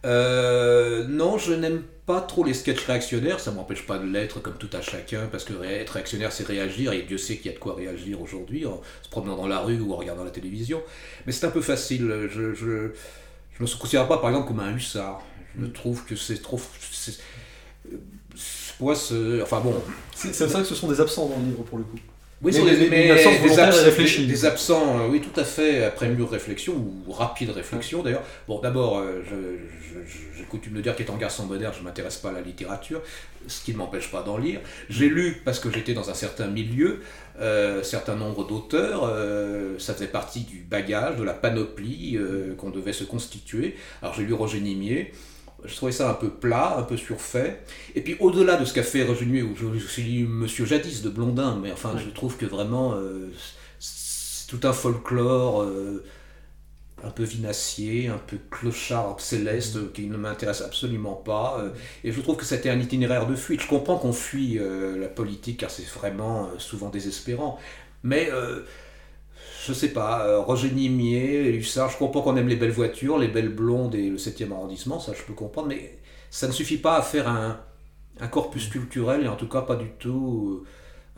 Euh, 0.05 1.05
non, 1.07 1.37
je 1.37 1.53
n'aime 1.53 1.81
pas 2.05 2.21
trop 2.21 2.43
les 2.43 2.53
sketchs 2.53 2.85
réactionnaires, 2.85 3.39
ça 3.39 3.51
m'empêche 3.51 3.85
pas 3.85 3.97
de 3.97 4.05
l'être 4.05 4.39
comme 4.39 4.53
tout 4.57 4.69
à 4.73 4.81
chacun, 4.81 5.27
parce 5.31 5.43
que 5.43 5.53
être 5.63 5.89
réactionnaire 5.91 6.31
c'est 6.31 6.45
réagir, 6.45 6.93
et 6.93 7.01
Dieu 7.01 7.17
sait 7.17 7.37
qu'il 7.37 7.47
y 7.47 7.49
a 7.49 7.53
de 7.53 7.59
quoi 7.59 7.75
réagir 7.75 8.21
aujourd'hui, 8.21 8.65
en 8.65 8.81
se 9.03 9.09
promenant 9.09 9.35
dans 9.35 9.47
la 9.47 9.59
rue 9.59 9.79
ou 9.81 9.93
en 9.93 9.97
regardant 9.97 10.23
la 10.23 10.29
télévision. 10.31 10.81
Mais 11.25 11.31
c'est 11.33 11.45
un 11.45 11.51
peu 11.51 11.61
facile, 11.61 12.29
je, 12.31 12.53
je, 12.53 12.91
je 13.57 13.63
me 13.63 13.77
considère 13.77 14.07
pas 14.07 14.19
par 14.19 14.29
exemple 14.29 14.47
comme 14.47 14.59
un 14.61 14.73
hussard. 14.75 15.21
Je 15.59 15.65
trouve 15.65 16.05
que 16.05 16.15
c'est 16.15 16.41
trop. 16.41 16.59
c'est- 16.91 17.19
Pour 18.77 18.87
moi, 18.87 18.95
c'est- 18.95 19.41
enfin 19.41 19.59
bon, 19.59 19.73
C'est 20.15 20.33
c'est 20.33 20.45
vrai 20.45 20.61
que 20.61 20.67
ce 20.67 20.75
sont 20.75 20.87
des 20.87 21.01
absents 21.01 21.27
dans 21.27 21.37
le 21.39 21.45
livre 21.45 21.63
pour 21.63 21.79
le 21.79 21.83
coup. 21.83 21.97
Oui, 22.41 22.51
Mais- 22.89 23.07
des, 23.47 23.59
abs- 23.59 23.83
absents, 24.45 24.99
euh, 24.99 25.07
oui, 25.09 25.21
tout 25.21 25.39
à 25.39 25.43
fait, 25.43 25.83
après 25.83 26.07
mûre 26.09 26.29
réflexion, 26.29 26.73
ou 26.75 27.11
rapide 27.11 27.49
réflexion 27.49 28.03
d'ailleurs. 28.03 28.23
Bon, 28.47 28.59
d'abord, 28.59 28.99
euh, 28.99 29.21
j'ai 30.35 30.43
coutume 30.43 30.73
de 30.73 30.81
dire 30.81 30.95
qu'étant 30.95 31.17
garçon 31.17 31.45
moderne, 31.45 31.73
je 31.75 31.79
ne 31.79 31.85
m'intéresse 31.85 32.17
pas 32.17 32.29
à 32.29 32.33
la 32.33 32.41
littérature, 32.41 33.01
ce 33.47 33.63
qui 33.65 33.73
ne 33.73 33.77
m'empêche 33.77 34.11
pas 34.11 34.21
d'en 34.21 34.37
lire. 34.37 34.59
J'ai 34.89 35.09
lu 35.09 35.41
parce 35.43 35.59
que 35.59 35.71
j'étais 35.71 35.93
dans 35.93 36.09
un 36.09 36.13
certain 36.13 36.47
milieu, 36.47 37.01
euh, 37.41 37.81
certain 37.83 38.15
nombre 38.15 38.45
d'auteurs, 38.47 39.03
euh, 39.05 39.77
ça 39.79 39.93
faisait 39.93 40.07
partie 40.07 40.41
du 40.41 40.59
bagage, 40.59 41.17
de 41.17 41.23
la 41.23 41.33
panoplie 41.33 42.17
euh, 42.17 42.53
qu'on 42.55 42.69
devait 42.69 42.93
se 42.93 43.03
constituer. 43.03 43.75
Alors 44.01 44.13
j'ai 44.13 44.23
lu 44.23 44.33
Roger 44.33 44.59
Nimier. 44.59 45.11
Je 45.65 45.75
trouvais 45.75 45.91
ça 45.91 46.09
un 46.11 46.13
peu 46.13 46.29
plat, 46.29 46.77
un 46.77 46.83
peu 46.83 46.97
surfait. 46.97 47.63
Et 47.95 48.01
puis 48.01 48.15
au-delà 48.19 48.57
de 48.57 48.65
ce 48.65 48.73
qu'a 48.73 48.83
fait 48.83 49.03
Roger 49.03 49.25
Nimier, 49.25 49.41
où 49.43 49.55
je 49.55 49.79
suis 49.87 50.03
lu 50.03 50.27
Monsieur 50.27 50.65
Jadis 50.65 51.01
de 51.01 51.09
Blondin, 51.09 51.59
mais 51.61 51.71
enfin 51.71 51.95
je 51.97 52.09
trouve 52.09 52.37
que 52.37 52.45
vraiment 52.45 52.93
euh, 52.95 53.31
c'est 53.79 54.47
tout 54.47 54.65
un 54.67 54.73
folklore 54.73 55.63
euh, 55.63 56.03
un 57.03 57.11
peu 57.11 57.23
vinacier, 57.23 58.07
un 58.07 58.17
peu 58.17 58.37
clochard 58.49 59.19
céleste 59.19 59.75
euh, 59.77 59.91
qui 59.93 60.07
ne 60.07 60.17
m'intéresse 60.17 60.61
absolument 60.61 61.13
pas. 61.15 61.59
euh, 61.61 61.69
et 62.03 62.11
je 62.11 62.21
trouve 62.21 62.37
que 62.37 62.45
c'était 62.45 62.69
un 62.69 62.79
itinéraire 62.79 63.27
de 63.27 63.35
fuite. 63.35 63.61
Je 63.61 63.67
comprends 63.67 63.97
qu'on 63.97 64.13
fuit 64.13 64.59
la 64.59 65.07
politique 65.07 65.59
car 65.59 65.71
c'est 65.71 65.85
vraiment 65.87 66.49
souvent 66.59 66.89
désespérant. 66.89 67.59
Mais 68.03 68.29
je 69.67 69.73
sais 69.73 69.89
pas, 69.89 70.25
euh, 70.25 70.39
Roger 70.39 70.71
Nimier, 70.71 71.43
les 71.43 71.57
Hussards, 71.57 71.89
je 71.89 71.97
comprends 71.97 72.21
qu'on 72.21 72.37
aime 72.37 72.47
les 72.47 72.55
belles 72.55 72.71
voitures, 72.71 73.17
les 73.17 73.27
belles 73.27 73.53
blondes 73.53 73.95
et 73.95 74.09
le 74.09 74.17
7e 74.17 74.51
arrondissement, 74.53 74.99
ça 74.99 75.13
je 75.13 75.21
peux 75.23 75.33
comprendre, 75.33 75.67
mais 75.67 75.99
ça 76.29 76.47
ne 76.47 76.53
suffit 76.53 76.77
pas 76.77 76.97
à 76.97 77.01
faire 77.01 77.27
un, 77.27 77.59
un 78.19 78.27
corpus 78.27 78.69
culturel 78.69 79.23
et 79.23 79.27
en 79.27 79.35
tout 79.35 79.49
cas 79.49 79.61
pas 79.61 79.75
du 79.75 79.89
tout 79.99 80.63
euh, 80.63 80.67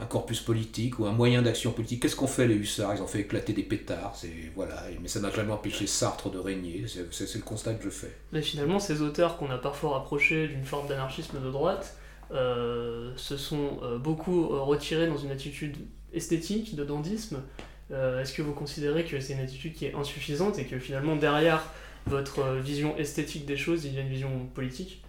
un 0.01 0.05
corpus 0.05 0.39
politique 0.39 0.97
ou 0.97 1.05
un 1.05 1.11
moyen 1.11 1.41
d'action 1.43 1.71
politique. 1.71 2.01
Qu'est-ce 2.01 2.15
qu'ont 2.15 2.25
fait 2.25 2.47
les 2.47 2.55
Hussards? 2.55 2.95
Ils 2.95 3.01
ont 3.01 3.07
fait 3.07 3.19
éclater 3.19 3.53
des 3.53 3.63
pétards, 3.63 4.15
c'est 4.15 4.31
voilà, 4.55 4.83
mais 5.01 5.07
ça 5.07 5.19
n'a 5.19 5.29
jamais 5.29 5.51
empêché 5.51 5.85
Sartre 5.85 6.31
de 6.31 6.39
régner, 6.39 6.85
c'est 6.87 7.35
le 7.35 7.43
constat 7.43 7.75
que 7.75 7.83
je 7.83 7.89
fais. 7.89 8.15
Mais 8.31 8.41
finalement, 8.41 8.79
ces 8.79 9.01
auteurs 9.01 9.37
qu'on 9.37 9.51
a 9.51 9.57
parfois 9.57 9.93
rapprochés 9.93 10.47
d'une 10.47 10.65
forme 10.65 10.87
d'anarchisme 10.87 11.39
de 11.39 11.51
droite 11.51 11.97
euh, 12.31 13.11
se 13.15 13.37
sont 13.37 13.79
euh, 13.83 13.97
beaucoup 13.97 14.47
retirés 14.47 15.07
dans 15.07 15.17
une 15.17 15.31
attitude 15.31 15.75
esthétique, 16.13 16.75
de 16.75 16.83
dandisme. 16.83 17.43
Euh, 17.91 18.21
Est-ce 18.21 18.33
que 18.33 18.41
vous 18.41 18.53
considérez 18.53 19.03
que 19.05 19.19
c'est 19.19 19.33
une 19.33 19.39
attitude 19.39 19.73
qui 19.73 19.85
est 19.85 19.95
insuffisante 19.95 20.59
et 20.59 20.65
que 20.65 20.77
finalement, 20.79 21.15
derrière 21.15 21.63
votre 22.05 22.39
euh, 22.39 22.59
vision 22.59 22.95
esthétique 22.97 23.45
des 23.45 23.57
choses, 23.57 23.85
il 23.85 23.93
y 23.95 23.97
a 23.97 24.01
une 24.01 24.09
vision 24.09 24.29
politique? 24.53 25.03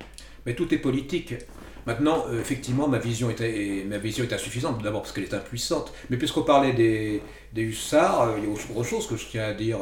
Mais 0.46 0.54
tout 0.54 0.72
est 0.74 0.78
politique. 0.78 1.34
Maintenant, 1.86 2.24
euh, 2.28 2.40
effectivement, 2.40 2.88
ma 2.88 2.98
vision 2.98 3.30
est, 3.30 3.40
est- 3.40 3.84
ma 3.84 3.98
vision 3.98 4.24
est 4.24 4.32
insuffisante, 4.32 4.82
d'abord 4.82 5.02
parce 5.02 5.12
qu'elle 5.12 5.24
est 5.24 5.34
impuissante. 5.34 5.92
Mais 6.08 6.16
puisqu'on 6.16 6.42
parlait 6.42 6.72
des, 6.72 7.22
des 7.52 7.62
hussards, 7.62 8.22
euh, 8.22 8.34
il 8.38 8.44
y 8.44 8.46
a 8.46 8.50
autre 8.50 8.84
chose 8.84 9.06
que 9.06 9.16
je 9.16 9.26
tiens 9.26 9.44
à 9.44 9.52
dire. 9.54 9.78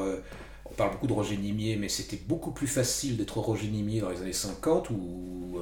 on 0.65 0.75
parle 0.75 0.93
beaucoup 0.93 1.07
de 1.09 1.13
Roger 1.13 1.37
Nimier, 1.37 1.77
mais 1.77 1.89
c'était 1.89 2.21
beaucoup 2.29 2.53
plus 2.53 2.67
facile 2.69 3.17
d'être 3.17 3.39
Roger 3.39 3.67
Nimier 3.69 4.01
dans 4.01 4.11
les 4.11 4.21
années 4.21 4.33
50 4.33 4.91
ou 4.91 5.59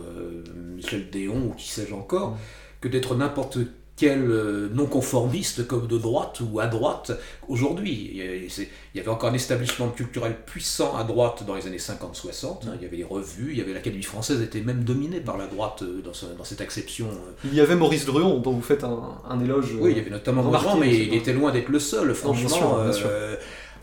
Michel 0.74 1.08
Déon 1.10 1.46
ou 1.48 1.54
qui 1.54 1.68
sais-je 1.68 1.94
encore, 1.94 2.36
que 2.82 2.88
d'être 2.88 3.14
n'importe 3.14 3.58
quel 3.96 4.30
euh, 4.30 4.68
non-conformiste 4.74 5.66
comme 5.66 5.86
de 5.86 5.96
droite 5.96 6.40
ou 6.42 6.60
à 6.60 6.66
droite 6.66 7.12
aujourd'hui. 7.48 8.10
Il 8.14 8.50
y 8.94 9.00
avait 9.00 9.08
encore 9.08 9.30
un 9.30 9.34
établissement 9.34 9.88
culturel 9.88 10.36
puissant 10.44 10.96
à 10.96 11.04
droite 11.04 11.44
dans 11.46 11.54
les 11.54 11.66
années 11.66 11.78
50-60. 11.78 11.86
hein. 12.68 12.72
Il 12.76 12.82
y 12.82 12.86
avait 12.86 12.98
les 12.98 13.04
revues, 13.04 13.52
il 13.52 13.58
y 13.58 13.60
avait 13.62 13.72
l'Académie 13.72 14.02
française 14.02 14.42
était 14.42 14.60
même 14.60 14.84
dominée 14.84 15.20
par 15.20 15.38
la 15.38 15.46
droite 15.46 15.80
euh, 15.82 16.02
dans, 16.04 16.12
ce- 16.12 16.26
dans 16.36 16.44
cette 16.44 16.60
acception. 16.60 17.06
euh. 17.06 17.32
Il 17.44 17.54
y 17.54 17.60
avait 17.60 17.74
Maurice 17.76 18.04
Druon, 18.04 18.38
dont 18.40 18.52
vous 18.52 18.62
faites 18.62 18.84
un, 18.84 19.14
un 19.28 19.40
éloge. 19.40 19.74
Oui, 19.80 19.92
il 19.92 19.96
y 19.96 20.00
avait 20.00 20.10
notamment 20.10 20.42
Grandjean, 20.42 20.76
mais 20.78 20.94
il 20.94 21.14
était 21.14 21.32
loin 21.32 21.50
d'être 21.52 21.68
le 21.70 21.78
seul, 21.78 22.06
bien 22.06 22.14
franchement. 22.14 22.48
sûr, 22.50 22.82
bien 22.82 22.92
sûr. 22.92 23.06
euh, 23.10 23.36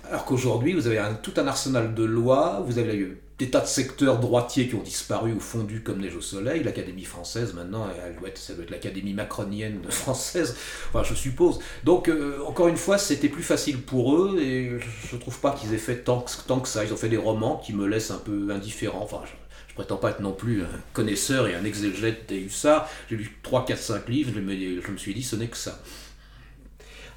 alors 0.09 0.25
qu'aujourd'hui, 0.25 0.73
vous 0.73 0.85
avez 0.85 0.99
un- 0.99 1.15
tout 1.15 1.33
un 1.37 1.47
arsenal 1.47 1.95
de 1.95 2.03
lois, 2.03 2.63
vous 2.67 2.77
avez 2.77 3.17
des 3.43 3.49
tas 3.49 3.59
de 3.59 3.67
secteurs 3.67 4.19
droitiers 4.19 4.69
qui 4.69 4.75
ont 4.75 4.81
disparu 4.81 5.33
ou 5.33 5.39
fondu 5.41 5.81
comme 5.81 5.99
neige 5.99 6.15
au 6.15 6.21
soleil. 6.21 6.63
L'Académie 6.63 7.03
française, 7.03 7.53
maintenant, 7.53 7.87
elle 8.05 8.15
doit 8.15 8.29
être, 8.29 8.37
ça 8.37 8.53
doit 8.53 8.63
être 8.63 8.71
l'Académie 8.71 9.13
macronienne 9.13 9.81
française, 9.89 10.55
enfin, 10.89 11.03
je 11.03 11.13
suppose. 11.13 11.59
Donc, 11.83 12.07
euh, 12.07 12.39
encore 12.47 12.69
une 12.69 12.77
fois, 12.77 12.97
c'était 12.97 13.27
plus 13.27 13.43
facile 13.43 13.81
pour 13.81 14.15
eux, 14.15 14.39
et 14.39 14.71
je 15.11 15.17
trouve 15.17 15.37
pas 15.39 15.51
qu'ils 15.51 15.73
aient 15.73 15.77
fait 15.77 15.97
tant 15.97 16.21
que, 16.21 16.31
tant 16.47 16.61
que 16.61 16.69
ça. 16.69 16.85
Ils 16.85 16.93
ont 16.93 16.97
fait 16.97 17.09
des 17.09 17.17
romans 17.17 17.57
qui 17.57 17.73
me 17.73 17.85
laissent 17.85 18.11
un 18.11 18.17
peu 18.17 18.49
indifférent. 18.49 19.01
Enfin, 19.01 19.21
je, 19.25 19.31
je 19.67 19.73
prétends 19.73 19.97
pas 19.97 20.11
être 20.11 20.21
non 20.21 20.31
plus 20.31 20.61
un 20.61 20.79
connaisseur 20.93 21.47
et 21.47 21.55
un 21.55 21.65
exégète 21.65 22.29
des 22.29 22.39
hussards. 22.39 22.87
J'ai 23.09 23.17
lu 23.17 23.37
3, 23.43 23.65
4, 23.65 23.77
5 23.77 24.07
livres, 24.07 24.31
je 24.33 24.39
me, 24.39 24.81
je 24.81 24.91
me 24.91 24.97
suis 24.97 25.13
dit, 25.13 25.23
ce 25.23 25.35
n'est 25.35 25.47
que 25.47 25.57
ça. 25.57 25.81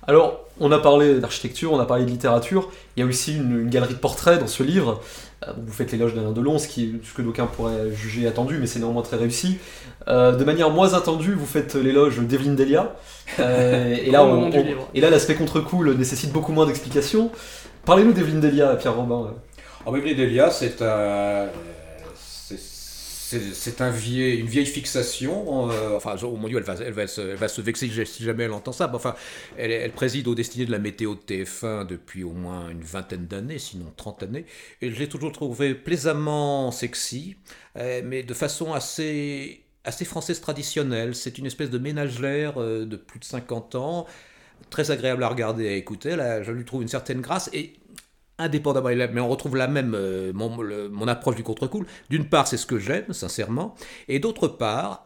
Alors, 0.08 0.44
on 0.60 0.70
a 0.70 0.78
parlé 0.78 1.18
d'architecture, 1.18 1.72
on 1.72 1.80
a 1.80 1.84
parlé 1.84 2.04
de 2.04 2.10
littérature. 2.10 2.70
Il 2.96 3.00
y 3.00 3.02
a 3.02 3.06
aussi 3.06 3.36
une 3.36 3.68
galerie 3.68 3.94
de 3.94 3.98
portraits 3.98 4.38
dans 4.38 4.46
ce 4.46 4.62
livre. 4.62 5.02
Euh, 5.44 5.52
Vous 5.66 5.72
faites 5.72 5.92
l'éloge 5.92 6.14
d'Alain 6.14 6.32
Delon, 6.32 6.58
ce, 6.58 6.66
qui 6.68 6.84
est, 6.84 7.06
ce 7.06 7.12
que 7.12 7.20
d'aucuns 7.22 7.46
pourraient 7.46 7.92
juger 7.94 8.26
attendu, 8.26 8.56
mais 8.58 8.66
c'est 8.66 8.78
néanmoins 8.78 9.02
très 9.02 9.16
réussi. 9.16 9.58
Euh, 10.08 10.32
de 10.34 10.44
manière 10.44 10.70
moins 10.70 10.94
attendue, 10.94 11.34
vous 11.34 11.44
faites 11.46 11.74
l'éloge 11.74 12.18
d'Evelyne 12.20 12.56
Delia. 12.56 12.94
Euh, 13.40 13.96
et 14.02 14.10
là, 14.10 14.24
on- 14.24 14.48
on- 14.48 14.52
et 14.94 15.00
l'aspect 15.10 15.34
contre-cool 15.34 15.94
nécessite 15.94 16.32
beaucoup 16.32 16.52
moins 16.52 16.64
d'explications. 16.66 17.30
Parlez-nous 17.84 18.12
d'Evelyne 18.12 18.40
Delia, 18.40 18.76
Pierre 18.76 18.96
Robin. 18.96 19.34
En 19.84 19.92
Beverly 19.92 20.14
Delia, 20.16 20.50
c'est 20.50 20.80
un, 20.82 21.46
c'est- 21.46 21.75
c'est 23.26 23.80
un 23.80 23.92
une 23.92 24.46
vieille 24.46 24.66
fixation. 24.66 25.70
euh, 25.70 25.96
enfin, 25.96 26.14
oh 26.22 26.36
mon 26.36 26.46
Dieu, 26.48 26.58
elle 26.58 26.92
va, 26.92 27.06
se, 27.06 27.60
vexer 27.60 27.88
si 28.04 28.22
jamais 28.22 28.44
elle 28.44 28.52
entend 28.52 28.72
ça. 28.72 28.86
Mais 28.86 28.94
enfin, 28.94 29.14
elle, 29.56 29.90
préside 29.92 30.28
aux 30.28 30.34
destinées 30.34 30.66
de 30.66 30.70
la 30.70 30.78
météo 30.78 31.14
de 31.14 31.20
TF1 31.20 31.86
depuis 31.86 32.22
au 32.22 32.32
moins 32.32 32.70
une 32.70 32.82
vingtaine 32.82 33.26
d'années, 33.26 33.58
sinon 33.58 33.92
30 33.96 34.22
années. 34.24 34.46
Et 34.80 34.92
je 34.92 34.98
l'ai 34.98 35.08
toujours 35.08 35.32
trouvé 35.32 35.74
plaisamment 35.74 36.70
sexy, 36.70 37.36
euh, 37.76 38.00
mais 38.04 38.22
de 38.22 38.34
façon 38.34 38.72
assez, 38.72 39.64
assez 39.84 40.04
française 40.04 40.40
traditionnelle. 40.40 41.14
C'est 41.16 41.38
une 41.38 41.46
espèce 41.46 41.70
de 41.70 41.78
ménagère 41.78 42.60
euh, 42.60 42.86
de 42.86 42.96
plus 42.96 43.18
de 43.18 43.24
50 43.24 43.74
ans, 43.74 44.06
très 44.70 44.92
agréable 44.92 45.24
à 45.24 45.28
regarder 45.28 45.64
et 45.64 45.68
à 45.70 45.76
écouter. 45.76 46.14
Là, 46.14 46.44
je 46.44 46.52
lui 46.52 46.64
trouve 46.64 46.82
une 46.82 46.88
certaine 46.88 47.22
grâce. 47.22 47.50
Et 47.52 47.74
indépendamment, 48.38 48.88
mais 48.88 49.20
on 49.20 49.28
retrouve 49.28 49.56
la 49.56 49.68
même, 49.68 49.94
euh, 49.94 50.32
mon, 50.32 51.08
approche 51.08 51.36
du 51.36 51.42
contre-cool. 51.42 51.86
D'une 52.10 52.28
part, 52.28 52.46
c'est 52.46 52.56
ce 52.56 52.66
que 52.66 52.78
j'aime, 52.78 53.12
sincèrement, 53.12 53.74
et 54.08 54.18
d'autre 54.18 54.48
part, 54.48 55.04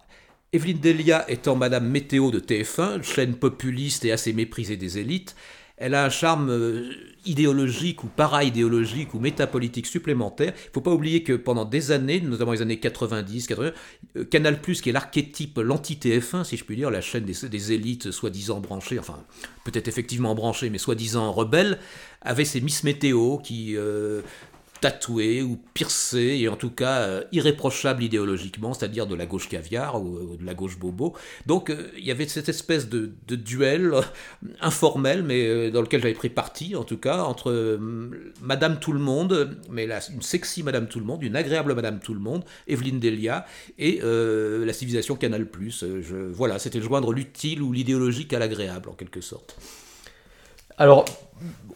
Evelyne 0.52 0.80
Delia 0.80 1.30
étant 1.30 1.54
Madame 1.54 1.88
Météo 1.88 2.30
de 2.30 2.40
TF1, 2.40 3.02
chaîne 3.02 3.34
populiste 3.34 4.04
et 4.04 4.12
assez 4.12 4.32
méprisée 4.32 4.76
des 4.76 4.98
élites, 4.98 5.36
elle 5.80 5.94
a 5.94 6.04
un 6.04 6.10
charme 6.10 6.50
euh, 6.50 6.92
idéologique 7.24 8.04
ou 8.04 8.06
para-idéologique 8.08 9.14
ou 9.14 9.18
métapolitique 9.18 9.86
supplémentaire. 9.86 10.52
Il 10.54 10.68
ne 10.68 10.72
faut 10.74 10.82
pas 10.82 10.92
oublier 10.92 11.22
que 11.22 11.32
pendant 11.32 11.64
des 11.64 11.90
années, 11.90 12.20
notamment 12.20 12.52
les 12.52 12.60
années 12.60 12.78
90, 12.78 13.46
80, 13.46 13.72
euh, 14.16 14.24
Canal+, 14.24 14.60
qui 14.60 14.90
est 14.90 14.92
l'archétype, 14.92 15.58
l'anti-TF1, 15.58 16.44
si 16.44 16.58
je 16.58 16.64
puis 16.64 16.76
dire, 16.76 16.90
la 16.90 17.00
chaîne 17.00 17.24
des, 17.24 17.48
des 17.48 17.72
élites 17.72 18.10
soi-disant 18.10 18.60
branchées, 18.60 18.98
enfin 18.98 19.24
peut-être 19.64 19.88
effectivement 19.88 20.34
branchées, 20.34 20.68
mais 20.68 20.78
soi-disant 20.78 21.32
rebelles, 21.32 21.78
avait 22.22 22.44
ces 22.44 22.60
Miss 22.60 22.84
Météo 22.84 23.38
qui 23.38 23.76
euh, 23.76 24.22
tatoué 24.80 25.42
ou 25.42 25.58
piercé, 25.74 26.38
et 26.40 26.48
en 26.48 26.56
tout 26.56 26.70
cas 26.70 27.00
euh, 27.00 27.24
irréprochable 27.32 28.02
idéologiquement, 28.02 28.72
c'est-à-dire 28.74 29.06
de 29.06 29.14
la 29.14 29.26
gauche 29.26 29.48
caviar 29.48 30.02
ou, 30.02 30.36
de 30.36 30.44
la 30.44 30.54
gauche 30.54 30.78
bobo. 30.78 31.14
Donc 31.46 31.70
euh, 31.70 31.90
il 31.96 32.04
y 32.04 32.10
avait 32.10 32.26
cette 32.26 32.48
espèce 32.48 32.88
de, 32.88 33.12
duel 33.28 33.92
euh, 33.92 34.00
informel, 34.60 35.22
mais 35.22 35.70
dans 35.70 35.82
lequel 35.82 36.00
j'avais 36.00 36.14
pris 36.14 36.30
parti, 36.30 36.76
en 36.76 36.84
tout 36.84 36.96
cas, 36.96 37.22
entre 37.22 37.78
Madame 38.40 38.80
Tout 38.80 38.92
le 38.92 38.98
Monde, 38.98 39.58
mais 39.70 39.86
la, 39.86 40.00
une 40.10 40.22
sexy 40.22 40.62
Madame 40.62 40.88
Tout 40.88 40.98
le 40.98 41.04
Monde, 41.06 41.22
une 41.22 41.36
agréable 41.36 41.74
Madame 41.74 42.00
Tout 42.00 42.14
le 42.14 42.20
Monde, 42.20 42.44
Evelyne 42.66 43.00
Delia, 43.00 43.46
et 43.78 44.00
la 44.02 44.72
civilisation 44.72 45.16
Canal+. 45.16 45.46
Je, 45.70 46.16
voilà, 46.32 46.58
c'était 46.58 46.80
joindre 46.80 47.12
l'utile 47.12 47.62
ou 47.62 47.72
l'idéologique 47.72 48.32
à 48.32 48.38
l'agréable, 48.38 48.88
en 48.88 48.94
quelque 48.94 49.20
sorte. 49.20 49.56
Alors, 50.78 51.04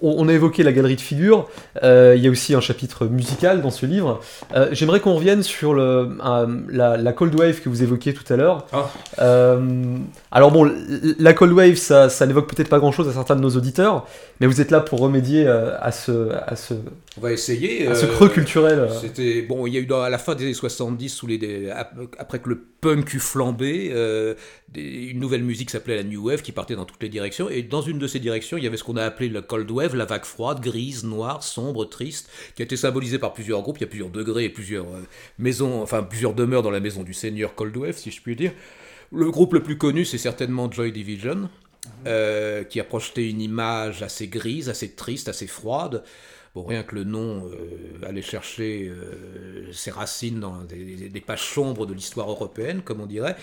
on 0.05 0.29
a 0.29 0.33
évoqué 0.33 0.63
la 0.63 0.73
galerie 0.73 0.97
de 0.97 1.01
figures, 1.01 1.49
euh, 1.83 2.15
il 2.17 2.23
y 2.23 2.27
a 2.27 2.31
aussi 2.31 2.55
un 2.55 2.61
chapitre 2.61 3.07
musical 3.07 3.63
dans 3.63 3.71
ce 3.71 3.87
livre. 3.87 4.21
Euh, 4.55 4.69
j'aimerais 4.73 5.01
qu'on 5.01 5.15
revienne 5.15 5.43
sur 5.43 5.75
le, 5.75 6.17
la, 6.69 7.13
Cold 7.13 7.35
Wave 7.35 7.61
que 7.61 7.69
vous 7.69 7.83
évoquiez 7.83 8.13
tout 8.13 8.31
à 8.33 8.37
l'heure. 8.37 8.67
Ah. 8.73 8.91
Euh, 9.21 9.97
alors 10.31 10.51
bon, 10.51 10.71
la 11.19 11.33
Cold 11.33 11.53
Wave, 11.53 11.77
ça, 11.77 12.09
n'évoque 12.27 12.55
peut-être 12.55 12.69
pas 12.69 12.79
grand-chose 12.79 13.09
à 13.09 13.13
certains 13.13 13.37
de 13.37 13.41
nos 13.41 13.51
auditeurs, 13.51 14.07
mais 14.41 14.47
vous 14.47 14.61
êtes 14.61 14.71
là 14.71 14.81
pour 14.81 15.01
remédier 15.01 15.47
à 15.47 15.93
ce, 15.93 16.31
à 16.33 16.57
ce, 16.57 16.75
On 17.17 17.21
va 17.21 17.33
essayer, 17.33 17.87
à 17.87 17.95
ce 17.95 18.07
creux 18.07 18.29
culturel. 18.29 18.89
C'était 19.01 19.43
bon, 19.43 19.67
il 19.67 19.75
y 19.75 19.79
a 19.79 19.81
eu 19.81 19.93
à 19.93 20.11
la 20.11 20.19
fin 20.19 20.35
des 20.35 20.45
années 20.45 20.55
70, 20.55 21.09
sous 21.09 21.27
les, 21.27 21.71
après 22.19 22.41
que 22.41 22.49
le 22.51 22.61
punk 22.81 23.15
eut 23.15 23.21
flambé, 23.21 23.95
une 24.75 25.21
nouvelle 25.21 25.43
musique 25.43 25.71
s'appelait 25.71 25.97
la 25.97 26.03
New 26.03 26.29
Wave 26.29 26.43
qui 26.43 26.53
partait 26.53 26.77
dans 26.77 26.85
toutes 26.85 27.03
les 27.03 27.09
directions, 27.09 27.49
et 27.49 27.63
dans 27.63 27.81
une 27.81 27.99
de 27.99 28.07
ces 28.07 28.19
directions, 28.19 28.59
il 28.59 28.65
y 28.65 28.67
avait 28.67 28.77
ce 28.77 28.85
qu'on 28.85 28.97
a 28.97 29.05
appelé 29.05 29.29
la 29.29 29.43
Cold 29.55 29.71
Wave, 29.71 29.95
la 29.95 30.05
vague 30.05 30.25
froide, 30.25 30.61
grise, 30.61 31.05
noire, 31.05 31.45
sombre, 31.45 31.85
triste, 31.85 32.29
qui 32.57 32.63
a 32.63 32.65
été 32.65 32.77
symbolisée 32.77 33.21
par 33.21 33.33
plusieurs 33.33 33.63
groupes. 33.63 33.79
Il 33.79 33.83
y 33.83 33.85
a 33.85 33.87
plusieurs 33.87 34.11
degrés 34.11 34.47
et 34.47 34.49
plusieurs 34.49 34.87
euh, 34.87 35.07
maisons, 35.39 35.81
enfin 35.81 36.03
plusieurs 36.03 36.35
demeures 36.35 36.65
dans 36.65 36.73
la 36.73 36.81
maison 36.81 37.05
du 37.05 37.15
Seigneur 37.15 37.55
Cold 37.55 37.77
Wave, 37.77 37.97
si 37.97 38.11
je 38.11 38.21
puis 38.21 38.35
dire. 38.35 38.51
Le 39.13 39.31
groupe 39.31 39.53
le 39.53 39.63
plus 39.63 39.79
connu, 39.79 40.05
c'est 40.05 40.19
certainement 40.19 40.69
Joy 40.69 40.91
Division, 40.91 41.49
euh, 42.05 42.65
qui 42.65 42.81
a 42.81 42.85
projeté 42.85 43.31
une 43.31 43.41
image 43.41 44.03
assez 44.03 44.27
grise, 44.27 44.69
assez 44.69 44.91
triste, 44.91 45.29
assez 45.29 45.47
froide. 45.47 46.03
Bon, 46.57 46.65
rien 46.65 46.83
que 46.83 46.97
le 46.97 47.05
nom 47.05 47.49
euh, 47.49 48.05
allait 48.09 48.23
chercher 48.23 48.91
ses 49.73 49.93
racines 49.93 50.41
dans 50.41 50.63
des, 50.65 51.09
des 51.09 51.21
pages 51.21 51.49
sombres 51.49 51.87
de 51.87 51.95
l'histoire 51.95 52.29
européenne, 52.29 52.83
comme 52.85 53.01
on 53.01 53.07
dirait. 53.07 53.37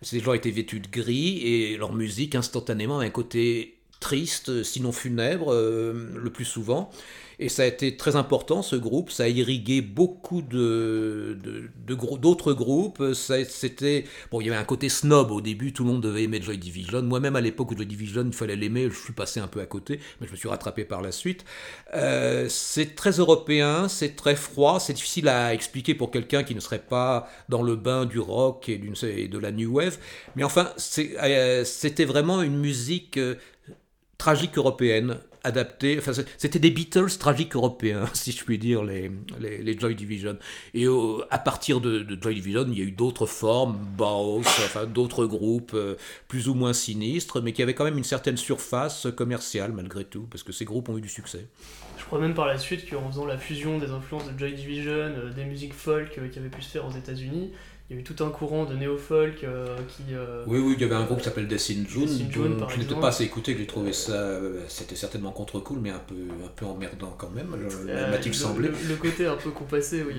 Ces 0.00 0.20
gens 0.20 0.32
étaient 0.32 0.52
vêtus 0.52 0.78
de 0.78 0.88
gris 0.88 1.38
et 1.38 1.76
leur 1.76 1.92
musique 1.92 2.36
instantanément 2.36 3.00
a 3.00 3.04
un 3.04 3.10
côté 3.10 3.75
triste, 4.00 4.62
sinon 4.62 4.92
funèbre, 4.92 5.52
euh, 5.52 6.10
le 6.14 6.30
plus 6.30 6.44
souvent. 6.44 6.90
Et 7.38 7.48
ça 7.50 7.62
a 7.62 7.66
été 7.66 7.96
très 7.96 8.16
important, 8.16 8.62
ce 8.62 8.76
groupe. 8.76 9.10
Ça 9.10 9.24
a 9.24 9.28
irrigué 9.28 9.82
beaucoup 9.82 10.40
de, 10.40 11.36
d'autres 11.86 12.54
groupes. 12.54 13.12
c'était, 13.12 14.04
bon, 14.30 14.40
il 14.40 14.46
y 14.46 14.50
avait 14.50 14.58
un 14.58 14.64
côté 14.64 14.88
snob 14.88 15.30
au 15.30 15.42
début. 15.42 15.72
Tout 15.72 15.84
le 15.84 15.90
monde 15.90 16.02
devait 16.02 16.22
aimer 16.22 16.40
Joy 16.40 16.56
Division. 16.56 17.02
Moi-même, 17.02 17.36
à 17.36 17.42
l'époque 17.42 17.72
où 17.72 17.76
Joy 17.76 17.84
Division, 17.84 18.24
il 18.26 18.32
fallait 18.32 18.56
l'aimer. 18.56 18.88
Je 18.90 18.98
suis 18.98 19.12
passé 19.12 19.40
un 19.40 19.48
peu 19.48 19.60
à 19.60 19.66
côté, 19.66 20.00
mais 20.20 20.26
je 20.26 20.32
me 20.32 20.36
suis 20.36 20.48
rattrapé 20.48 20.84
par 20.84 21.02
la 21.02 21.12
suite. 21.12 21.44
Euh, 21.94 22.46
c'est 22.48 22.94
très 22.94 23.12
européen, 23.12 23.88
c'est 23.88 24.16
très 24.16 24.36
froid. 24.36 24.80
C'est 24.80 24.94
difficile 24.94 25.28
à 25.28 25.52
expliquer 25.52 25.94
pour 25.94 26.10
quelqu'un 26.10 26.42
qui 26.42 26.54
ne 26.54 26.60
serait 26.60 26.78
pas 26.78 27.28
dans 27.50 27.62
le 27.62 27.76
bain 27.76 28.06
du 28.06 28.18
rock 28.18 28.70
et, 28.70 28.80
et 29.02 29.28
de 29.28 29.38
la 29.38 29.52
new 29.52 29.74
wave. 29.74 29.98
Mais 30.36 30.44
enfin, 30.44 30.70
euh, 30.98 31.64
c'était 31.64 32.06
vraiment 32.06 32.40
une 32.40 32.56
musique 32.56 33.18
tragique 34.18 34.56
européenne, 34.58 35.18
adaptée. 35.46 35.96
Enfin, 35.98 36.12
c'était 36.36 36.58
des 36.58 36.70
Beatles 36.70 37.16
tragiques 37.18 37.54
européens, 37.54 38.06
si 38.12 38.32
je 38.32 38.44
puis 38.44 38.58
dire, 38.58 38.82
les, 38.84 39.10
les, 39.40 39.78
Joy 39.78 39.94
Division. 39.94 40.36
Et 40.74 40.86
à 41.30 41.38
partir 41.38 41.80
de, 41.80 42.04
Joy 42.20 42.34
Division, 42.34 42.66
il 42.68 42.78
y 42.78 42.82
a 42.82 42.84
eu 42.84 42.90
d'autres 42.90 43.26
formes, 43.26 43.78
Baus, 43.96 44.40
enfin, 44.40 44.84
d'autres 44.86 45.26
groupes 45.26 45.72
euh, 45.74 45.94
plus 46.28 46.48
ou 46.48 46.54
moins 46.54 46.72
sinistres, 46.72 47.42
mais 47.42 47.52
qui 47.52 47.62
avaient 47.62 47.74
quand 47.74 47.84
même 47.84 47.98
une 47.98 48.04
certaine 48.04 48.36
surface 48.36 49.06
commerciale 49.16 49.72
malgré 49.72 50.04
tout, 50.04 50.26
parce 50.30 50.42
que 50.42 50.52
ces 50.52 50.64
groupes 50.64 50.88
ont 50.88 50.98
eu 50.98 51.00
du 51.00 51.08
succès. 51.08 51.46
Je 51.98 52.04
crois 52.04 52.20
même 52.20 52.34
par 52.34 52.46
la 52.46 52.58
suite 52.58 52.88
qu'en 52.88 53.08
faisant 53.10 53.26
la 53.26 53.38
fusion 53.38 53.78
des 53.78 53.90
influences 53.90 54.30
de 54.30 54.38
Joy 54.38 54.52
Division, 54.52 54.92
euh, 54.92 55.32
des 55.32 55.44
musiques 55.44 55.74
folk 55.74 56.18
euh, 56.18 56.28
qui 56.28 56.38
avaient 56.38 56.48
pu 56.48 56.62
se 56.62 56.70
faire 56.70 56.86
aux 56.86 56.92
États-Unis, 56.92 57.52
il 57.88 57.94
y 57.94 57.98
a 57.98 58.00
eu 58.00 58.04
tout 58.04 58.24
un 58.24 58.30
courant 58.30 58.64
de 58.64 58.74
néo-folk 58.74 59.44
euh, 59.44 59.76
qui. 59.88 60.02
Euh, 60.12 60.42
oui, 60.48 60.58
oui, 60.58 60.74
il 60.76 60.80
y 60.80 60.84
avait 60.84 60.96
un 60.96 61.04
groupe 61.04 61.18
qui 61.18 61.24
s'appelle 61.24 61.46
Death 61.46 61.70
in 61.70 61.88
June. 61.88 62.08
June 62.30 62.66
je 62.68 62.78
n'étais 62.78 62.96
pas 62.96 63.08
assez 63.08 63.22
écouté, 63.22 63.54
j'ai 63.56 63.66
trouvé 63.66 63.92
ça. 63.92 64.12
Euh, 64.12 64.64
c'était 64.66 64.96
certainement 64.96 65.30
contre-cool, 65.30 65.78
mais 65.80 65.90
un 65.90 66.00
peu, 66.00 66.14
un 66.14 66.48
peu 66.48 66.66
emmerdant 66.66 67.14
quand 67.16 67.30
même, 67.30 67.54
m'a-t-il 68.10 68.34
semblé. 68.34 68.70
Le, 68.88 68.96
côté 68.96 69.26
un 69.26 69.36
peu 69.36 69.50
compassé, 69.50 70.02
oui, 70.02 70.14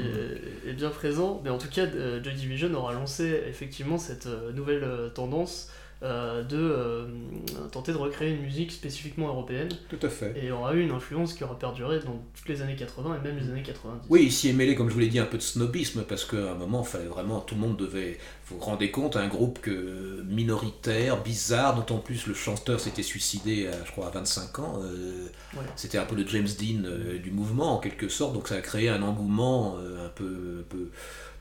est, 0.65 0.73
bien 0.73 0.89
présent, 0.89 1.41
mais 1.43 1.49
en 1.49 1.58
tout 1.58 1.67
cas, 1.69 1.86
Joy 2.23 2.34
Division 2.36 2.73
aura 2.73 2.93
lancé 2.93 3.43
effectivement 3.47 3.97
cette 3.97 4.30
nouvelle 4.56 5.12
tendance 5.13 5.69
euh, 6.04 6.44
de 6.44 6.58
euh, 6.58 7.06
tenter 7.72 7.92
de 7.92 7.98
recréer 7.98 8.32
une 8.32 8.44
musique 8.44 8.72
spécifiquement 8.72 9.30
européenne. 9.30 9.70
Tout 9.90 9.98
à 10.06 10.10
fait. 10.10 10.32
Et 10.40 10.52
aura 10.52 10.76
eu 10.76 10.84
une 10.84 10.92
influence 10.92 11.34
qui 11.34 11.44
aura 11.44 11.58
perduré 11.58 11.98
dans 12.02 12.22
toutes 12.36 12.48
les 12.48 12.62
années 12.62 12.76
80 12.76 13.18
et 13.18 13.28
même 13.28 13.38
les 13.40 13.50
années 13.50 13.64
90. 13.64 14.06
Oui, 14.08 14.22
ici 14.22 14.50
est 14.50 14.54
mêlé, 14.54 14.76
comme 14.76 14.90
je 14.90 14.94
vous 14.94 15.00
l'ai 15.00 15.08
dit, 15.08 15.18
un 15.18 15.26
peu 15.26 15.38
de 15.38 15.42
snobisme, 15.42 16.04
parce 16.08 16.24
qu'à 16.24 16.52
un 16.52 16.54
moment, 16.54 16.84
fallait 16.84 17.06
vraiment, 17.06 17.40
tout 17.40 17.56
le 17.56 17.62
monde 17.62 17.78
devait, 17.78 18.20
vous 18.46 18.60
vous 18.60 18.64
rendez 18.64 18.92
compte, 18.92 19.16
un 19.16 19.28
groupe 19.28 19.60
que, 19.60 20.24
minoritaire, 20.28 21.24
bizarre, 21.24 21.84
dont 21.84 21.96
en 21.96 21.98
plus 21.98 22.28
le 22.28 22.36
chanteur 22.36 22.80
s'était 22.80 23.02
suicidé, 23.02 23.68
à, 23.68 23.84
je 23.84 23.92
crois, 23.92 24.06
à 24.06 24.12
25 24.12 24.60
ans. 24.60 24.80
Euh, 24.84 25.28
c'était 25.76 25.98
un 25.98 26.06
peu 26.06 26.16
le 26.16 26.28
James 26.28 26.48
Dean 26.60 27.18
du 27.24 27.32
mouvement, 27.32 27.76
en 27.76 27.80
quelque 27.80 28.08
sorte, 28.08 28.34
donc 28.34 28.50
ça 28.50 28.56
a 28.56 28.62
créé 28.62 28.90
un 28.90 29.02
engouement 29.02 29.78
un 29.78 30.10
peu, 30.10 30.60
un 30.60 30.70
peu 30.70 30.92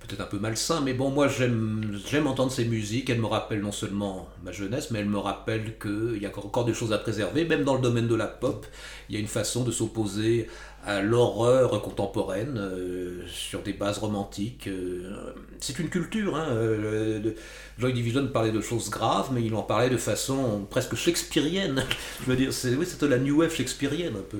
peut-être 0.06 0.20
un 0.20 0.26
peu 0.26 0.38
malsain, 0.38 0.80
mais 0.80 0.92
bon, 0.92 1.10
moi 1.10 1.28
j'aime, 1.28 2.26
entendre 2.26 2.52
ces 2.52 2.64
musiques, 2.64 3.10
elles 3.10 3.20
me 3.20 3.26
rappellent 3.26 3.60
non 3.60 3.72
seulement 3.72 4.28
ma 4.44 4.52
jeunesse, 4.52 4.90
mais 4.90 5.00
elles 5.00 5.08
me 5.08 5.18
rappellent 5.18 5.78
qu'il 5.78 6.22
y 6.22 6.26
a 6.26 6.28
encore 6.28 6.64
des 6.64 6.74
choses 6.74 6.92
à 6.92 6.98
préserver, 6.98 7.44
même 7.44 7.64
dans 7.64 7.74
le 7.74 7.80
domaine 7.80 8.08
de 8.08 8.14
la 8.14 8.26
pop, 8.26 8.66
il 9.08 9.14
y 9.14 9.18
a 9.18 9.20
une 9.20 9.26
façon 9.26 9.64
de 9.64 9.70
s'opposer 9.70 10.48
à 10.86 11.02
l'horreur 11.02 11.82
contemporaine 11.82 12.58
euh, 12.58 13.26
sur 13.26 13.62
des 13.62 13.72
bases 13.72 13.98
romantiques. 13.98 14.68
Euh, 14.68 15.32
c'est 15.58 15.78
une 15.80 15.88
culture. 15.88 16.36
Hein, 16.36 16.46
euh, 16.50 17.32
Joy 17.78 17.92
Division 17.92 18.26
parlait 18.28 18.52
de 18.52 18.60
choses 18.60 18.88
graves, 18.88 19.30
mais 19.32 19.42
il 19.42 19.52
en 19.56 19.62
parlait 19.62 19.90
de 19.90 19.96
façon 19.96 20.64
presque 20.70 20.94
shakespearienne. 20.94 21.84
Je 22.24 22.30
veux 22.30 22.36
dire, 22.36 22.52
c'est, 22.52 22.76
oui, 22.76 22.86
c'était 22.86 23.08
la 23.08 23.18
new 23.18 23.40
wave 23.40 23.52
shakespearienne 23.52 24.14
un 24.16 24.24
peu. 24.30 24.38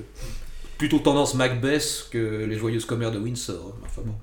Plutôt 0.77 0.99
tendance 0.99 1.33
Macbeth 1.33 2.07
que 2.11 2.45
les 2.45 2.57
joyeuses 2.57 2.85
commères 2.85 3.11
de 3.11 3.19
Windsor. 3.19 3.73
Hein, 3.75 3.81
enfin 3.85 4.01
bon. 4.05 4.15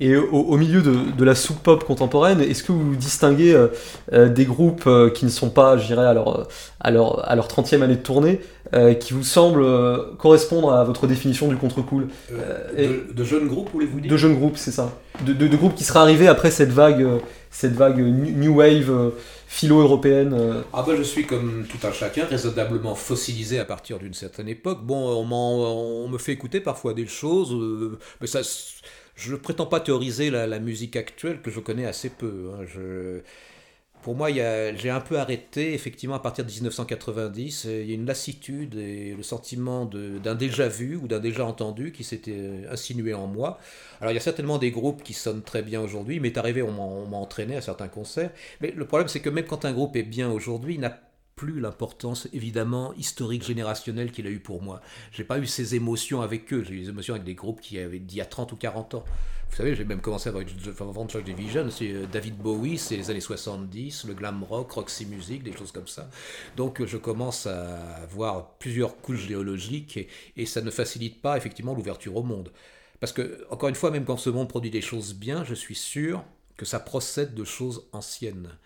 Et 0.00 0.16
au, 0.16 0.56
milieu 0.56 0.82
de, 0.82 1.24
la 1.24 1.36
soupe 1.36 1.62
pop 1.62 1.84
contemporaine, 1.84 2.40
est-ce 2.40 2.64
que 2.64 2.72
vous 2.72 2.96
distinguez 2.96 3.54
euh, 3.54 3.68
euh, 4.12 4.28
des 4.28 4.44
groupes 4.44 4.88
euh, 4.88 5.08
qui 5.08 5.24
ne 5.24 5.30
sont 5.30 5.50
pas, 5.50 5.78
je 5.78 5.86
dirais, 5.86 6.04
à 6.04 6.12
leur, 6.12 6.48
à 6.80 6.90
leur, 6.90 7.30
à 7.30 7.36
leur 7.36 7.46
30e 7.46 7.80
année 7.80 7.94
de 7.94 8.02
tournée, 8.02 8.40
qui 8.98 9.12
vous 9.12 9.22
semblent 9.22 10.16
correspondre 10.18 10.72
à 10.72 10.82
votre 10.82 11.06
définition 11.06 11.46
du 11.46 11.56
contre-cool 11.56 12.08
de, 12.76 13.22
jeunes 13.24 13.46
groupes, 13.46 13.70
voulez-vous 13.72 14.00
dire? 14.00 14.10
De 14.10 14.16
jeunes 14.16 14.34
groupes, 14.34 14.56
c'est 14.56 14.72
ça. 14.72 14.98
De, 15.24 15.32
de, 15.32 15.56
groupes 15.56 15.76
qui 15.76 15.84
seraient 15.84 16.00
arrivés 16.00 16.26
après 16.26 16.50
cette 16.50 16.70
vague, 16.70 17.06
cette 17.52 17.74
vague 17.74 18.00
New 18.00 18.56
Wave 18.56 19.12
philo-européenne 19.46 20.36
Ah 20.72 20.82
bah 20.84 20.94
je 20.98 21.04
suis 21.04 21.24
comme 21.24 21.66
tout 21.68 21.86
un 21.86 21.92
chacun, 21.92 22.24
raisonnablement 22.24 22.96
fossilisé 22.96 23.60
à 23.60 23.64
partir 23.64 24.00
d'une 24.00 24.14
certaine 24.14 24.48
époque. 24.48 24.80
Bon, 24.82 25.24
on, 25.24 25.32
on, 25.32 26.08
me 26.08 26.18
fait 26.18 26.32
écouter 26.32 26.58
parfois 26.58 26.94
des 26.94 27.06
choses, 27.06 27.56
mais 28.20 28.26
ça 28.26 28.40
je 29.14 29.32
ne 29.32 29.36
prétends 29.36 29.66
pas 29.66 29.80
théoriser 29.80 30.30
la, 30.30 30.58
musique 30.58 30.96
actuelle 30.96 31.40
que 31.40 31.50
je 31.50 31.60
connais 31.60 31.86
assez 31.86 32.10
peu. 32.10 32.50
Hein. 32.54 32.64
Pour 34.04 34.14
moi, 34.14 34.28
j'ai 34.30 34.90
un 34.90 35.00
peu 35.00 35.18
arrêté, 35.18 35.72
effectivement, 35.72 36.14
à 36.14 36.18
partir 36.18 36.44
de 36.44 36.50
1990. 36.50 37.64
Il 37.64 37.88
y 37.88 37.92
a 37.92 37.94
une 37.94 38.04
lassitude 38.04 38.74
et 38.74 39.14
le 39.16 39.22
sentiment 39.22 39.86
d'un 39.86 40.34
déjà-vu 40.34 40.96
ou 40.96 41.08
d'un 41.08 41.20
déjà 41.20 41.46
entendu 41.46 41.90
qui 41.90 42.04
s'était 42.04 42.36
euh, 42.36 42.70
insinué 42.70 43.14
en 43.14 43.26
moi. 43.26 43.58
Alors, 44.02 44.12
il 44.12 44.14
y 44.14 44.18
a 44.18 44.20
certainement 44.20 44.58
des 44.58 44.70
groupes 44.70 45.02
qui 45.02 45.14
sonnent 45.14 45.40
très 45.40 45.62
bien 45.62 45.80
aujourd'hui. 45.80 46.16
Il 46.16 46.20
m'est 46.20 46.36
arrivé, 46.36 46.60
on 46.60 47.06
m'a 47.06 47.16
entraîné 47.16 47.56
à 47.56 47.62
certains 47.62 47.88
concerts. 47.88 48.30
Mais 48.60 48.72
le 48.72 48.84
problème, 48.84 49.08
c'est 49.08 49.20
que 49.20 49.30
même 49.30 49.46
quand 49.46 49.64
un 49.64 49.72
groupe 49.72 49.96
est 49.96 50.02
bien 50.02 50.30
aujourd'hui, 50.30 50.74
il 50.74 50.80
n'a 50.80 51.00
plus 51.36 51.60
l'importance 51.60 52.28
évidemment 52.32 52.92
historique 52.94 53.44
générationnelle 53.44 54.12
qu'il 54.12 54.26
a 54.26 54.30
eu 54.30 54.40
pour 54.40 54.62
moi. 54.62 54.80
J'ai 55.12 55.24
pas 55.24 55.38
eu 55.38 55.46
ces 55.46 55.74
émotions 55.74 56.22
avec 56.22 56.52
eux, 56.52 56.62
j'ai 56.62 56.74
eu 56.74 56.80
des 56.80 56.88
émotions 56.88 57.14
avec 57.14 57.24
des 57.24 57.34
groupes 57.34 57.60
qui 57.60 57.78
avaient 57.78 57.98
d'il 57.98 58.18
y 58.18 58.20
a 58.20 58.26
30 58.26 58.52
ou 58.52 58.56
40 58.56 58.94
ans. 58.94 59.04
vous 59.50 59.56
savez, 59.56 59.74
j'ai 59.74 59.84
même 59.84 60.00
commencé 60.00 60.28
avec 60.28 60.48
Joy 60.48 61.22
Division, 61.24 61.70
c'est 61.70 61.92
euh, 61.92 62.06
David 62.10 62.36
Bowie, 62.36 62.78
c'est 62.78 62.96
les 62.96 63.10
années 63.10 63.20
70, 63.20 64.04
le 64.06 64.14
glam 64.14 64.42
rock, 64.44 64.70
Roxy 64.72 65.06
Music, 65.06 65.42
des 65.42 65.52
choses 65.52 65.72
comme 65.72 65.88
ça. 65.88 66.08
Donc 66.56 66.84
je 66.84 66.96
commence 66.96 67.46
à 67.46 67.76
avoir 68.02 68.54
plusieurs 68.58 68.96
couches 68.96 69.26
géologiques 69.26 69.96
et, 69.96 70.08
et 70.36 70.46
ça 70.46 70.60
ne 70.60 70.70
facilite 70.70 71.20
pas 71.20 71.36
effectivement 71.36 71.74
l'ouverture 71.74 72.16
au 72.16 72.22
monde. 72.22 72.50
Parce 73.00 73.12
que, 73.12 73.44
encore 73.50 73.68
une 73.68 73.74
fois, 73.74 73.90
même 73.90 74.04
quand 74.04 74.16
ce 74.16 74.30
monde 74.30 74.48
produit 74.48 74.70
des 74.70 74.80
choses 74.80 75.14
bien, 75.14 75.44
je 75.44 75.54
suis 75.54 75.74
sûr 75.74 76.24
que 76.56 76.64
ça 76.64 76.80
procède 76.80 77.34
de 77.34 77.44
choses 77.44 77.86
anciennes. 77.92 78.56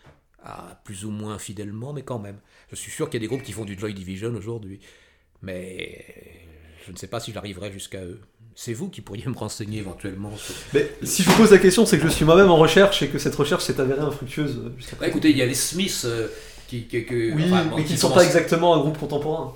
Ah, 0.50 0.80
plus 0.82 1.04
ou 1.04 1.11
moins 1.11 1.38
fidèlement, 1.38 1.92
mais 1.92 2.02
quand 2.02 2.18
même. 2.18 2.38
Je 2.70 2.76
suis 2.76 2.90
sûr 2.90 3.11
qu'il 3.11 3.20
y 3.20 3.22
a 3.22 3.24
des 3.24 3.28
groupes 3.28 3.42
qui 3.42 3.52
font 3.52 3.66
du 3.66 3.78
Joy 3.78 3.92
Division 3.92 4.34
aujourd'hui. 4.34 4.80
Mais 5.42 6.06
je 6.87 6.90
ne 6.90 6.96
sais 6.96 7.06
pas 7.06 7.20
si 7.20 7.32
j'arriverai 7.34 7.70
jusqu'à 7.70 8.02
eux. 8.02 8.18
C'est 8.54 8.72
vous 8.72 8.88
qui 8.88 9.02
pourriez 9.02 9.24
me 9.26 9.37
renseigner 9.37 9.80
éventuellement. 9.80 10.32
Mais 10.72 10.90
si 11.02 11.22
je 11.22 11.28
vous 11.28 11.37
pose 11.37 11.50
la 11.50 11.58
question, 11.58 11.84
c'est 11.84 11.98
que 11.98 12.04
je 12.04 12.08
suis 12.08 12.24
moi-même 12.24 12.50
en 12.50 12.56
recherche 12.56 13.02
et 13.02 13.08
que 13.08 13.18
cette 13.18 13.34
recherche 13.34 13.62
s'est 13.64 13.78
avérée 13.78 14.00
infructueuse. 14.00 14.72
Bah, 14.98 15.06
écoutez, 15.06 15.30
il 15.30 15.37
y 15.37 15.42
a 15.42 15.46
les 15.46 15.54
Smiths 15.54 16.06
euh, 16.06 16.28
qui, 16.66 16.84
qui, 16.87 17.04
Oui, 17.11 17.44
mais 17.76 17.84
qui 17.84 17.92
ne 17.92 17.98
sont 17.98 18.11
pas 18.11 18.24
exactement 18.24 18.74
un 18.74 18.80
groupe 18.80 18.98
contemporain. 18.98 19.54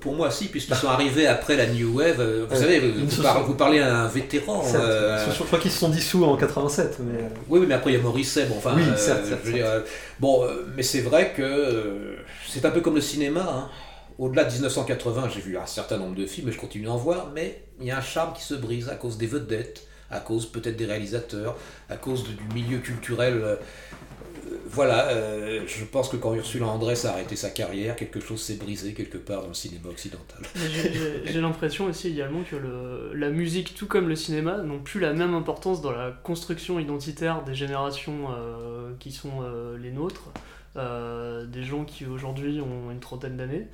Pour 0.00 0.14
moi, 0.14 0.30
si, 0.30 0.46
puisqu'ils 0.48 0.76
sont 0.76 0.88
arrivés 0.88 1.26
après 1.26 1.56
la 1.56 1.66
New 1.66 1.98
Wave. 1.98 2.20
Euh, 2.20 2.46
vous 2.48 2.56
savez, 2.56 2.80
vous, 2.80 3.54
parlez 3.54 3.80
à 3.80 4.02
un 4.02 4.08
vétéran. 4.08 4.62
Euh, 4.74 5.24
je 5.32 5.42
crois 5.42 5.58
qu'ils 5.58 5.70
se 5.70 5.78
sont 5.78 5.88
dissous 5.88 6.24
en 6.24 6.36
87. 6.36 6.98
Mais... 7.00 7.20
Oui, 7.48 7.64
mais 7.66 7.74
après, 7.74 7.92
il 7.92 7.96
y 7.96 7.98
a 7.98 8.02
Maurice 8.02 8.38
Bon, 8.48 8.56
enfin, 8.58 8.74
oui, 8.76 8.82
certes, 8.96 9.24
bon, 10.20 10.46
mais 10.76 10.82
c'est 10.82 11.00
vrai 11.00 11.32
que 11.36 12.16
c'est 12.48 12.64
un 12.64 12.70
peu 12.70 12.80
comme 12.80 12.94
le 12.94 13.00
cinéma. 13.00 13.46
Hein 13.48 13.68
au-delà 14.18 14.44
de 14.44 14.52
1980, 14.52 15.28
j'ai 15.34 15.40
vu 15.40 15.58
un 15.58 15.66
certain 15.66 15.98
nombre 15.98 16.14
de 16.14 16.26
films 16.26 16.48
et 16.48 16.52
je 16.52 16.58
continue 16.58 16.88
à 16.88 16.92
en 16.92 16.96
voir, 16.96 17.30
mais 17.34 17.62
il 17.80 17.86
y 17.86 17.90
a 17.90 17.98
un 17.98 18.02
charme 18.02 18.32
qui 18.32 18.42
se 18.42 18.54
brise 18.54 18.88
à 18.88 18.94
cause 18.94 19.18
des 19.18 19.26
vedettes, 19.26 19.86
à 20.10 20.20
cause 20.20 20.46
peut-être 20.46 20.76
des 20.76 20.86
réalisateurs, 20.86 21.56
à 21.90 21.96
cause 21.96 22.24
du 22.24 22.36
milieu 22.54 22.78
culturel. 22.78 23.58
Euh, 24.46 24.58
voilà, 24.66 25.08
euh, 25.08 25.62
je 25.66 25.84
pense 25.84 26.08
que 26.08 26.16
quand 26.16 26.34
Ursula 26.34 26.66
Andress 26.66 27.04
a 27.04 27.12
arrêté 27.12 27.36
sa 27.36 27.50
carrière, 27.50 27.96
quelque 27.96 28.20
chose 28.20 28.40
s'est 28.40 28.56
brisé 28.56 28.92
quelque 28.94 29.18
part 29.18 29.42
dans 29.42 29.48
le 29.48 29.54
cinéma 29.54 29.88
occidental. 29.88 30.42
J'ai 31.24 31.40
l'impression 31.40 31.86
aussi 31.86 32.08
également 32.08 32.42
que 32.42 32.56
la 33.14 33.30
musique, 33.30 33.74
tout 33.74 33.86
comme 33.86 34.08
le 34.08 34.16
cinéma, 34.16 34.58
n'ont 34.58 34.80
plus 34.80 35.00
la 35.00 35.12
même 35.12 35.34
importance 35.34 35.82
dans 35.82 35.92
la 35.92 36.10
construction 36.10 36.78
identitaire 36.78 37.44
des 37.44 37.54
générations 37.54 38.28
euh, 38.30 38.92
qui 38.98 39.12
sont 39.12 39.42
les 39.80 39.90
nôtres, 39.90 40.30
des 40.74 41.62
gens 41.62 41.84
qui 41.84 42.06
aujourd'hui 42.06 42.60
ont 42.60 42.90
une 42.90 43.00
trentaine 43.00 43.36
d'années 43.36 43.66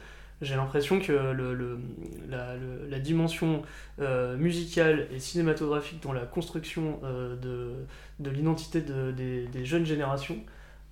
j'ai 0.42 0.56
l'impression 0.56 1.00
que 1.00 1.12
la, 2.28 2.98
dimension 2.98 3.62
euh, 4.00 4.36
musicale 4.36 5.06
et 5.12 5.18
cinématographique 5.18 6.02
dans 6.02 6.12
la 6.12 6.26
construction 6.26 7.00
euh, 7.04 7.36
de, 7.36 7.70
de 8.18 8.30
l'identité 8.30 8.80
de, 8.80 9.12
des, 9.12 9.64
jeunes 9.64 9.86
générations 9.86 10.38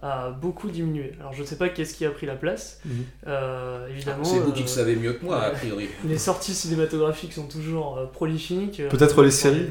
a 0.03 0.31
beaucoup 0.31 0.71
diminué. 0.71 1.13
Alors 1.21 1.33
je 1.33 1.43
ne 1.43 1.47
sais 1.47 1.57
pas 1.57 1.69
qu'est-ce 1.69 1.95
qui 1.95 2.05
a 2.05 2.11
pris 2.11 2.27
la 2.27 2.37
place. 2.37 2.81
Mhm. 2.85 3.05
Euh, 3.27 3.89
évidemment. 3.89 4.25
C'est 4.25 4.39
vous 4.39 4.53
qui 4.53 4.63
le 4.63 4.69
savez 4.69 4.97
mieux 4.97 5.13
que 5.13 5.25
moi, 5.25 5.41
a 5.43 5.51
priori. 5.51 5.89
Les 6.05 6.19
sorties 6.19 6.55
cinématographiques 6.55 7.33
sont 7.33 7.47
toujours 7.47 8.11
prolifiques. 8.13 8.83
Peut-être 8.89 9.23
les 9.23 9.31
séries 9.31 9.69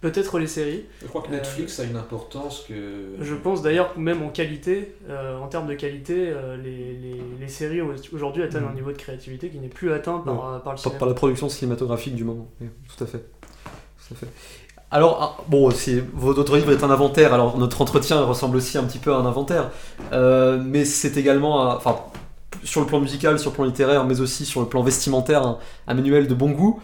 peut-être 0.00 0.38
les 0.38 0.46
séries. 0.46 0.84
Je 1.02 1.06
crois 1.06 1.22
que 1.22 1.30
Netflix 1.30 1.80
a 1.80 1.84
une 1.84 1.96
importance 1.96 2.64
que... 2.68 3.14
Je 3.20 3.34
pense 3.34 3.62
d'ailleurs 3.62 3.98
même 3.98 4.22
en 4.22 4.28
qualité, 4.28 4.94
euh, 5.08 5.38
en 5.38 5.48
termes 5.48 5.66
de 5.66 5.74
qualité, 5.74 6.28
euh, 6.28 6.56
les, 6.56 6.94
les, 6.94 7.20
les, 7.40 7.48
séries 7.48 7.80
aujourd'hui 8.12 8.42
atteignent 8.42 8.64
un 8.64 8.70
mm. 8.70 8.74
niveau 8.74 8.92
de 8.92 8.96
créativité 8.96 9.48
qui 9.48 9.58
n'est 9.58 9.68
plus 9.68 9.92
atteint 9.92 10.18
par, 10.18 10.62
par 10.62 10.72
le 10.72 10.78
cinéma. 10.78 10.98
Par 10.98 11.08
la 11.08 11.14
production 11.14 11.48
cinématographique 11.48 12.14
du 12.14 12.24
moment, 12.24 12.48
tout 12.60 13.04
à 13.04 13.06
fait. 13.06 13.24
Tout 14.08 14.14
à 14.14 14.16
fait. 14.16 14.28
Alors, 14.90 15.36
ah, 15.38 15.42
bon, 15.48 15.68
votre 16.14 16.56
livre 16.56 16.72
est 16.72 16.82
un 16.82 16.90
inventaire, 16.90 17.34
alors 17.34 17.58
notre 17.58 17.80
entretien 17.82 18.20
ressemble 18.22 18.56
aussi 18.56 18.78
un 18.78 18.84
petit 18.84 18.98
peu 18.98 19.12
à 19.12 19.16
un 19.16 19.26
inventaire, 19.26 19.70
euh, 20.12 20.58
mais 20.64 20.86
c'est 20.86 21.16
également, 21.18 21.74
enfin, 21.76 21.96
sur 22.64 22.80
le 22.80 22.86
plan 22.86 23.00
musical, 23.00 23.38
sur 23.38 23.50
le 23.50 23.54
plan 23.56 23.64
littéraire, 23.64 24.04
mais 24.04 24.20
aussi 24.20 24.46
sur 24.46 24.60
le 24.60 24.66
plan 24.66 24.82
vestimentaire, 24.82 25.46
un, 25.46 25.58
un 25.86 25.94
manuel 25.94 26.26
de 26.26 26.34
bon 26.34 26.50
goût. 26.50 26.80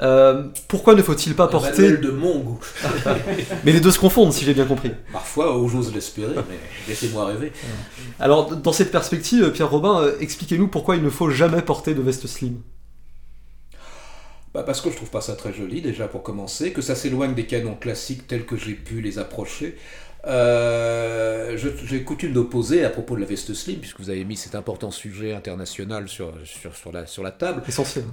Euh, 0.00 0.44
pourquoi 0.68 0.94
ne 0.94 1.02
faut-il 1.02 1.34
pas 1.34 1.48
porter. 1.48 1.96
de 1.98 2.10
mon 2.10 2.38
goût. 2.38 2.60
mais 3.64 3.72
les 3.72 3.80
deux 3.80 3.90
se 3.90 3.98
confondent, 3.98 4.32
si 4.32 4.44
j'ai 4.44 4.54
bien 4.54 4.64
compris. 4.64 4.90
Parfois, 5.12 5.54
j'ose 5.70 5.92
l'espérer, 5.92 6.34
mais 6.48 6.58
laissez-moi 6.88 7.26
rêver. 7.26 7.52
Alors, 8.18 8.56
dans 8.56 8.72
cette 8.72 8.90
perspective, 8.90 9.50
Pierre 9.50 9.70
Robin, 9.70 10.00
euh, 10.00 10.16
expliquez-nous 10.20 10.68
pourquoi 10.68 10.96
il 10.96 11.02
ne 11.02 11.10
faut 11.10 11.28
jamais 11.28 11.60
porter 11.60 11.94
de 11.94 12.00
veste 12.00 12.26
slim. 12.26 12.54
Bah 14.54 14.62
parce 14.64 14.82
que 14.82 14.90
je 14.90 14.96
trouve 14.96 15.08
pas 15.08 15.22
ça 15.22 15.34
très 15.34 15.52
joli, 15.52 15.80
déjà 15.80 16.08
pour 16.08 16.22
commencer, 16.22 16.72
que 16.72 16.82
ça 16.82 16.94
s'éloigne 16.94 17.34
des 17.34 17.46
canons 17.46 17.74
classiques 17.74 18.26
tels 18.26 18.44
que 18.44 18.56
j'ai 18.56 18.74
pu 18.74 19.00
les 19.00 19.18
approcher. 19.18 19.76
Euh, 20.24 21.56
j'ai 21.56 22.04
coutume 22.04 22.32
d'opposer 22.32 22.84
à 22.84 22.90
propos 22.90 23.16
de 23.16 23.20
la 23.20 23.26
veste 23.26 23.54
slim, 23.54 23.78
puisque 23.78 23.98
vous 23.98 24.10
avez 24.10 24.24
mis 24.24 24.36
cet 24.36 24.54
important 24.54 24.90
sujet 24.90 25.32
international 25.32 26.08
sur, 26.08 26.32
sur, 26.44 26.74
sur, 26.76 26.92
la, 26.92 27.06
sur 27.06 27.22
la 27.22 27.32
table, 27.32 27.62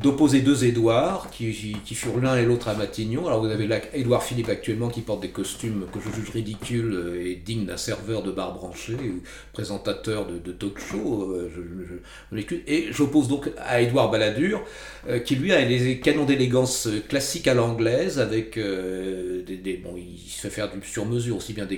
d'opposer 0.02 0.42
deux 0.42 0.66
Édouards 0.66 1.30
qui, 1.32 1.78
qui, 1.86 1.96
furent 1.96 2.20
l'un 2.20 2.36
et 2.36 2.46
l'autre 2.46 2.68
à 2.68 2.74
Matignon. 2.74 3.28
Alors 3.28 3.42
vous 3.42 3.50
avez 3.50 3.68
là 3.68 3.80
Édouard 3.94 4.24
Philippe 4.24 4.50
actuellement 4.50 4.90
qui 4.90 5.02
porte 5.02 5.22
des 5.22 5.30
costumes 5.30 5.86
que 5.94 6.00
je 6.00 6.14
juge 6.16 6.32
ridicules 6.32 7.22
et 7.24 7.36
dignes 7.36 7.66
d'un 7.66 7.78
serveur 7.78 8.24
de 8.24 8.32
bar 8.32 8.54
branché 8.54 8.94
ou 8.94 9.22
présentateur 9.54 10.26
de, 10.26 10.40
de 10.40 10.52
talk 10.52 10.80
show. 10.80 11.32
Euh, 11.32 11.50
je, 11.56 12.40
je, 12.40 12.56
et 12.68 12.88
j'oppose 12.92 13.28
donc 13.28 13.52
à 13.58 13.82
Édouard 13.82 14.10
Balladur 14.10 14.64
euh, 15.08 15.20
qui 15.20 15.36
lui 15.36 15.54
a 15.54 15.62
les 15.64 16.00
canons 16.00 16.26
d'élégance 16.26 16.90
classiques 17.08 17.48
à 17.48 17.54
l'anglaise 17.54 18.20
avec 18.20 18.58
des, 18.58 19.58
des, 19.58 19.78
bon 19.78 19.96
il 19.96 20.30
se 20.30 20.42
fait 20.42 20.50
faire 20.50 20.72
du 20.72 20.86
sur 20.88 21.06
mesure 21.06 21.38
aussi 21.38 21.54
bien 21.54 21.66
des 21.66 21.78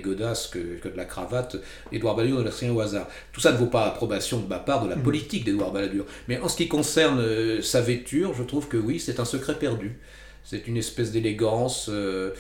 que, 0.52 0.60
de 0.60 0.98
la 0.98 1.06
cravate, 1.06 1.58
Édouard 1.92 2.16
Balladur 2.16 2.40
ne 2.40 2.44
laisse 2.44 2.60
rien 2.60 2.72
au 2.72 2.80
hasard. 2.80 3.08
Tout 3.32 3.42
ça 3.42 3.52
ne 3.52 3.58
vaut 3.58 3.68
pas 3.68 3.86
approbation 3.86 4.40
de 4.40 4.48
ma 4.48 4.60
part 4.60 4.84
de 4.84 4.90
la 4.90 4.96
mm. 4.96 5.04
politique 5.04 5.46
d'Édouard 5.46 5.72
Balladur. 5.72 6.06
Mais 6.28 6.40
en 6.40 6.48
ce 6.48 6.58
qui 6.58 6.68
concerne 6.68 7.20
euh, 7.20 7.62
sa 7.62 7.82
vêture, 7.82 8.34
je 8.34 8.44
trouve 8.44 8.68
que 8.68 8.78
oui, 8.78 9.00
c'est 9.00 9.20
un 9.20 9.26
secret 9.26 9.56
perdu. 9.56 9.98
C'est 10.44 10.68
une 10.68 10.78
espèce 10.78 11.12
d'élégance. 11.12 11.88
Euh, 11.90 12.32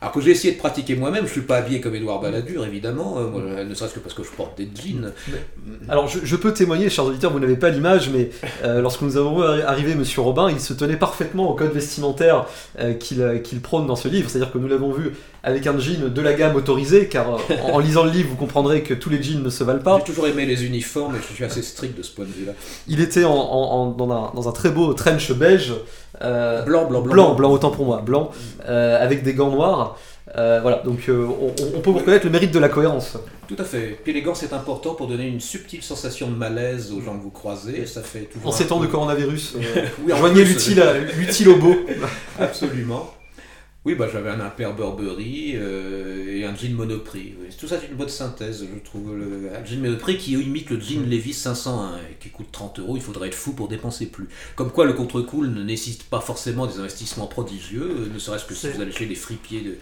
alors 0.00 0.12
que 0.12 0.20
j'ai 0.20 0.30
essayé 0.30 0.54
de 0.54 0.58
pratiquer 0.58 0.94
moi-même, 0.94 1.26
je 1.26 1.32
suis 1.32 1.40
pas 1.40 1.56
habillé 1.56 1.80
comme 1.80 1.94
Édouard 1.94 2.20
Balladur, 2.20 2.64
évidemment, 2.64 3.16
euh, 3.18 3.64
ne 3.64 3.74
serait-ce 3.74 3.94
que 3.94 3.98
parce 3.98 4.14
que 4.14 4.22
je 4.22 4.30
porte 4.30 4.56
des 4.56 4.68
jeans. 4.72 5.12
Alors 5.88 6.06
je, 6.06 6.36
peux 6.36 6.52
témoigner, 6.52 6.88
chers 6.88 7.04
auditeurs, 7.04 7.32
vous 7.32 7.40
n'avez 7.40 7.56
pas 7.56 7.70
l'image, 7.70 8.10
mais 8.10 8.30
euh, 8.62 8.80
lorsque 8.80 9.02
nous 9.02 9.16
avons 9.16 9.42
arrivé 9.42 9.96
Monsieur 9.96 10.20
Robin, 10.20 10.50
il 10.50 10.60
se 10.60 10.72
tenait 10.72 10.96
parfaitement 10.96 11.50
au 11.50 11.54
code 11.54 11.72
vestimentaire 11.72 12.46
euh, 12.78 12.94
qu'il 12.94 13.60
prône 13.60 13.88
dans 13.88 13.96
ce 13.96 14.06
livre, 14.06 14.30
c'est-à-dire 14.30 14.52
que 14.52 14.58
nous 14.58 14.68
l'avons 14.68 14.92
vu 14.92 15.14
avec 15.48 15.66
un 15.66 15.78
jean 15.78 16.08
de 16.08 16.20
la 16.20 16.34
gamme 16.34 16.56
autorisée, 16.56 17.08
car 17.08 17.38
en, 17.72 17.78
lisant 17.78 18.04
le 18.04 18.10
livre, 18.10 18.28
vous 18.30 18.36
comprendrez 18.36 18.82
que 18.82 18.94
tous 18.94 19.10
les 19.10 19.22
jeans 19.22 19.42
ne 19.42 19.50
se 19.50 19.64
valent 19.64 19.82
pas. 19.82 19.98
J'ai 19.98 20.04
toujours 20.04 20.26
aimé 20.26 20.46
les 20.46 20.64
uniformes 20.64 21.14
et 21.16 21.18
je 21.18 21.34
suis 21.34 21.44
assez 21.44 21.62
strict 21.62 21.96
de 21.96 22.02
ce 22.02 22.12
point 22.12 22.24
de 22.24 22.30
vue-là. 22.30 22.52
Il 22.86 23.00
était 23.00 23.22
dans, 23.22 23.94
un, 23.96 24.06
dans, 24.34 24.48
un, 24.48 24.52
très 24.52 24.70
beau 24.70 24.92
trench 24.94 25.32
beige. 25.32 25.72
blanc, 26.20 26.64
blanc, 26.66 26.86
blanc, 26.86 27.00
blanc, 27.02 27.34
blanc, 27.34 27.52
autant 27.52 27.70
pour 27.70 27.86
moi, 27.86 28.02
blanc, 28.04 28.30
avec 28.66 29.22
des 29.22 29.34
gants 29.34 29.50
noirs. 29.50 29.96
Euh, 30.36 30.60
voilà, 30.60 30.82
donc 30.84 31.08
euh, 31.08 31.26
on, 31.74 31.80
peut 31.80 31.90
vous 31.90 31.98
reconnaître 31.98 32.26
le 32.26 32.30
mérite 32.30 32.52
de 32.52 32.58
la 32.58 32.68
cohérence. 32.68 33.16
Tout 33.46 33.56
à 33.58 33.64
fait. 33.64 33.98
Puis 34.02 34.12
l'élégance 34.12 34.42
est 34.42 34.52
important 34.52 34.94
pour 34.94 35.06
donner 35.06 35.26
une 35.26 35.40
subtile 35.40 35.82
sensation 35.82 36.28
de 36.28 36.36
malaise 36.36 36.92
aux 36.92 37.00
gens 37.00 37.16
que 37.16 37.22
vous 37.22 37.30
croisez. 37.30 37.80
Et 37.80 37.86
ça 37.86 38.02
fait 38.02 38.22
toujours 38.22 38.48
en 38.48 38.52
ces 38.52 38.66
temps 38.66 38.80
de 38.80 38.86
coronavirus, 38.86 39.56
euh, 39.56 39.86
oui, 40.04 40.12
joignez 40.16 40.44
l'utile 40.44 41.48
au 41.48 41.56
beau. 41.56 41.76
Absolument. 42.38 43.10
Oui, 43.88 43.94
bah, 43.94 44.06
j'avais 44.12 44.28
un 44.28 44.40
impair 44.40 44.74
Burberry 44.74 45.52
et 45.52 46.44
un 46.44 46.54
jean 46.54 46.74
Monoprix. 46.74 47.32
Tout 47.58 47.66
ça, 47.66 47.78
c'est 47.80 47.86
une 47.86 47.96
bonne 47.96 48.10
synthèse, 48.10 48.66
je 48.70 48.78
trouve. 48.80 49.16
Le, 49.16 49.50
un 49.58 49.64
jean 49.64 49.80
Monoprix 49.80 50.18
qui 50.18 50.32
imite 50.32 50.68
le 50.68 50.78
jean 50.78 51.08
Levi's 51.08 51.38
501 51.38 51.96
et 51.96 52.16
qui 52.20 52.28
coûte 52.28 52.48
30 52.52 52.80
euros. 52.80 52.96
Il 52.96 53.02
faudrait 53.02 53.28
être 53.28 53.34
fou 53.34 53.54
pour 53.54 53.66
dépenser 53.66 54.04
plus. 54.04 54.28
Comme 54.56 54.70
quoi, 54.72 54.84
le 54.84 54.92
contre-cool 54.92 55.48
ne 55.48 55.62
nécessite 55.62 56.04
pas 56.04 56.20
forcément 56.20 56.66
des 56.66 56.78
investissements 56.78 57.28
prodigieux, 57.28 58.10
ne 58.12 58.18
serait-ce 58.18 58.44
que 58.44 58.52
si 58.52 58.68
vous 58.68 58.82
allez 58.82 58.92
chez 58.92 59.06
les 59.06 59.14
fripiers 59.14 59.62
de, 59.62 59.78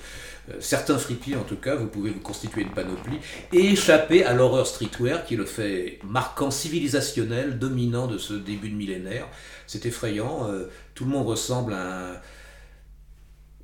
euh, 0.51 0.55
certains 0.61 0.99
fripiers 0.99 1.35
en 1.35 1.43
tout 1.43 1.57
cas, 1.57 1.75
vous 1.75 1.89
pouvez 1.89 2.11
vous 2.11 2.21
constituer 2.21 2.63
une 2.63 2.71
panoplie 2.71 3.19
et 3.53 3.73
échapper 3.73 4.25
à 4.25 4.35
l'horreur 4.35 4.69
streetwear 4.69 5.25
qui 5.25 5.35
est 5.35 5.37
le 5.37 5.47
fait 5.47 5.99
marquant 6.05 6.53
civilisationnel 6.53 7.59
dominant 7.59 8.07
de 8.07 8.19
ce 8.19 8.35
début 8.35 8.69
de 8.69 8.77
millénaire. 8.77 9.27
C'est 9.67 9.85
effrayant, 9.85 10.49
euh, 10.49 10.71
tout 10.95 11.05
le 11.05 11.11
monde 11.11 11.27
ressemble 11.27 11.73
à 11.73 12.13
un... 12.13 12.13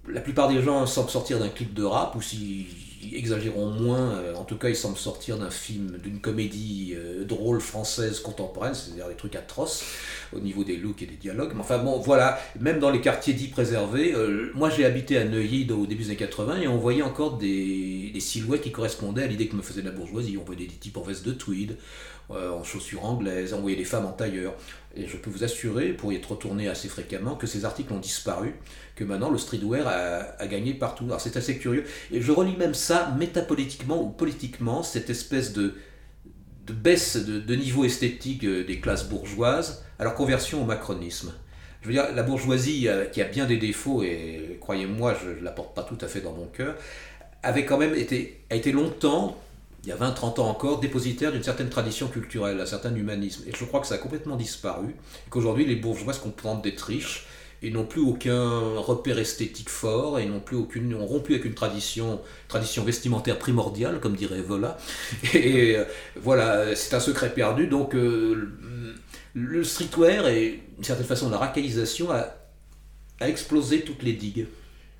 La 0.08 0.20
plupart 0.20 0.48
des 0.48 0.60
gens 0.62 0.84
semblent 0.86 1.10
sortir 1.10 1.38
d'un 1.38 1.48
clip 1.48 1.74
de 1.74 1.84
rap 1.84 2.16
ou 2.16 2.22
si 2.22 2.66
exagérons 3.14 3.70
moins, 3.70 4.12
euh, 4.12 4.34
en 4.34 4.44
tout 4.44 4.56
cas 4.56 4.68
ils 4.68 4.76
semblent 4.76 4.96
sortir 4.96 5.38
d'un 5.38 5.50
film, 5.50 5.98
d'une 6.02 6.20
comédie 6.20 6.94
euh, 6.96 7.24
drôle 7.24 7.60
française 7.60 8.20
contemporaine, 8.20 8.74
c'est-à-dire 8.74 9.08
des 9.08 9.14
trucs 9.14 9.36
atroces 9.36 9.84
au 10.32 10.40
niveau 10.40 10.64
des 10.64 10.76
looks 10.76 11.02
et 11.02 11.06
des 11.06 11.16
dialogues. 11.16 11.52
Mais 11.54 11.60
enfin 11.60 11.78
bon, 11.78 11.98
voilà, 11.98 12.38
même 12.60 12.78
dans 12.78 12.90
les 12.90 13.00
quartiers 13.00 13.34
dits 13.34 13.48
préservés, 13.48 14.14
euh, 14.14 14.50
moi 14.54 14.70
j'ai 14.70 14.84
habité 14.84 15.18
à 15.18 15.24
Neuilly 15.24 15.70
au 15.72 15.86
début 15.86 16.04
des 16.04 16.10
années 16.10 16.16
80 16.16 16.60
et 16.62 16.68
on 16.68 16.78
voyait 16.78 17.02
encore 17.02 17.38
des, 17.38 18.10
des 18.12 18.20
silhouettes 18.20 18.62
qui 18.62 18.72
correspondaient 18.72 19.24
à 19.24 19.26
l'idée 19.26 19.48
que 19.48 19.56
me 19.56 19.62
faisait 19.62 19.82
la 19.82 19.90
bourgeoisie. 19.90 20.38
On 20.38 20.44
voyait 20.44 20.66
des 20.66 20.74
types 20.74 20.96
en 20.96 21.02
veste 21.02 21.24
de 21.24 21.32
tweed, 21.32 21.76
en 22.30 22.64
chaussures 22.64 23.04
anglaises, 23.04 23.52
on 23.52 23.60
voyait 23.60 23.76
des 23.76 23.84
femmes 23.84 24.06
en 24.06 24.12
tailleur. 24.12 24.54
Et 24.94 25.06
je 25.06 25.16
peux 25.16 25.30
vous 25.30 25.44
assurer, 25.44 25.92
pour 25.92 26.12
y 26.12 26.16
être 26.16 26.32
retourné 26.32 26.68
assez 26.68 26.88
fréquemment, 26.88 27.34
que 27.34 27.46
ces 27.46 27.64
articles 27.64 27.92
ont 27.92 27.98
disparu, 27.98 28.54
que 28.94 29.04
maintenant 29.04 29.30
le 29.30 29.38
streetwear 29.38 29.86
a, 29.86 30.46
gagné 30.46 30.74
partout. 30.74 31.04
Alors 31.04 31.20
c'est 31.20 31.36
assez 31.36 31.58
curieux. 31.58 31.84
Et 32.10 32.20
je 32.20 32.32
relis 32.32 32.56
même 32.56 32.74
ça 32.74 33.14
métapolitiquement 33.18 34.02
ou 34.02 34.10
politiquement, 34.10 34.82
cette 34.82 35.08
espèce 35.08 35.52
de, 35.52 35.74
de 36.66 36.72
baisse 36.72 37.16
de, 37.16 37.54
niveau 37.54 37.84
esthétique 37.84 38.44
euh, 38.44 38.64
des 38.64 38.80
classes 38.80 39.08
bourgeoises 39.08 39.84
à 39.98 40.04
leur 40.04 40.14
conversion 40.14 40.62
au 40.62 40.66
macronisme. 40.66 41.32
Je 41.80 41.88
veux 41.88 41.94
dire, 41.94 42.12
la 42.14 42.22
bourgeoisie, 42.22 42.86
euh, 42.86 43.06
qui 43.06 43.22
a 43.22 43.24
bien 43.24 43.46
des 43.46 43.56
défauts, 43.56 44.02
et 44.02 44.58
croyez-moi, 44.60 45.16
je 45.22 45.30
ne 45.30 45.44
la 45.44 45.50
porte 45.52 45.74
pas 45.74 45.82
tout 45.82 45.98
à 46.00 46.06
fait 46.06 46.20
dans 46.20 46.32
mon 46.32 46.46
cœur, 46.46 46.76
avait 47.42 47.64
quand 47.64 47.78
même 47.78 47.94
été, 47.94 48.44
a 48.50 48.56
été 48.56 48.72
longtemps, 48.72 49.38
il 49.84 49.88
y 49.88 49.92
a 49.92 49.96
20-30 49.96 50.40
ans 50.40 50.48
encore, 50.48 50.80
dépositaire 50.80 51.32
d'une 51.32 51.42
certaine 51.42 51.68
tradition 51.68 52.06
culturelle, 52.08 52.58
d'un 52.58 52.66
certain 52.66 52.94
humanisme. 52.94 53.42
Et 53.48 53.52
je 53.56 53.64
crois 53.64 53.80
que 53.80 53.86
ça 53.86 53.94
a 53.94 53.98
complètement 53.98 54.36
disparu, 54.36 54.90
et 54.90 55.30
qu'aujourd'hui 55.30 55.66
les 55.66 55.76
bourgeois 55.76 56.12
se 56.12 56.20
contentent 56.20 56.62
d'être 56.62 56.82
riches, 56.82 57.26
et 57.64 57.70
n'ont 57.70 57.84
plus 57.84 58.00
aucun 58.00 58.76
repère 58.78 59.18
esthétique 59.18 59.68
fort, 59.68 60.18
et 60.18 60.26
n'ont 60.26 60.40
plus 60.40 60.56
aucune, 60.56 60.94
ont 60.94 61.06
rompu 61.06 61.32
avec 61.32 61.44
une 61.44 61.54
tradition, 61.54 62.20
tradition 62.48 62.84
vestimentaire 62.84 63.38
primordiale, 63.38 64.00
comme 64.00 64.16
dirait 64.16 64.40
Vola. 64.40 64.76
Et, 65.34 65.76
euh, 65.76 65.84
voilà, 66.16 66.74
c'est 66.74 66.94
un 66.94 67.00
secret 67.00 67.32
perdu. 67.32 67.68
Donc 67.68 67.94
euh, 67.94 68.52
le 69.34 69.64
streetwear 69.64 70.26
et 70.28 70.60
d'une 70.74 70.84
certaine 70.84 71.06
façon 71.06 71.30
la 71.30 71.38
racaillisation 71.38 72.10
a, 72.10 72.34
a 73.20 73.28
explosé 73.28 73.82
toutes 73.82 74.02
les 74.02 74.12
digues. 74.12 74.46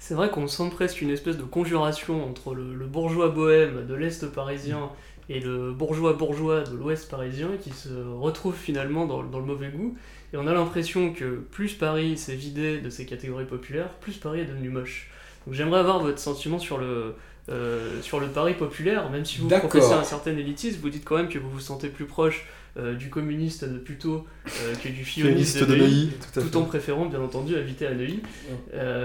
C'est 0.05 0.15
vrai 0.15 0.31
qu'on 0.31 0.49
sent 0.49 0.69
presque 0.73 1.01
une 1.01 1.11
espèce 1.11 1.37
de 1.37 1.45
conjuration 1.45 2.29
entre 2.29 2.57
le, 2.57 2.87
bourgeois 2.87 3.29
bohème 3.29 3.87
de 3.87 3.95
l'Est 3.95 4.27
parisien 4.33 4.91
et 5.29 5.39
le 5.39 5.71
bourgeois 5.71 6.15
bourgeois 6.15 6.63
de 6.63 6.77
l'Ouest 6.77 7.09
parisien 7.09 7.51
qui 7.63 7.71
se 7.71 7.89
retrouvent 8.19 8.57
finalement 8.57 9.07
dans, 9.07 9.23
dans 9.23 9.39
le 9.39 9.45
mauvais 9.45 9.69
goût. 9.69 9.97
Et 10.33 10.37
on 10.37 10.49
a 10.49 10.53
l'impression 10.53 11.13
que 11.13 11.37
plus 11.53 11.75
Paris 11.75 12.19
s'est 12.19 12.35
vidé 12.35 12.79
de 12.79 12.91
ses 12.91 13.07
catégories 13.07 13.45
populaires, 13.45 13.91
plus 14.01 14.17
Paris 14.17 14.41
est 14.41 14.45
devenu 14.45 14.71
moche. 14.71 15.09
Donc 15.47 15.55
j'aimerais 15.55 15.79
avoir 15.79 16.01
votre 16.01 16.19
sentiment 16.19 16.59
sur 16.59 16.79
le, 16.79 17.15
euh, 17.49 18.03
sur 18.03 18.19
le 18.19 18.27
Paris 18.27 18.55
populaire, 18.55 19.09
même 19.09 19.25
si 19.25 19.39
vous 19.39 19.47
professez 19.47 19.93
un 19.93 20.03
certain 20.03 20.37
élitisme, 20.37 20.81
vous 20.83 20.91
dites 20.91 21.05
quand 21.05 21.17
même 21.17 21.29
que 21.29 21.39
vous 21.39 21.49
vous 21.49 21.61
sentez 21.61 21.89
plus 21.89 22.07
proche 22.07 22.45
euh, 22.79 22.95
du 22.95 23.11
communiste 23.11 23.67
de 23.67 23.77
plutôt 23.77 24.27
euh, 24.47 24.75
que 24.83 24.89
du 24.89 25.05
fioniste 25.05 25.63
de, 25.63 25.77
Neuilly, 25.77 26.11
tout, 26.33 26.57
en 26.57 26.63
préférant 26.63 27.05
bien 27.05 27.21
entendu 27.21 27.55
habiter 27.55 27.87
à 27.87 27.95
Neuilly. 27.95 28.23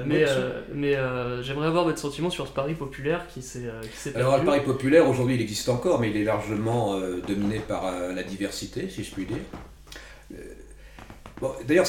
mais 0.06 0.26
mais 0.74 0.96
j'aimerais 1.42 1.68
avoir 1.68 1.84
votre 1.84 2.00
sentiment 2.00 2.30
sur 2.30 2.48
ce 2.48 2.54
Paris 2.54 2.76
populaire 2.76 3.28
qui 3.28 3.42
s'est 3.42 3.70
Alors 4.16 4.38
le 4.38 4.46
Paris 4.46 4.62
populaire 4.64 5.10
aujourd'hui 5.10 5.36
il 5.36 5.42
existe 5.42 5.68
encore, 5.68 6.00
mais 6.00 6.10
il 6.10 6.16
est 6.16 6.24
largement 6.24 6.98
dominé 7.28 7.60
par 7.60 7.92
la 8.16 8.24
diversité, 8.24 8.88
si 8.90 9.04
je 9.04 9.12
puis 9.12 9.26
dire. 9.26 10.40
D'ailleurs, 11.68 11.88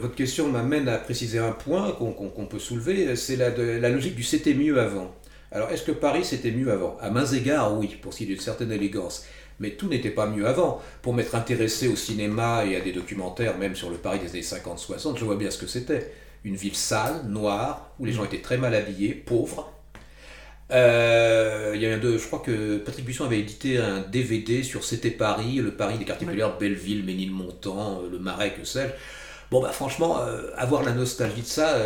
votre 0.00 0.14
question 0.14 0.48
m'amène 0.48 0.88
à 0.88 0.96
préciser 0.96 1.38
un 1.38 1.52
point 1.52 1.92
qu'on 1.92 2.46
peut 2.46 2.58
soulever, 2.58 3.14
c'est 3.16 3.36
la, 3.36 3.50
la, 3.50 3.90
logique 3.90 4.14
du 4.14 4.22
c'était 4.22 4.54
mieux 4.54 4.80
avant. 4.80 5.14
Alors, 5.52 5.70
est-ce 5.70 5.82
que 5.82 5.92
Paris 5.92 6.24
c'était 6.24 6.50
mieux 6.50 6.72
avant? 6.72 6.96
À 7.00 7.10
mains 7.10 7.26
égards, 7.26 7.76
oui, 7.76 7.98
pour 8.00 8.14
ce 8.14 8.18
qui 8.18 8.24
est 8.24 8.28
d'une 8.28 8.40
certaine 8.40 8.72
élégance. 8.72 9.26
Mais 9.60 9.70
tout 9.70 9.88
n'était 9.88 10.10
pas 10.10 10.26
mieux 10.26 10.46
avant. 10.46 10.80
Pour 11.02 11.14
m'être 11.14 11.34
intéressé 11.34 11.88
au 11.88 11.96
cinéma 11.96 12.64
et 12.64 12.76
à 12.76 12.80
des 12.80 12.92
documentaires, 12.92 13.58
même 13.58 13.74
sur 13.74 13.90
le 13.90 13.96
Paris 13.96 14.18
des 14.18 14.30
années 14.30 14.40
50-60, 14.40 15.18
je 15.18 15.24
vois 15.24 15.36
bien 15.36 15.50
ce 15.50 15.58
que 15.58 15.66
c'était. 15.66 16.12
Une 16.44 16.56
ville 16.56 16.74
sale, 16.74 17.22
noire, 17.28 17.92
où 17.98 18.04
les 18.04 18.12
gens 18.12 18.24
étaient 18.24 18.40
très 18.40 18.58
mal 18.58 18.74
habillés, 18.74 19.14
pauvres, 19.14 19.72
euh, 20.72 21.72
il 21.74 21.82
y 21.82 21.86
a 21.86 21.98
deux, 21.98 22.16
je 22.18 22.26
crois 22.26 22.38
que 22.38 22.78
Patrick 22.78 23.04
Buisson 23.04 23.24
avait 23.24 23.40
édité 23.40 23.78
un 23.78 24.00
DVD 24.00 24.62
sur 24.62 24.84
C'était 24.84 25.10
Paris, 25.10 25.56
le 25.56 25.72
Paris 25.72 25.98
des 25.98 26.04
quartiers 26.04 26.26
populaires, 26.26 26.56
Belleville, 26.58 27.04
Ménilmontant, 27.04 28.00
euh, 28.02 28.10
le 28.10 28.18
Marais, 28.18 28.54
que 28.54 28.64
sais-je. 28.64 28.92
Bon, 29.50 29.60
bah 29.60 29.70
franchement, 29.70 30.20
euh, 30.20 30.50
avoir 30.56 30.82
la 30.82 30.92
nostalgie 30.92 31.42
de 31.42 31.46
ça, 31.46 31.76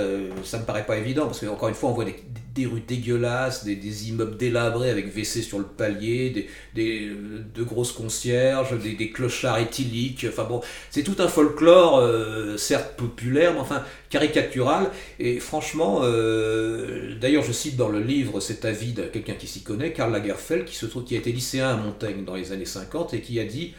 ça 0.45 0.59
me 0.59 0.65
paraît 0.65 0.87
pas 0.87 0.97
évident, 0.99 1.27
parce 1.27 1.41
qu'encore 1.41 1.69
une 1.69 1.75
fois, 1.75 1.91
on 1.91 1.95
voit 1.95 2.05
des, 2.05 2.15
des 2.57 2.67
rues 2.67 2.81
dégueulasses, 2.81 3.65
des, 3.65 4.09
immeubles 4.09 4.37
délabrés 4.37 4.91
avec 4.91 5.15
WC 5.15 5.43
sur 5.43 5.59
le 5.59 5.65
palier, 5.65 6.49
des, 6.75 7.11
de 7.55 7.63
grosses 7.63 7.93
concierges, 7.93 8.77
des, 8.79 9.11
clochards 9.11 9.59
éthyliques. 9.59 10.27
Enfin 10.29 10.45
bon, 10.45 10.61
c'est 10.91 11.03
tout 11.03 11.17
un 11.19 11.29
folklore, 11.29 11.99
euh, 11.99 12.57
certes 12.57 12.97
populaire, 12.97 13.53
mais 13.53 13.61
enfin 13.61 13.85
caricatural. 14.11 14.91
Et 15.19 15.39
franchement, 15.39 16.01
euh, 16.03 17.15
d'ailleurs, 17.21 17.45
je 17.45 17.53
cite 17.53 17.77
dans 17.77 17.89
le 17.89 18.01
livre 18.01 18.41
cet 18.41 18.65
avis 18.65 18.93
de 18.93 19.03
quelqu'un 19.03 19.35
qui 19.35 19.47
s'y 19.47 19.63
connaît, 19.63 19.93
Karl 19.93 20.13
Lagerfeld, 20.13 20.65
qui, 20.65 20.75
se 20.75 20.87
qui 20.87 21.15
a 21.15 21.19
été 21.19 21.33
lycéen 21.33 21.69
à 21.69 21.77
Montaigne 21.77 22.25
dans 22.25 22.35
les 22.35 22.53
années 22.53 22.65
50 22.65 23.15
et 23.15 23.21
qui 23.21 23.39
a 23.39 23.45
dit. 23.45 23.75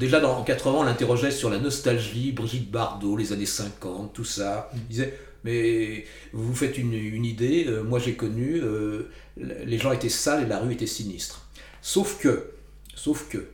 déjà 0.00 0.20
dans, 0.20 0.38
en 0.38 0.42
80, 0.42 0.78
on 0.78 0.82
l'interrogeait 0.84 1.30
sur 1.30 1.50
la 1.50 1.58
nostalgie, 1.58 2.32
Brigitte 2.32 2.70
Bardot, 2.70 3.16
les 3.16 3.32
années 3.32 3.46
50, 3.46 4.12
tout 4.12 4.24
ça. 4.24 4.70
Disait 4.88 5.14
mais 5.44 6.04
vous 6.32 6.54
faites 6.54 6.78
une, 6.78 7.24
idée, 7.24 7.66
euh, 7.68 7.82
moi 7.82 7.98
j'ai 7.98 8.14
connu, 8.14 8.60
euh, 8.62 9.10
les 9.36 9.78
gens 9.78 9.92
étaient 9.92 10.08
sales 10.08 10.44
et 10.44 10.46
la 10.46 10.58
rue 10.58 10.72
était 10.72 10.86
sinistre. 10.86 11.46
Sauf 11.82 12.18
que, 12.18 12.50
sauf 12.94 13.28
que, 13.28 13.46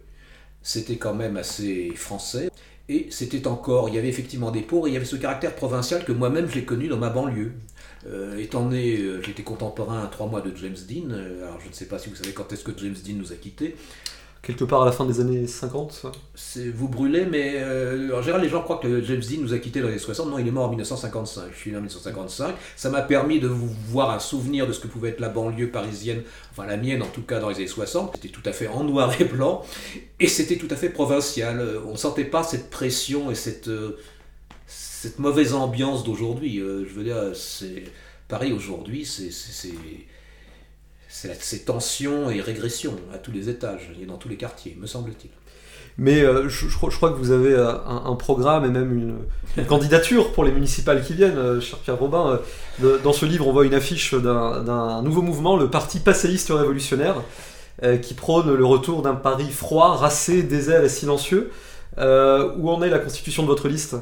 c'était 0.62 0.96
quand 0.96 1.14
même 1.14 1.36
assez 1.36 1.90
français, 1.96 2.50
et 2.88 3.08
c'était 3.10 3.46
encore, 3.46 3.88
il 3.88 3.94
y 3.94 3.98
avait 3.98 4.08
effectivement 4.08 4.50
des 4.50 4.62
pauvres, 4.62 4.86
et 4.86 4.90
il 4.90 4.94
y 4.94 4.96
avait 4.96 5.04
ce 5.04 5.16
caractère 5.16 5.54
provincial 5.54 6.04
que 6.04 6.12
moi-même 6.12 6.48
j'ai 6.48 6.64
connu 6.64 6.88
dans 6.88 6.98
ma 6.98 7.10
banlieue. 7.10 7.52
Euh, 8.06 8.38
étant 8.38 8.66
né, 8.66 8.98
j'étais 9.22 9.42
contemporain 9.42 10.02
à 10.02 10.06
trois 10.06 10.26
mois 10.26 10.40
de 10.40 10.56
James 10.56 10.76
Dean, 10.88 11.10
alors 11.10 11.60
je 11.60 11.68
ne 11.68 11.72
sais 11.74 11.86
pas 11.86 11.98
si 11.98 12.08
vous 12.08 12.16
savez 12.16 12.32
quand 12.32 12.50
est-ce 12.52 12.64
que 12.64 12.72
James 12.78 12.96
Dean 13.04 13.16
nous 13.16 13.32
a 13.32 13.36
quittés, 13.36 13.76
quelque 14.42 14.64
part 14.64 14.82
à 14.82 14.86
la 14.86 14.92
fin 14.92 15.04
des 15.04 15.20
années 15.20 15.46
50 15.46 16.06
Vous 16.74 16.88
brûlez, 16.88 17.26
mais 17.26 17.54
euh, 17.56 18.16
en 18.16 18.22
général, 18.22 18.42
les 18.42 18.48
gens 18.48 18.62
croient 18.62 18.78
que 18.78 19.02
James 19.02 19.20
Dean 19.20 19.40
nous 19.42 19.52
a 19.52 19.58
quittés 19.58 19.80
dans 19.80 19.86
les 19.86 19.94
années 19.94 20.02
60. 20.02 20.30
Non, 20.30 20.38
il 20.38 20.48
est 20.48 20.52
mort 20.52 20.64
en 20.64 20.70
1955. 20.70 21.50
Je 21.52 21.58
suis 21.58 21.70
né 21.70 21.76
en 21.76 21.80
1955. 21.80 22.54
Ça 22.76 22.90
m'a 22.90 23.02
permis 23.02 23.38
de 23.38 23.48
vous 23.48 23.68
voir 23.88 24.10
un 24.10 24.18
souvenir 24.18 24.66
de 24.66 24.72
ce 24.72 24.80
que 24.80 24.88
pouvait 24.88 25.10
être 25.10 25.20
la 25.20 25.28
banlieue 25.28 25.70
parisienne, 25.70 26.22
enfin 26.52 26.66
la 26.66 26.76
mienne 26.76 27.02
en 27.02 27.08
tout 27.08 27.22
cas 27.22 27.38
dans 27.38 27.50
les 27.50 27.56
années 27.56 27.66
60. 27.66 28.12
C'était 28.14 28.28
tout 28.28 28.42
à 28.48 28.52
fait 28.52 28.68
en 28.68 28.84
noir 28.84 29.12
et 29.20 29.24
blanc, 29.24 29.62
et 30.18 30.26
c'était 30.26 30.56
tout 30.56 30.68
à 30.70 30.76
fait 30.76 30.88
provincial. 30.88 31.62
On 31.86 31.92
ne 31.92 31.96
sentait 31.96 32.24
pas 32.24 32.42
cette 32.42 32.70
pression 32.70 33.30
et 33.30 33.34
cette, 33.34 33.68
euh, 33.68 33.98
cette 34.66 35.18
mauvaise 35.18 35.52
ambiance 35.52 36.02
d'aujourd'hui. 36.02 36.60
Euh, 36.60 36.86
je 36.88 36.94
veux 36.94 37.04
dire, 37.04 37.34
c'est 37.34 37.84
Paris 38.28 38.52
aujourd'hui, 38.52 39.04
c'est 39.04 39.30
c'est 41.10 41.64
tension 41.64 42.30
et 42.30 42.40
régression 42.40 42.96
à 43.12 43.18
tous 43.18 43.32
les 43.32 43.48
étages 43.48 43.90
et 44.00 44.06
dans 44.06 44.16
tous 44.16 44.28
les 44.28 44.36
quartiers, 44.36 44.76
me 44.80 44.86
semble-t-il. 44.86 45.30
Mais 45.98 46.22
euh, 46.22 46.48
je, 46.48 46.66
crois 46.68 47.10
que 47.10 47.18
vous 47.18 47.32
avez 47.32 47.52
euh, 47.52 47.72
un, 47.86 48.14
programme 48.14 48.64
et 48.64 48.68
même 48.68 49.18
une, 49.56 49.66
candidature 49.66 50.32
pour 50.32 50.44
les 50.44 50.52
municipales 50.52 51.02
qui 51.02 51.14
viennent, 51.14 51.36
euh, 51.36 51.60
cher 51.60 51.78
Pierre 51.80 51.98
Robin. 51.98 52.38
dans 53.04 53.12
ce 53.12 53.26
livre, 53.26 53.48
on 53.48 53.52
voit 53.52 53.66
une 53.66 53.74
affiche 53.74 54.14
d'un 54.14 55.02
nouveau 55.02 55.22
mouvement, 55.22 55.56
le 55.56 55.68
Parti 55.68 55.98
passéiste 55.98 56.50
révolutionnaire, 56.50 57.16
qui 58.02 58.14
prône 58.14 58.54
le 58.54 58.64
retour 58.64 59.02
d'un 59.02 59.14
Paris 59.14 59.50
froid, 59.50 59.96
racé, 59.96 60.42
désert 60.42 60.84
et 60.84 60.88
silencieux. 60.88 61.50
où 61.98 62.70
en 62.70 62.82
est 62.82 62.90
la 62.90 62.98
constitution 62.98 63.42
de 63.42 63.48
votre 63.48 63.68
liste? 63.68 63.96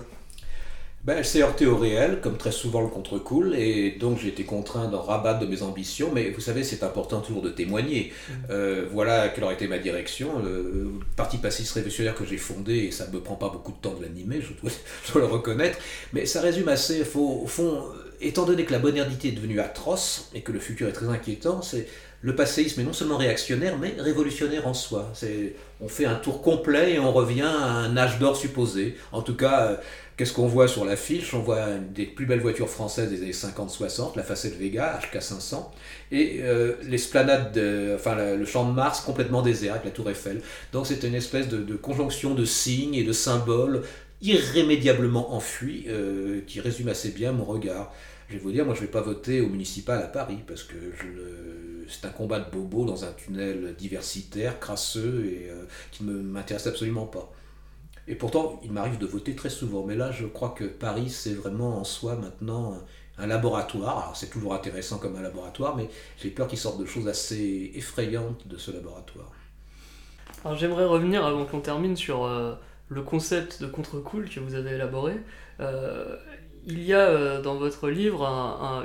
Ben, 1.05 1.17
elle 1.17 1.25
s'est 1.25 1.43
heurtée 1.43 1.67
au 1.67 1.77
réel, 1.77 2.21
comme 2.21 2.37
très 2.37 2.51
souvent 2.51 2.81
le 2.81 2.89
contre-cool, 2.89 3.55
et 3.55 3.93
donc 3.93 4.19
j'ai 4.19 4.29
été 4.29 4.45
contraint 4.45 4.89
d'en 4.89 5.01
rabattre 5.01 5.39
de 5.41 5.47
mes 5.47 5.63
ambitions, 5.63 6.11
mais 6.13 6.31
vous 6.31 6.41
savez, 6.41 6.65
c'est 6.65 6.83
important 6.83 7.21
toujours 7.21 7.41
de 7.41 7.51
témoigner. 7.51 8.13
Mm. 8.13 8.33
Euh, 8.51 8.87
voilà 8.93 9.29
quelle 9.29 9.45
aurait 9.45 9.55
été 9.55 9.69
ma 9.69 9.79
direction. 9.79 10.41
Le 10.43 10.91
parti 11.17 11.39
passiste 11.39 11.73
révolutionnaire 11.73 12.15
que 12.15 12.25
j'ai 12.25 12.37
fondé, 12.37 12.75
et 12.79 12.91
ça 12.91 13.07
ne 13.07 13.13
me 13.13 13.21
prend 13.21 13.37
pas 13.37 13.49
beaucoup 13.49 13.73
de 13.73 13.79
temps 13.79 13.95
de 13.95 14.03
l'animer, 14.03 14.41
je, 14.41 14.53
dois, 14.61 14.73
le 15.15 15.27
reconnaître, 15.27 15.79
mais 16.13 16.27
ça 16.27 16.41
résume 16.41 16.69
assez, 16.69 17.03
au 17.15 17.47
fond, 17.47 17.85
étant 18.21 18.45
donné 18.45 18.65
que 18.65 18.73
la 18.73 18.81
modernité 18.81 19.29
est 19.29 19.33
devenue 19.33 19.61
atroce, 19.61 20.31
et 20.35 20.43
que 20.43 20.53
le 20.53 20.59
futur 20.59 20.89
est 20.89 20.93
très 20.93 21.09
inquiétant, 21.09 21.63
c'est 21.63 21.87
le 22.21 22.35
passéisme 22.35 22.81
est 22.81 22.85
non 22.85 22.93
seulement 22.93 23.17
réactionnaire, 23.17 23.79
mais 23.79 23.95
révolutionnaire 23.99 24.67
en 24.67 24.75
soi. 24.75 25.13
On 25.81 25.89
fait 25.89 26.05
un 26.05 26.17
tour 26.17 26.43
complet 26.43 26.95
et 26.95 26.99
on 26.99 27.13
revient 27.13 27.43
à 27.43 27.71
un 27.71 27.97
âge 27.97 28.19
d'or 28.19 28.37
supposé. 28.37 28.97
En 29.13 29.23
tout 29.23 29.37
cas, 29.37 29.67
euh, 29.67 29.77
Qu'est-ce 30.19 30.33
qu'on 30.33 30.49
voit 30.49 30.67
sur 30.67 30.85
l'affiche 30.85 31.33
On 31.33 31.39
voit 31.39 31.61
une 31.69 31.93
des 31.93 32.05
plus 32.05 32.27
belles 32.27 32.41
voitures 32.41 32.69
françaises 32.69 33.09
des 33.09 33.23
années 33.23 33.31
50-60, 33.31 34.17
la 34.17 34.25
Facette 34.25 34.59
Vega, 34.59 34.99
HK500, 35.01 35.67
et 36.11 36.41
euh, 36.43 36.73
l'esplanade, 36.83 37.57
enfin 37.95 38.17
le 38.35 38.45
champ 38.45 38.69
de 38.69 38.75
Mars 38.75 39.01
complètement 39.01 39.43
désert 39.43 39.75
avec 39.75 39.85
la 39.85 39.93
tour 39.93 40.11
Eiffel. 40.11 40.41
Donc 40.73 40.89
c'est 40.89 41.05
une 41.05 41.15
espèce 41.15 41.47
de, 41.47 41.77
conjonction 41.77 42.35
de 42.35 42.45
signes 42.45 42.97
et 42.97 43.05
de 43.05 43.13
symboles 43.13 43.83
irrémédiablement 44.21 45.35
enfuis 45.37 45.85
euh, 45.87 46.41
qui 46.49 46.61
résume 46.61 46.89
assez 46.89 47.11
bien 47.11 47.31
mon 47.31 47.45
regard. 47.45 47.95
Je 48.29 48.35
vais 48.35 48.41
vous 48.41 48.51
dire, 48.51 48.65
moi 48.65 48.75
je 48.75 48.81
ne 48.81 48.87
vais 48.87 48.91
pas 48.91 49.03
voter 49.03 49.41
au 49.41 49.47
municipal 49.47 50.03
à 50.03 50.09
Paris 50.09 50.39
parce 50.49 50.65
que 50.65 50.75
c'est 51.89 52.07
un 52.07 52.11
combat 52.11 52.41
de 52.41 52.51
bobo 52.51 52.85
dans 52.85 53.05
un 53.05 53.13
tunnel 53.13 53.75
diversitaire, 53.77 54.61
crasseux 54.61 55.27
et 55.27 55.51
euh, 55.51 55.65
qui 55.91 56.05
ne 56.05 56.13
m'intéresse 56.13 56.67
absolument 56.67 57.07
pas. 57.07 57.33
Et 58.07 58.15
pourtant, 58.15 58.61
il 58.65 58.73
m'arrive 58.73 58.99
de 58.99 59.07
voter 59.07 59.35
très 59.35 59.51
souvent. 59.51 59.85
Mais 59.85 59.95
là, 59.95 60.11
je 60.13 60.27
crois 60.27 60.51
que 60.51 60.65
Paris, 60.65 61.11
c'est 61.11 61.35
vraiment 61.35 61.79
en 61.79 61.85
soi 61.85 62.17
maintenant 62.17 62.79
un 63.19 63.27
laboratoire. 63.27 63.99
Alors, 63.99 64.17
c'est 64.17 64.31
toujours 64.31 64.55
intéressant 64.55 64.99
comme 64.99 65.17
un 65.17 65.23
laboratoire, 65.23 65.77
mais 65.77 65.91
j'ai 66.17 66.31
peur 66.31 66.47
qu'il 66.47 66.59
sorte 66.59 66.81
de 66.81 66.87
choses 66.87 67.09
assez 67.09 67.73
effrayantes 67.75 68.47
de 68.49 68.57
ce 68.57 68.71
laboratoire. 68.71 69.31
Alors, 70.45 70.57
j'aimerais 70.57 70.87
revenir 70.87 71.25
avant 71.25 71.45
qu'on 71.45 71.61
termine 71.61 71.97
sur 71.97 72.25
euh, 72.25 72.55
le 72.89 73.03
concept 73.03 73.61
de 73.61 73.67
contre-cool 73.67 74.29
que 74.29 74.41
vous 74.41 74.55
avez 74.55 74.71
élaboré, 74.71 75.15
il 76.69 76.83
y 76.83 76.93
a 76.93 77.41
dans 77.41 77.57
votre 77.57 77.89
livre 77.89 78.25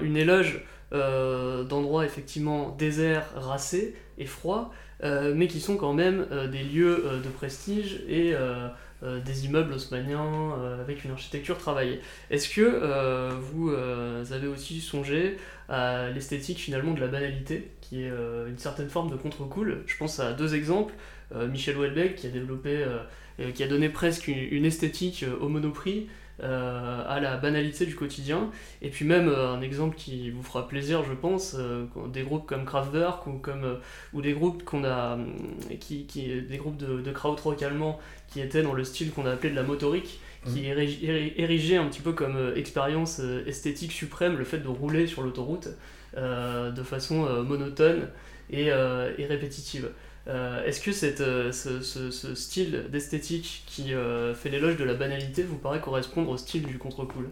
une 0.02 0.18
éloge 0.18 0.64
d'endroits 0.94 2.06
effectivement 2.06 2.70
déserts, 2.78 3.26
racés 3.36 3.96
et 4.18 4.26
froids, 4.26 4.72
mais 5.02 5.48
qui 5.48 5.60
sont 5.60 5.76
quand 5.76 5.94
même 5.94 6.28
des 6.52 6.64
lieux 6.64 7.04
de 7.24 7.30
prestige 7.30 8.04
et 8.08 8.36
euh, 9.04 9.20
des 9.20 9.46
immeubles 9.46 9.74
haussmanniens 9.74 10.54
euh, 10.58 10.82
avec 10.82 11.04
une 11.04 11.12
architecture 11.12 11.58
travaillée. 11.58 12.00
Est-ce 12.30 12.48
que 12.48 12.62
euh, 12.62 13.32
vous 13.52 13.72
avez 14.34 14.48
aussi 14.48 14.80
songé 14.80 15.38
à 15.68 16.10
l'esthétique 16.10 16.58
finalement 16.60 16.94
de 16.94 17.02
la 17.02 17.08
banalité, 17.08 17.72
qui 17.82 18.04
est 18.04 18.12
une 18.48 18.58
certaine 18.58 18.90
forme 18.90 19.12
de 19.12 19.16
contre-cool 19.16 19.84
Je 19.88 19.98
pense 19.98 20.20
à 20.20 20.34
deux 20.34 20.56
exemples. 20.56 20.94
Michel 21.50 21.78
Houellebecq 21.78 22.16
qui 22.16 22.28
a 22.28 22.30
développé, 22.30 22.86
qui 23.56 23.64
a 23.64 23.68
donné 23.68 23.90
presque 23.90 24.28
une 24.28 24.66
esthétique 24.66 25.26
au 25.42 25.50
monoprix, 25.50 26.08
euh, 26.42 27.04
à 27.08 27.20
la 27.20 27.38
banalité 27.38 27.86
du 27.86 27.96
quotidien. 27.96 28.50
Et 28.82 28.90
puis 28.90 29.06
même 29.06 29.28
euh, 29.28 29.54
un 29.54 29.62
exemple 29.62 29.96
qui 29.96 30.32
vous 30.32 30.42
fera 30.42 30.68
plaisir, 30.68 31.04
je 31.04 31.14
pense, 31.14 31.56
euh, 31.60 31.86
des 32.12 32.24
groupes 32.24 32.48
comme 32.48 32.66
Kraftwerk 32.66 33.28
ou, 33.28 33.34
comme, 33.34 33.78
ou 34.14 34.22
des 34.22 34.34
groupes 34.34 34.64
qu'on 34.64 34.84
a, 34.84 35.20
qui, 35.80 36.06
qui, 36.06 36.42
des 36.42 36.58
groupes 36.58 36.78
de, 36.78 37.02
de 37.02 37.12
krautrock 37.12 37.62
allemand 37.62 38.00
qui 38.28 38.42
étaient 38.42 38.64
dans 38.64 38.74
le 38.74 38.84
style 38.84 39.12
qu'on 39.12 39.28
a 39.28 39.32
appelé 39.32 39.52
de 39.52 39.56
la 39.56 39.62
motorique, 39.62 40.22
qui 40.46 40.62
mmh. 40.62 41.38
érigeait 41.38 41.78
un 41.78 41.86
petit 41.86 42.02
peu 42.02 42.14
comme 42.14 42.54
expérience 42.56 43.22
esthétique 43.46 43.92
suprême 43.92 44.36
le 44.36 44.44
fait 44.44 44.58
de 44.58 44.68
rouler 44.68 45.06
sur 45.06 45.22
l'autoroute 45.22 45.70
de 46.18 46.84
façon 46.84 47.44
monotone 47.44 48.10
et, 48.50 48.66
et 48.66 49.26
répétitive. 49.26 49.92
Euh, 50.28 50.64
est-ce 50.64 50.80
que 50.80 50.94
cette, 50.94 51.22
euh, 51.22 51.52
ce, 51.52 52.36
style 52.36 52.86
d'esthétique 52.90 53.64
qui 53.68 53.94
euh, 53.94 54.34
fait 54.34 54.50
l'éloge 54.50 54.78
de 54.78 54.86
la 54.86 54.94
banalité 54.94 55.44
vous 55.44 55.58
paraît 55.58 55.82
correspondre 55.82 56.30
au 56.30 56.38
style 56.38 56.64
du 56.64 56.78
contre-cool 56.78 57.30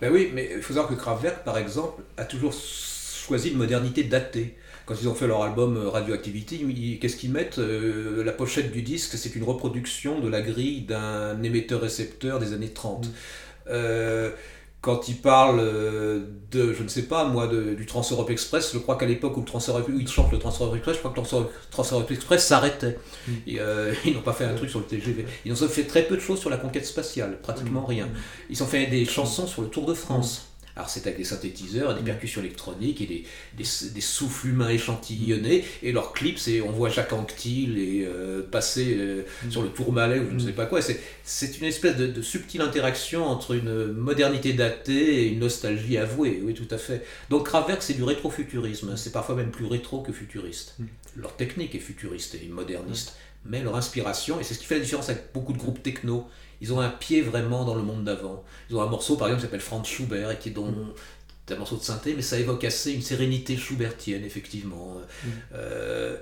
Ben 0.00 0.12
oui, 0.12 0.30
mais 0.34 0.50
il 0.56 0.62
faut 0.62 0.74
savoir 0.74 0.88
que 0.88 0.94
Kraftwerk, 0.94 1.44
par 1.44 1.58
exemple, 1.58 2.02
a 2.16 2.24
toujours 2.24 2.52
choisi 2.52 3.50
une 3.50 3.58
modernité 3.58 4.02
datée. 4.02 4.56
Quand 4.84 5.00
ils 5.00 5.08
ont 5.08 5.14
fait 5.14 5.28
leur 5.28 5.42
album 5.42 5.78
Radioactivity, 5.78 6.98
qu'est-ce 7.00 7.16
qu'ils 7.16 7.32
mettent 7.32 7.56
La 7.56 8.32
pochette 8.32 8.70
du 8.70 8.82
disque, 8.82 9.16
c'est 9.16 9.34
une 9.34 9.44
reproduction 9.44 10.20
de 10.20 10.28
la 10.28 10.42
grille 10.42 10.82
d'un 10.82 11.42
émetteur-récepteur 11.42 12.38
des 12.38 12.52
années 12.52 12.72
30 12.72 13.08
quand 14.84 15.08
il 15.08 15.16
parle 15.16 15.60
euh, 15.60 16.20
de, 16.50 16.74
je 16.74 16.82
ne 16.82 16.88
sais 16.88 17.04
pas 17.04 17.24
moi, 17.24 17.46
de, 17.46 17.72
du 17.72 17.86
Trans-Europe 17.86 18.28
Express, 18.28 18.70
je 18.74 18.78
crois 18.78 18.96
qu'à 18.96 19.06
l'époque 19.06 19.34
où, 19.38 19.40
le 19.40 19.46
Trans 19.46 19.58
où 19.58 19.98
il 19.98 20.06
chante 20.06 20.30
le 20.30 20.38
Trans-Europe 20.38 20.76
Express, 20.76 20.96
je 20.96 21.00
crois 21.00 21.10
que 21.10 21.20
le 21.20 21.46
Trans-Europe 21.70 22.10
Express 22.10 22.46
s'arrêtait. 22.46 22.98
Mm. 23.26 23.32
Euh, 23.58 23.94
ils 24.04 24.12
n'ont 24.12 24.20
pas 24.20 24.34
fait 24.34 24.44
un 24.44 24.52
truc 24.54 24.68
sur 24.68 24.80
le 24.80 24.84
TGV. 24.84 25.24
Ils 25.46 25.52
ont 25.52 25.68
fait 25.68 25.84
très 25.84 26.02
peu 26.02 26.16
de 26.16 26.20
choses 26.20 26.38
sur 26.38 26.50
la 26.50 26.58
conquête 26.58 26.84
spatiale, 26.84 27.38
pratiquement 27.42 27.80
mm. 27.80 27.86
rien. 27.86 28.08
Ils 28.50 28.62
ont 28.62 28.66
fait 28.66 28.86
des 28.86 29.06
chansons 29.06 29.46
sur 29.46 29.62
le 29.62 29.68
Tour 29.68 29.86
de 29.86 29.94
France. 29.94 30.50
Alors 30.76 30.88
c'est 30.88 31.06
avec 31.06 31.18
des 31.18 31.24
synthétiseurs, 31.24 31.94
des 31.94 32.02
mm. 32.02 32.04
percussions 32.04 32.40
électroniques 32.40 33.00
et 33.00 33.06
des, 33.06 33.24
des, 33.56 34.00
souffles 34.00 34.48
humains 34.48 34.70
échantillonnés. 34.70 35.64
Et 35.82 35.92
leur 35.92 36.12
clip, 36.12 36.38
c'est 36.38 36.60
on 36.60 36.70
voit 36.70 36.88
Jacques 36.88 37.12
Anquetil 37.12 37.78
et 37.78 38.04
euh, 38.04 38.42
passer 38.42 38.96
euh, 38.98 39.22
mm. 39.44 39.50
sur 39.50 39.62
le 39.62 39.68
Tourmalet 39.68 40.18
ou 40.18 40.30
je 40.30 40.34
ne 40.34 40.38
sais 40.40 40.52
pas 40.52 40.66
quoi. 40.66 40.80
C'est 40.82 41.58
une 41.58 41.66
espèce 41.66 41.96
de, 41.96 42.22
subtile 42.22 42.62
interaction 42.62 43.24
entre 43.24 43.54
une 43.54 43.92
modernité 43.92 44.52
datée 44.52 45.22
et 45.22 45.28
une 45.28 45.40
nostalgie 45.40 45.98
avouée. 45.98 46.40
Oui, 46.42 46.54
tout 46.54 46.68
à 46.70 46.78
fait. 46.78 47.04
Donc 47.30 47.46
Kraftwerk, 47.46 47.82
c'est 47.82 47.94
du 47.94 48.02
rétrofuturisme. 48.02 48.96
C'est 48.96 49.12
parfois 49.12 49.36
même 49.36 49.50
plus 49.50 49.66
rétro 49.66 50.00
que 50.00 50.12
futuriste. 50.12 50.74
Mm. 50.78 50.84
Leur 51.16 51.36
technique 51.36 51.74
est 51.76 51.80
futuriste 51.80 52.34
et 52.34 52.48
moderniste, 52.48 53.14
mais 53.44 53.62
leur 53.62 53.76
inspiration, 53.76 54.40
et 54.40 54.42
c'est 54.42 54.54
ce 54.54 54.58
qui 54.58 54.64
fait 54.64 54.74
la 54.74 54.80
différence 54.80 55.08
avec 55.08 55.32
beaucoup 55.32 55.52
de 55.52 55.58
groupes 55.58 55.82
techno, 55.82 56.26
ils 56.64 56.72
ont 56.72 56.80
un 56.80 56.88
pied 56.88 57.20
vraiment 57.20 57.66
dans 57.66 57.74
le 57.74 57.82
monde 57.82 58.04
d'avant. 58.04 58.42
Ils 58.70 58.76
ont 58.76 58.80
un 58.80 58.86
morceau 58.86 59.16
par 59.16 59.28
exemple 59.28 59.42
qui 59.42 59.46
s'appelle 59.46 59.60
Franz 59.60 59.86
Schubert 59.86 60.30
et 60.30 60.38
qui 60.38 60.48
est 60.48 60.52
dans 60.52 60.66
un 61.50 61.56
morceau 61.56 61.76
de 61.76 61.82
synthé, 61.82 62.14
mais 62.16 62.22
ça 62.22 62.38
évoque 62.38 62.64
assez 62.64 62.92
une 62.92 63.02
sérénité 63.02 63.58
schubertienne, 63.58 64.24
effectivement. 64.24 64.94
Mm. 64.94 65.28
Euh, 65.56 66.16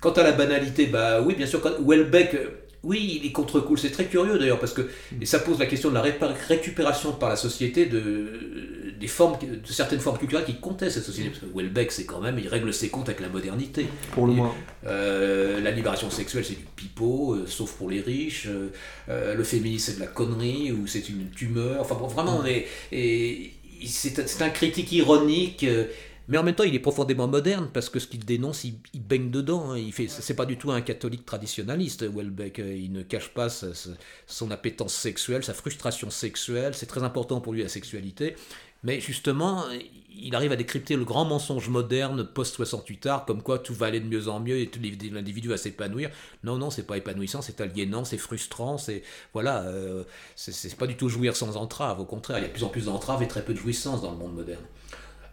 quant 0.00 0.10
à 0.10 0.24
la 0.24 0.32
banalité, 0.32 0.86
bah 0.86 1.22
oui, 1.22 1.36
bien 1.36 1.46
sûr, 1.46 1.60
quand 1.60 1.78
Welbeck, 1.80 2.36
oui, 2.84 3.20
il 3.20 3.26
est 3.26 3.32
contre-cool. 3.32 3.78
C'est 3.78 3.90
très 3.90 4.04
curieux 4.04 4.38
d'ailleurs, 4.38 4.60
parce 4.60 4.72
que 4.72 4.82
mm. 4.82 5.22
et 5.22 5.26
ça 5.26 5.38
pose 5.38 5.58
la 5.58 5.66
question 5.66 5.88
de 5.88 5.94
la 5.94 6.02
récupération 6.02 7.12
par 7.12 7.30
la 7.30 7.36
société 7.36 7.86
de, 7.86 8.94
des 9.00 9.06
formes, 9.06 9.36
de 9.40 9.72
certaines 9.72 10.00
formes 10.00 10.18
culturelles 10.18 10.44
qui 10.44 10.56
comptaient 10.56 10.90
cette 10.90 11.04
société. 11.04 11.30
Parce 11.30 11.40
que 11.40 11.56
Welbeck, 11.56 11.90
c'est 11.90 12.04
quand 12.04 12.20
même, 12.20 12.38
il 12.38 12.48
règle 12.48 12.72
ses 12.72 12.90
comptes 12.90 13.08
avec 13.08 13.20
la 13.20 13.28
modernité. 13.28 13.86
Pour 14.12 14.26
le 14.26 14.34
moins. 14.34 14.54
Euh, 14.86 15.60
la 15.60 15.70
libération 15.70 16.10
sexuelle, 16.10 16.44
c'est 16.44 16.58
du 16.58 16.66
pipeau, 16.76 17.34
euh, 17.34 17.46
sauf 17.46 17.72
pour 17.72 17.90
les 17.90 18.00
riches. 18.00 18.48
Euh, 19.08 19.34
le 19.34 19.44
féminisme, 19.44 19.92
c'est 19.92 19.96
de 19.96 20.00
la 20.00 20.06
connerie, 20.06 20.72
ou 20.72 20.86
c'est 20.86 21.08
une 21.08 21.30
tumeur. 21.30 21.80
Enfin 21.80 21.96
bon, 21.96 22.06
vraiment, 22.06 22.42
mm. 22.42 22.46
et, 22.92 23.52
c'est 23.86 24.42
un 24.42 24.50
critique 24.50 24.92
ironique. 24.92 25.66
Mais 26.28 26.38
en 26.38 26.42
même 26.42 26.54
temps, 26.54 26.64
il 26.64 26.74
est 26.74 26.80
profondément 26.80 27.28
moderne 27.28 27.68
parce 27.72 27.90
que 27.90 27.98
ce 27.98 28.06
qu'il 28.06 28.24
dénonce, 28.24 28.64
il, 28.64 28.78
baigne 29.02 29.30
dedans. 29.30 29.72
Hein. 29.72 29.78
Il 29.78 29.92
fait, 29.92 30.08
c'est 30.08 30.34
pas 30.34 30.46
du 30.46 30.56
tout 30.56 30.70
un 30.70 30.80
catholique 30.80 31.26
traditionnaliste. 31.26 32.04
Welbeck, 32.04 32.58
il 32.58 32.92
ne 32.92 33.02
cache 33.02 33.28
pas 33.28 33.48
son 34.26 34.50
appétence 34.50 34.94
sexuelle, 34.94 35.44
sa 35.44 35.54
frustration 35.54 36.10
sexuelle. 36.10 36.74
C'est 36.74 36.86
très 36.86 37.02
important 37.02 37.40
pour 37.40 37.52
lui 37.52 37.62
la 37.62 37.68
sexualité. 37.68 38.36
Mais 38.84 39.00
justement, 39.00 39.64
il 40.16 40.34
arrive 40.34 40.52
à 40.52 40.56
décrypter 40.56 40.96
le 40.96 41.04
grand 41.04 41.24
mensonge 41.24 41.68
moderne 41.68 42.24
post-68 42.24 43.08
art, 43.08 43.24
comme 43.24 43.42
quoi 43.42 43.58
tout 43.58 43.74
va 43.74 43.86
aller 43.86 44.00
de 44.00 44.06
mieux 44.06 44.28
en 44.28 44.40
mieux 44.40 44.58
et 44.58 44.70
l'individu 45.10 45.48
va 45.48 45.56
s'épanouir. 45.56 46.10
Non, 46.44 46.58
non, 46.58 46.70
c'est 46.70 46.86
pas 46.86 46.98
épanouissant, 46.98 47.42
c'est 47.42 47.60
aliénant, 47.60 48.04
c'est 48.04 48.18
frustrant, 48.18 48.76
c'est 48.76 49.02
voilà, 49.32 49.62
euh, 49.62 50.04
c'est 50.36 50.76
pas 50.76 50.86
du 50.86 50.96
tout 50.96 51.08
jouir 51.08 51.34
sans 51.34 51.56
entrave. 51.56 52.00
Au 52.00 52.04
contraire, 52.04 52.38
il 52.38 52.42
y 52.42 52.44
a 52.44 52.48
de 52.48 52.52
plus 52.52 52.64
en 52.64 52.68
plus 52.68 52.84
d'entraves 52.86 53.22
et 53.22 53.28
très 53.28 53.42
peu 53.42 53.54
de 53.54 53.58
jouissance 53.58 54.02
dans 54.02 54.12
le 54.12 54.18
monde 54.18 54.34
moderne. 54.34 54.64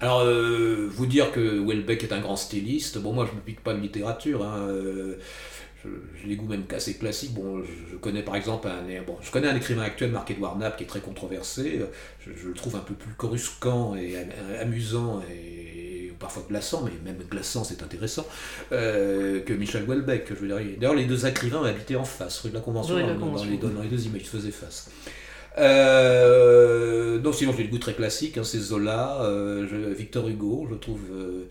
Alors, 0.01 0.21
euh, 0.21 0.89
vous 0.89 1.05
dire 1.05 1.31
que 1.31 1.63
Welbeck 1.63 2.03
est 2.03 2.11
un 2.11 2.19
grand 2.19 2.35
styliste, 2.35 2.97
bon, 2.97 3.13
moi 3.13 3.27
je 3.29 3.35
ne 3.35 3.41
pique 3.41 3.61
pas 3.61 3.75
de 3.75 3.79
littérature, 3.79 4.43
hein, 4.43 4.67
euh, 4.67 5.19
j'ai 5.85 6.29
des 6.29 6.35
goûts 6.35 6.47
même 6.47 6.63
assez 6.75 6.95
classiques. 6.95 7.35
Bon, 7.35 7.61
je, 7.63 7.95
connais 7.97 8.23
par 8.23 8.35
exemple 8.35 8.67
un, 8.67 9.03
bon, 9.03 9.17
je 9.21 9.29
connais 9.29 9.47
un 9.47 9.55
écrivain 9.55 9.83
actuel, 9.83 10.11
Marc-Edouard 10.11 10.57
Knapp, 10.57 10.75
qui 10.75 10.85
est 10.85 10.87
très 10.87 11.01
controversé. 11.01 11.81
Je, 12.19 12.47
le 12.47 12.53
trouve 12.55 12.75
un 12.75 12.79
peu 12.79 12.95
plus 12.95 13.13
coruscant 13.13 13.95
et 13.95 14.15
amusant 14.59 15.21
et, 15.31 16.11
parfois 16.19 16.45
glaçant, 16.47 16.83
mais 16.83 17.11
même 17.11 17.21
glaçant 17.29 17.63
c'est 17.63 17.83
intéressant, 17.83 18.25
euh, 18.71 19.41
que 19.41 19.53
Michel 19.53 19.85
dire. 19.85 20.77
D'ailleurs, 20.79 20.95
les 20.95 21.05
deux 21.05 21.25
écrivains 21.25 21.63
habitaient 21.63 21.95
en 21.95 22.05
face, 22.05 22.39
rue 22.41 22.49
de 22.49 22.55
la 22.55 22.61
Convention, 22.61 22.95
dans, 22.95 23.07
les, 23.45 23.57
dans, 23.57 23.81
les, 23.81 23.87
deux 23.87 24.05
images, 24.05 24.21
ils 24.21 24.27
faisaient 24.27 24.51
face. 24.51 24.89
Euh, 25.57 27.19
non, 27.19 27.33
sinon 27.33 27.53
j'ai 27.55 27.63
le 27.63 27.69
goût 27.69 27.77
très 27.77 27.93
classique, 27.93 28.37
hein, 28.37 28.43
c'est 28.43 28.59
Zola, 28.59 29.21
euh, 29.21 29.93
Victor 29.97 30.27
Hugo, 30.27 30.67
je 30.69 30.75
trouve. 30.75 31.01
Euh, 31.13 31.47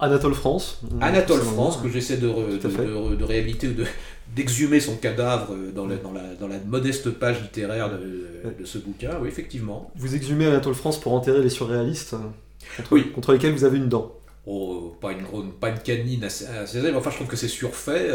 Anatole 0.00 0.34
France. 0.34 0.80
Anatole 1.00 1.40
France, 1.40 1.78
que 1.82 1.88
j'essaie 1.88 2.16
de, 2.16 2.28
de, 2.28 3.14
de, 3.14 3.24
réhabiliter 3.24 3.68
ou 3.68 3.74
d'exhumer 4.36 4.80
son 4.80 4.96
cadavre 4.96 5.54
dans 5.74 5.86
la, 5.86 5.96
dans, 5.96 6.12
la, 6.12 6.34
dans 6.38 6.48
la, 6.48 6.58
modeste 6.58 7.10
page 7.10 7.40
littéraire 7.40 7.90
de, 7.90 8.64
ce 8.64 8.78
bouquin, 8.78 9.12
oui, 9.22 9.28
effectivement. 9.28 9.90
Vous 9.96 10.14
exhumez 10.14 10.46
Anatole 10.46 10.74
France 10.74 11.00
pour 11.00 11.12
enterrer 11.14 11.42
les 11.42 11.48
surréalistes, 11.48 12.16
contre, 12.76 12.92
oui. 12.92 13.12
contre 13.12 13.32
lesquels 13.32 13.52
vous 13.52 13.64
avez 13.64 13.78
une 13.78 13.88
dent. 13.88 14.12
Oh, 14.46 14.94
pas 15.00 15.12
une, 15.12 15.52
pas 15.52 15.70
une 15.70 15.78
canine 15.78 16.24
assez, 16.24 16.46
assez 16.46 16.94
enfin 16.94 17.10
je 17.10 17.16
trouve 17.16 17.28
que 17.28 17.36
c'est 17.36 17.48
surfait. 17.48 18.08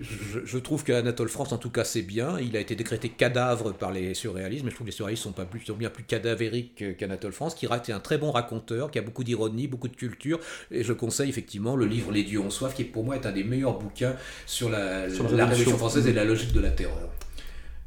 Je, 0.00 0.14
je, 0.32 0.38
je, 0.46 0.58
trouve 0.58 0.82
qu'Anatole 0.82 1.28
France, 1.28 1.52
en 1.52 1.58
tout 1.58 1.68
cas, 1.68 1.84
c'est 1.84 2.00
bien. 2.02 2.38
Il 2.40 2.56
a 2.56 2.60
été 2.60 2.74
décrété 2.74 3.10
cadavre 3.10 3.72
par 3.72 3.92
les 3.92 4.14
surréalistes, 4.14 4.64
mais 4.64 4.70
je 4.70 4.74
trouve 4.74 4.86
que 4.86 4.90
les 4.90 4.96
surréalistes 4.96 5.24
sont, 5.24 5.32
pas 5.32 5.44
plus, 5.44 5.60
sont 5.60 5.74
bien 5.74 5.90
plus 5.90 6.04
cadavériques 6.04 6.96
qu'Anatole 6.96 7.32
France, 7.32 7.54
qui 7.54 7.66
est 7.66 7.90
un 7.90 8.00
très 8.00 8.16
bon 8.16 8.30
raconteur, 8.30 8.90
qui 8.90 8.98
a 8.98 9.02
beaucoup 9.02 9.24
d'ironie, 9.24 9.68
beaucoup 9.68 9.88
de 9.88 9.96
culture. 9.96 10.40
Et 10.70 10.82
je 10.84 10.94
conseille 10.94 11.28
effectivement 11.28 11.76
le 11.76 11.84
livre 11.84 12.12
Les 12.12 12.24
dieux 12.24 12.40
ont 12.40 12.50
soif, 12.50 12.74
qui 12.74 12.84
pour 12.84 13.04
moi 13.04 13.16
est 13.16 13.26
un 13.26 13.32
des 13.32 13.44
meilleurs 13.44 13.78
bouquins 13.78 14.16
sur 14.46 14.70
la, 14.70 15.06
la, 15.06 15.46
Révolution 15.46 15.76
française 15.76 16.06
et 16.06 16.12
la 16.14 16.24
logique 16.24 16.52
de 16.52 16.60
la 16.60 16.70
terreur. 16.70 17.10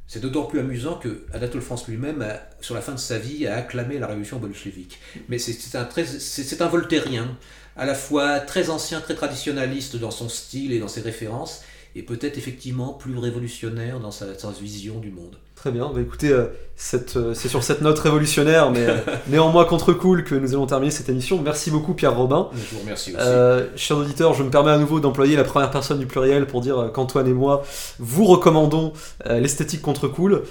C'est 0.07 0.19
d'autant 0.19 0.43
plus 0.43 0.59
amusant 0.59 0.95
que 0.95 1.25
Anatole 1.33 1.61
France 1.61 1.87
lui-même, 1.87 2.25
sur 2.61 2.75
la 2.75 2.81
fin 2.81 2.91
de 2.91 2.99
sa 2.99 3.17
vie, 3.17 3.47
a 3.47 3.55
acclamé 3.55 3.99
la 3.99 4.07
révolution 4.07 4.37
bolchevique. 4.37 4.99
Mais 5.29 5.37
c'est 5.39 5.75
un, 5.77 5.87
un 5.87 6.67
voltairien, 6.67 7.37
à 7.75 7.85
la 7.85 7.95
fois 7.95 8.39
très 8.39 8.69
ancien, 8.69 9.01
très 9.01 9.15
traditionnaliste 9.15 9.95
dans 9.95 10.11
son 10.11 10.29
style 10.29 10.71
et 10.73 10.79
dans 10.79 10.87
ses 10.87 11.01
références, 11.01 11.61
et 11.95 12.03
peut-être 12.03 12.37
effectivement 12.37 12.93
plus 12.93 13.17
révolutionnaire 13.17 13.99
dans 13.99 14.11
sa, 14.11 14.27
vision 14.59 14.99
du 14.99 15.11
monde. 15.11 15.37
Très 15.63 15.71
bien, 15.71 15.89
bah 15.95 16.01
écoutez, 16.01 16.27
euh, 16.27 16.47
euh, 17.15 17.33
c'est 17.33 17.47
sur 17.47 17.63
cette 17.63 17.79
note 17.79 17.97
révolutionnaire, 17.97 18.69
mais 18.69 18.85
euh, 18.85 18.97
néanmoins 19.29 19.63
contre-cool 19.63 20.25
que 20.25 20.35
nous 20.35 20.51
allons 20.51 20.65
terminer 20.65 20.91
cette 20.91 21.07
émission. 21.07 21.41
Merci 21.41 21.71
beaucoup 21.71 21.93
Pierre 21.93 22.17
Robin. 22.17 22.49
Je 22.53 22.75
vous 22.75 22.81
remercie 22.81 23.15
aussi. 23.15 23.77
chers 23.77 23.97
auditeurs, 23.97 24.33
je 24.33 24.43
me 24.43 24.49
permets 24.49 24.71
à 24.71 24.77
nouveau 24.77 24.99
d'employer 24.99 25.37
la 25.37 25.45
première 25.45 25.71
personne 25.71 25.99
du 25.99 26.05
pluriel 26.05 26.47
pour 26.47 26.59
dire 26.59 26.91
qu'Antoine 26.93 27.29
et 27.29 27.33
moi 27.33 27.63
vous 27.97 28.25
recommandons 28.25 28.91
L'esthétique 29.25 29.81
contre-cool, 29.81 30.43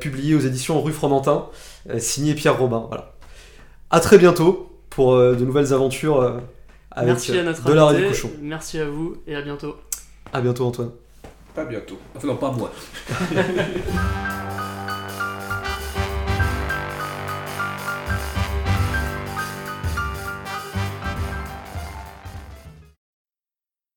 publié 0.00 0.34
aux 0.34 0.40
éditions 0.40 0.80
Rue 0.80 0.94
Fromentin, 0.94 1.48
signé 1.98 2.32
Pierre 2.32 2.58
Robin. 2.58 2.86
Voilà. 2.88 3.12
À 3.90 4.00
très 4.00 4.16
bientôt 4.16 4.72
pour 4.88 5.18
de 5.18 5.44
nouvelles 5.44 5.74
aventures 5.74 6.22
avec 6.92 7.08
Merci 7.08 7.36
à 7.36 7.42
notre 7.42 7.70
invité, 7.70 8.26
Merci 8.40 8.78
à 8.78 8.86
vous 8.86 9.18
et 9.26 9.36
à 9.36 9.42
bientôt. 9.42 9.76
À 10.32 10.40
bientôt 10.40 10.64
Antoine. 10.64 10.92
Pas 11.56 11.64
bientôt. 11.64 11.98
Enfin 12.14 12.26
non, 12.28 12.36
pas 12.36 12.50
moi. 12.50 12.70